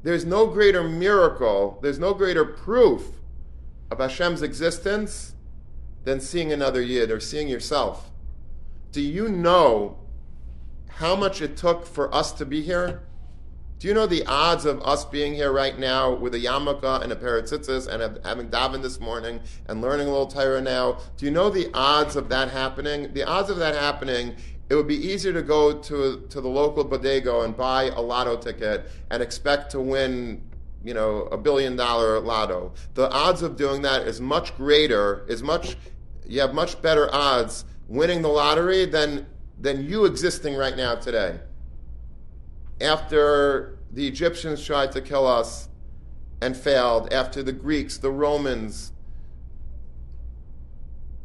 There's 0.03 0.25
no 0.25 0.47
greater 0.47 0.83
miracle, 0.83 1.79
there's 1.81 1.99
no 1.99 2.13
greater 2.13 2.45
proof 2.45 3.03
of 3.91 3.99
Hashem's 3.99 4.41
existence 4.41 5.33
than 6.03 6.19
seeing 6.19 6.51
another 6.51 6.81
yid 6.81 7.11
or 7.11 7.19
seeing 7.19 7.47
yourself. 7.47 8.09
Do 8.91 9.01
you 9.01 9.27
know 9.27 9.99
how 10.87 11.15
much 11.15 11.41
it 11.41 11.57
took 11.57 11.85
for 11.85 12.13
us 12.13 12.31
to 12.33 12.45
be 12.45 12.61
here? 12.61 13.03
Do 13.79 13.87
you 13.87 13.93
know 13.93 14.07
the 14.07 14.25
odds 14.25 14.65
of 14.65 14.81
us 14.81 15.05
being 15.05 15.35
here 15.35 15.51
right 15.51 15.77
now 15.77 16.11
with 16.11 16.33
a 16.33 16.39
yarmulke 16.39 17.03
and 17.03 17.11
a 17.11 17.15
pair 17.15 17.37
of 17.37 17.45
tzitzis 17.45 17.87
and 17.87 18.19
having 18.25 18.49
davened 18.49 18.81
this 18.81 18.99
morning 18.99 19.39
and 19.67 19.83
learning 19.83 20.07
a 20.07 20.09
little 20.09 20.25
Torah 20.25 20.61
now? 20.61 20.97
Do 21.15 21.27
you 21.27 21.31
know 21.31 21.51
the 21.51 21.69
odds 21.75 22.15
of 22.15 22.27
that 22.29 22.49
happening? 22.49 23.13
The 23.13 23.23
odds 23.23 23.51
of 23.51 23.57
that 23.57 23.75
happening, 23.75 24.35
it 24.71 24.73
would 24.73 24.87
be 24.87 24.95
easier 24.95 25.31
to 25.31 25.43
go 25.43 25.77
to, 25.77 26.25
to 26.27 26.41
the 26.41 26.47
local 26.47 26.85
bodega 26.85 27.41
and 27.41 27.55
buy 27.55 27.83
a 27.83 28.01
lotto 28.01 28.37
ticket 28.37 28.89
and 29.11 29.21
expect 29.21 29.69
to 29.71 29.79
win 29.79 30.41
you 30.83 30.95
know, 30.95 31.23
a 31.31 31.37
billion 31.37 31.75
dollar 31.75 32.19
lotto. 32.19 32.73
The 32.95 33.11
odds 33.11 33.43
of 33.43 33.57
doing 33.57 33.83
that 33.83 34.07
is 34.07 34.19
much 34.19 34.57
greater, 34.57 35.23
is 35.27 35.43
much, 35.43 35.77
you 36.25 36.41
have 36.41 36.55
much 36.55 36.81
better 36.81 37.13
odds 37.13 37.63
winning 37.87 38.23
the 38.23 38.29
lottery 38.29 38.85
than, 38.85 39.27
than 39.59 39.87
you 39.87 40.05
existing 40.05 40.55
right 40.55 40.75
now 40.75 40.95
today 40.95 41.41
after 42.81 43.77
the 43.91 44.07
Egyptians 44.07 44.63
tried 44.63 44.91
to 44.91 45.01
kill 45.01 45.25
us 45.25 45.69
and 46.41 46.55
failed, 46.55 47.11
after 47.11 47.41
the 47.41 47.51
Greeks, 47.51 47.97
the 47.97 48.11
Romans, 48.11 48.91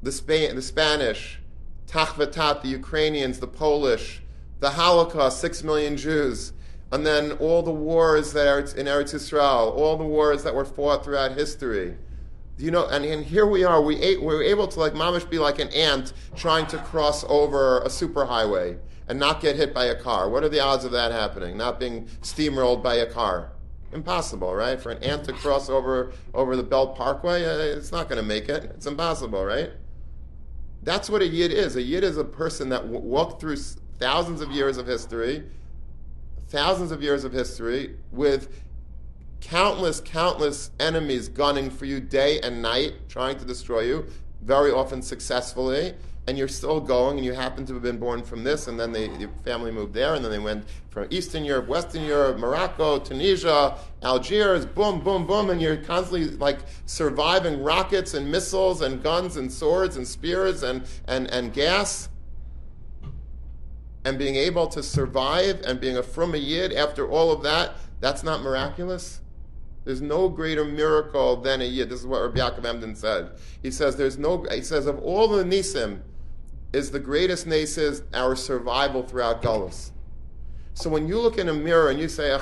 the, 0.03 0.13
Spain, 0.13 0.55
the 0.57 0.63
Spanish, 0.63 1.39
Tach 1.87 2.11
V'Tat, 2.11 2.63
the 2.63 2.69
Ukrainians, 2.69 3.39
the 3.39 3.47
Polish, 3.47 4.23
the 4.61 4.71
Holocaust, 4.71 5.41
six 5.41 5.63
million 5.63 5.97
Jews, 5.97 6.53
and 6.91 7.07
then 7.07 7.33
all 7.33 7.63
the 7.63 7.73
wars 7.73 8.33
that 8.33 8.47
are 8.47 8.61
in 8.61 8.87
Eretz 8.87 9.15
Israel, 9.15 9.75
all 9.77 9.97
the 9.97 10.05
wars 10.05 10.43
that 10.45 10.55
were 10.55 10.65
fought 10.65 11.05
throughout 11.05 11.33
history. 11.33 11.97
You 12.59 12.71
know, 12.71 12.87
and, 12.87 13.05
and 13.05 13.25
here 13.25 13.47
we 13.47 13.65
are. 13.65 13.81
We, 13.81 13.97
we 13.97 14.17
were 14.19 14.43
able 14.43 14.69
to 14.69 14.79
like 14.79 14.93
mamish 14.93 15.29
be 15.29 15.39
like 15.39 15.59
an 15.59 15.69
ant 15.69 16.13
trying 16.37 16.67
to 16.69 16.79
cross 16.79 17.25
over 17.29 17.81
a 17.81 17.89
superhighway 17.89 18.79
and 19.09 19.19
not 19.19 19.41
get 19.41 19.57
hit 19.57 19.75
by 19.75 19.87
a 19.87 19.95
car. 19.95 20.29
What 20.29 20.43
are 20.45 20.49
the 20.49 20.61
odds 20.61 20.85
of 20.85 20.93
that 20.93 21.13
happening? 21.13 21.57
Not 21.57 21.81
being 21.81 22.07
steamrolled 22.23 22.83
by 22.83 22.97
a 22.97 23.07
car? 23.07 23.53
Impossible, 23.93 24.55
right? 24.55 24.81
For 24.81 24.91
an 24.91 25.03
ant 25.03 25.25
to 25.25 25.33
cross 25.33 25.69
over 25.69 26.13
over 26.33 26.57
the 26.57 26.63
Belt 26.63 26.97
Parkway, 26.97 27.45
uh, 27.45 27.77
it's 27.77 27.93
not 27.93 28.09
going 28.09 28.21
to 28.21 28.27
make 28.27 28.49
it. 28.49 28.65
It's 28.65 28.87
impossible, 28.87 29.45
right? 29.45 29.71
That's 30.83 31.11
what 31.11 31.23
a 31.23 31.27
yid 31.27 31.53
is. 31.53 31.77
A 31.77 31.83
yid 31.83 32.03
is 32.03 32.17
a 32.17 32.25
person 32.25 32.71
that 32.71 32.83
w- 32.83 33.01
walked 33.01 33.41
through 33.41 33.57
thousands 33.99 34.41
of 34.41 34.51
years 34.51 34.79
of 34.79 34.87
history, 34.87 35.45
thousands 36.49 36.91
of 36.91 37.03
years 37.03 37.25
of 37.25 37.33
history 37.33 37.97
with 38.11 38.63
countless, 39.41 40.01
countless 40.01 40.71
enemies 40.81 41.29
gunning 41.29 41.69
for 41.69 41.85
you 41.85 42.01
day 42.01 42.41
and 42.41 42.63
night, 42.63 42.95
trying 43.09 43.39
to 43.39 43.45
destroy 43.45 43.81
you, 43.81 44.07
very 44.43 44.73
often 44.73 45.03
successfully 45.03 45.95
and 46.27 46.39
you're 46.39 46.49
still 46.49 46.81
going, 46.81 47.17
and 47.17 47.27
you 47.27 47.33
happen 47.33 47.67
to 47.67 47.75
have 47.75 47.83
been 47.83 47.99
born 47.99 48.23
from 48.23 48.45
this, 48.45 48.69
and 48.69 48.79
then 48.79 48.93
they, 48.93 49.09
your 49.19 49.31
family 49.45 49.73
moved 49.73 49.93
there, 49.93 50.15
and 50.15 50.25
then 50.25 50.31
they 50.31 50.39
went 50.39 50.65
from 50.89 51.09
Eastern 51.11 51.45
Europe, 51.45 51.67
Western 51.67 52.05
Europe, 52.05 52.39
Morocco, 52.39 53.01
Tunisia, 53.01 53.77
Algiers, 54.03 54.65
boom, 54.65 55.01
boom, 55.01 55.27
boom, 55.27 55.51
and 55.51 55.61
you're 55.61 55.79
constantly 55.79 56.29
like 56.37 56.61
surviving 56.87 57.61
rockets 57.63 58.15
and 58.15 58.31
missiles 58.31 58.83
and 58.83 59.03
guns 59.03 59.37
and 59.37 59.51
swords 59.51 59.97
and 59.97 60.07
spears 60.07 60.63
and, 60.63 60.85
and, 61.09 61.29
and 61.31 61.53
gas. 61.53 62.09
And 64.05 64.19
being 64.19 64.37
able 64.37 64.67
to 64.69 64.83
survive 64.83 65.63
and 65.65 65.81
being 65.81 65.97
a 65.97 66.03
frum 66.03 66.35
a 66.35 66.39
yid 66.39 66.73
after 66.73 67.09
all 67.09 67.33
of 67.33 67.43
that, 67.43 67.73
that's 68.01 68.23
not 68.23 68.43
miraculous? 68.43 69.21
There's 69.85 70.01
no 70.01 70.29
greater 70.29 70.65
miracle 70.65 71.37
than 71.37 71.61
a 71.61 71.65
yid. 71.65 71.89
This 71.89 72.01
is 72.01 72.07
what 72.07 72.21
Rabbi 72.23 72.39
Yaakov 72.39 72.65
Emden 72.65 72.95
said. 72.95 73.33
He 73.63 73.71
says 73.71 73.97
there's 73.97 74.19
no. 74.19 74.45
He 74.51 74.63
says 74.63 74.87
of 74.87 75.01
all 75.01 75.27
the 75.27 75.43
nisim, 75.43 76.01
is 76.73 76.91
the 76.91 77.01
greatest 77.01 77.47
nace 77.47 77.77
is 77.77 78.03
our 78.15 78.35
survival 78.35 79.03
throughout 79.03 79.43
Gullus. 79.43 79.91
So 80.75 80.89
when 80.89 81.07
you 81.07 81.21
look 81.21 81.39
in 81.39 81.49
a 81.49 81.53
mirror 81.53 81.91
and 81.91 82.01
you 82.01 82.09
say, 82.09 82.39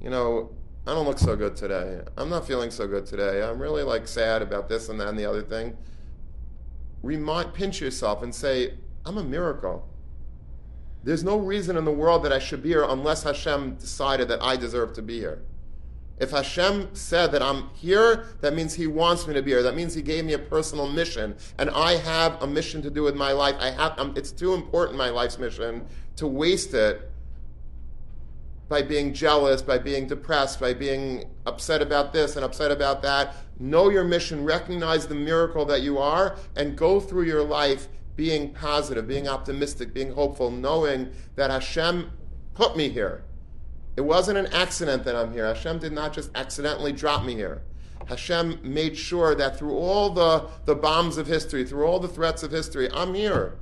you 0.00 0.10
know, 0.10 0.50
I 0.86 0.94
don't 0.94 1.06
look 1.06 1.18
so 1.18 1.36
good 1.36 1.56
today. 1.56 2.00
I'm 2.16 2.30
not 2.30 2.46
feeling 2.46 2.70
so 2.70 2.86
good 2.86 3.04
today. 3.04 3.42
I'm 3.42 3.60
really 3.60 3.82
like 3.82 4.06
sad 4.06 4.42
about 4.42 4.68
this 4.68 4.88
and 4.88 4.98
that 5.00 5.08
and 5.08 5.18
the 5.18 5.26
other 5.26 5.42
thing. 5.42 5.76
Remind, 7.02 7.52
pinch 7.52 7.80
yourself 7.80 8.22
and 8.22 8.34
say, 8.34 8.74
I'm 9.04 9.18
a 9.18 9.24
miracle. 9.24 9.86
There's 11.04 11.24
no 11.24 11.38
reason 11.38 11.76
in 11.76 11.84
the 11.84 11.92
world 11.92 12.24
that 12.24 12.32
I 12.32 12.38
should 12.38 12.62
be 12.62 12.70
here 12.70 12.84
unless 12.84 13.22
Hashem 13.22 13.74
decided 13.76 14.28
that 14.28 14.42
I 14.42 14.56
deserve 14.56 14.94
to 14.94 15.02
be 15.02 15.18
here. 15.18 15.42
If 16.18 16.30
Hashem 16.32 16.94
said 16.94 17.32
that 17.32 17.42
I'm 17.42 17.70
here, 17.74 18.26
that 18.40 18.54
means 18.54 18.74
He 18.74 18.86
wants 18.86 19.26
me 19.26 19.34
to 19.34 19.42
be 19.42 19.52
here. 19.52 19.62
That 19.62 19.76
means 19.76 19.94
He 19.94 20.02
gave 20.02 20.24
me 20.24 20.32
a 20.32 20.38
personal 20.38 20.88
mission, 20.88 21.36
and 21.58 21.70
I 21.70 21.96
have 21.96 22.42
a 22.42 22.46
mission 22.46 22.82
to 22.82 22.90
do 22.90 23.02
with 23.02 23.14
my 23.14 23.32
life. 23.32 23.54
I 23.60 23.70
have. 23.70 23.98
Um, 23.98 24.14
it's 24.16 24.32
too 24.32 24.54
important, 24.54 24.98
my 24.98 25.10
life's 25.10 25.38
mission, 25.38 25.86
to 26.16 26.26
waste 26.26 26.74
it 26.74 27.10
by 28.68 28.82
being 28.82 29.14
jealous, 29.14 29.62
by 29.62 29.78
being 29.78 30.06
depressed, 30.06 30.60
by 30.60 30.74
being 30.74 31.24
upset 31.46 31.80
about 31.80 32.12
this 32.12 32.36
and 32.36 32.44
upset 32.44 32.70
about 32.70 33.00
that. 33.02 33.34
Know 33.58 33.88
your 33.88 34.04
mission, 34.04 34.44
recognize 34.44 35.06
the 35.06 35.14
miracle 35.14 35.64
that 35.66 35.82
you 35.82 35.98
are, 35.98 36.36
and 36.56 36.76
go 36.76 37.00
through 37.00 37.24
your 37.24 37.42
life 37.42 37.88
being 38.14 38.52
positive, 38.52 39.06
being 39.06 39.28
optimistic, 39.28 39.94
being 39.94 40.12
hopeful, 40.12 40.50
knowing 40.50 41.10
that 41.36 41.50
Hashem 41.50 42.10
put 42.54 42.76
me 42.76 42.88
here. 42.88 43.22
It 43.98 44.04
wasn't 44.04 44.38
an 44.38 44.46
accident 44.52 45.02
that 45.06 45.16
I'm 45.16 45.32
here. 45.32 45.44
Hashem 45.44 45.80
did 45.80 45.90
not 45.90 46.12
just 46.12 46.30
accidentally 46.36 46.92
drop 46.92 47.24
me 47.24 47.34
here. 47.34 47.62
Hashem 48.06 48.60
made 48.62 48.96
sure 48.96 49.34
that 49.34 49.58
through 49.58 49.74
all 49.74 50.10
the, 50.10 50.46
the 50.66 50.76
bombs 50.76 51.18
of 51.18 51.26
history, 51.26 51.64
through 51.64 51.84
all 51.84 51.98
the 51.98 52.06
threats 52.06 52.44
of 52.44 52.52
history, 52.52 52.88
I'm 52.92 53.12
here. 53.12 53.56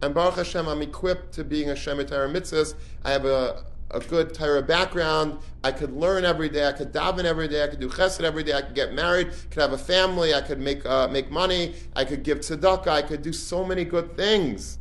And 0.00 0.14
Baruch 0.14 0.36
Hashem, 0.36 0.68
I'm 0.68 0.80
equipped 0.80 1.32
to 1.32 1.42
being 1.42 1.70
a 1.70 1.74
Shema 1.74 2.04
Torah 2.04 2.28
mitzvahs. 2.28 2.74
I 3.04 3.10
have 3.10 3.24
a, 3.24 3.64
a 3.90 3.98
good 3.98 4.32
Torah 4.32 4.62
background. 4.62 5.40
I 5.64 5.72
could 5.72 5.90
learn 5.92 6.24
every 6.24 6.48
day. 6.48 6.68
I 6.68 6.72
could 6.72 6.92
daven 6.92 7.24
every 7.24 7.48
day. 7.48 7.64
I 7.64 7.66
could 7.66 7.80
do 7.80 7.88
chesed 7.88 8.22
every 8.22 8.44
day. 8.44 8.52
I 8.52 8.62
could 8.62 8.76
get 8.76 8.92
married. 8.92 9.32
Could 9.50 9.60
have 9.60 9.72
a 9.72 9.78
family. 9.78 10.34
I 10.34 10.40
could 10.40 10.60
make 10.60 10.86
uh, 10.86 11.08
make 11.08 11.32
money. 11.32 11.74
I 11.96 12.04
could 12.04 12.22
give 12.22 12.38
tzedakah. 12.38 12.86
I 12.86 13.02
could 13.02 13.22
do 13.22 13.32
so 13.32 13.64
many 13.64 13.84
good 13.84 14.16
things. 14.16 14.78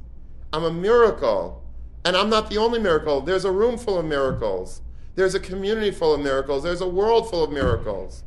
I'm 0.53 0.65
a 0.65 0.71
miracle. 0.71 1.63
And 2.07 2.15
I'm 2.15 2.29
not 2.29 2.49
the 2.49 2.55
only 2.57 2.79
miracle. 2.79 3.19
There's 3.19 3.43
a 3.43 3.51
room 3.51 3.77
full 3.77 3.99
of 3.99 4.05
miracles. 4.05 4.81
There's 5.15 5.35
a 5.35 5.41
community 5.41 5.91
full 5.91 6.13
of 6.13 6.21
miracles. 6.21 6.63
There's 6.63 6.79
a 6.79 6.87
world 6.87 7.29
full 7.29 7.43
of 7.43 7.51
miracles. 7.51 8.23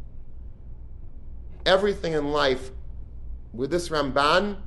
Everything 1.64 2.12
in 2.12 2.31
life 2.31 2.72
with 3.55 3.70
this 3.70 3.89
Ramban 3.89 4.59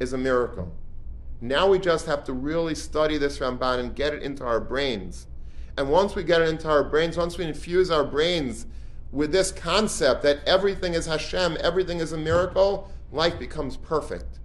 is 0.00 0.14
a 0.14 0.16
miracle. 0.16 0.74
Now 1.42 1.68
we 1.68 1.78
just 1.78 2.06
have 2.06 2.24
to 2.24 2.32
really 2.32 2.74
study 2.74 3.18
this 3.18 3.38
Ramban 3.38 3.80
and 3.80 3.94
get 3.94 4.14
it 4.14 4.22
into 4.22 4.44
our 4.44 4.60
brains. 4.60 5.26
And 5.76 5.90
once 5.90 6.14
we 6.14 6.24
get 6.24 6.40
it 6.40 6.48
into 6.48 6.66
our 6.66 6.84
brains, 6.84 7.18
once 7.18 7.36
we 7.36 7.44
infuse 7.44 7.90
our 7.90 8.02
brains 8.02 8.64
with 9.12 9.30
this 9.30 9.52
concept 9.52 10.22
that 10.22 10.38
everything 10.46 10.94
is 10.94 11.04
Hashem, 11.04 11.58
everything 11.60 11.98
is 11.98 12.12
a 12.12 12.16
miracle, 12.16 12.90
life 13.12 13.38
becomes 13.38 13.76
perfect. 13.76 14.38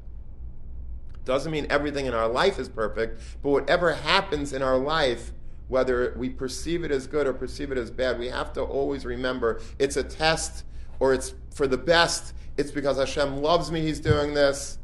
Doesn't 1.25 1.51
mean 1.51 1.67
everything 1.69 2.05
in 2.05 2.13
our 2.13 2.27
life 2.27 2.59
is 2.59 2.69
perfect, 2.69 3.21
but 3.43 3.49
whatever 3.49 3.93
happens 3.93 4.53
in 4.53 4.61
our 4.61 4.77
life, 4.77 5.31
whether 5.67 6.13
we 6.17 6.29
perceive 6.29 6.83
it 6.83 6.91
as 6.91 7.07
good 7.07 7.27
or 7.27 7.33
perceive 7.33 7.71
it 7.71 7.77
as 7.77 7.91
bad, 7.91 8.17
we 8.17 8.27
have 8.27 8.51
to 8.53 8.61
always 8.61 9.05
remember 9.05 9.61
it's 9.77 9.97
a 9.97 10.03
test 10.03 10.63
or 10.99 11.13
it's 11.13 11.33
for 11.51 11.67
the 11.67 11.77
best. 11.77 12.33
It's 12.57 12.71
because 12.71 12.97
Hashem 12.97 13.37
loves 13.37 13.71
me, 13.71 13.81
He's 13.81 13.99
doing 13.99 14.33
this. 14.33 14.77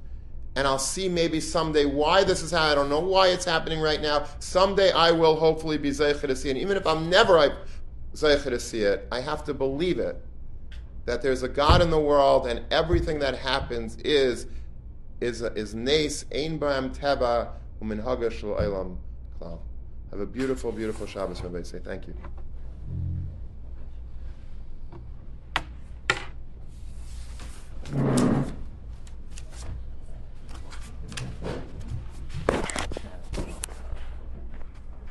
And 0.56 0.66
I'll 0.66 0.80
see 0.80 1.10
maybe 1.10 1.42
someday 1.42 1.86
why 1.86 2.24
this 2.24 2.42
is 2.42 2.52
happening. 2.52 2.72
I 2.72 2.76
don't 2.76 2.90
know 2.90 3.02
why 3.02 3.28
it's 3.28 3.44
happening 3.44 3.82
right 3.82 4.02
now. 4.02 4.26
Someday 4.40 4.92
I 4.92 5.12
will 5.12 5.36
hopefully 5.36 5.78
be 5.78 5.90
Zeicher 5.90 6.28
to 6.28 6.36
see 6.36 6.48
it. 6.48 6.52
And 6.52 6.62
even 6.62 6.78
if 6.78 6.88
I'm 6.88 7.10
never 7.10 7.58
Zeicher 8.14 8.50
to 8.50 8.60
see 8.60 8.84
it, 8.84 9.06
I 9.12 9.20
have 9.20 9.44
to 9.46 9.54
believe 9.54 10.00
it. 10.00 10.24
That 11.06 11.22
there's 11.22 11.44
a 11.44 11.50
God 11.50 11.82
in 11.82 11.90
the 11.90 12.00
world 12.00 12.48
and 12.48 12.62
everything 12.72 13.20
that 13.20 13.38
happens 13.38 13.98
is 13.98 14.48
is 15.22 15.42
is 15.42 15.74
nes 15.74 16.26
ein 16.32 16.58
bam 16.58 16.92
teva 16.94 17.50
umin 17.82 18.02
hagashul 18.04 18.60
elam 18.60 18.98
klal. 19.40 19.60
Have 20.12 20.20
a 20.20 20.26
beautiful, 20.26 20.72
beautiful 20.72 21.08
Shabbos, 21.08 21.42
Rabbi. 21.42 21.64
Say 21.64 21.80
thank 21.80 22.08
you. 22.08 22.14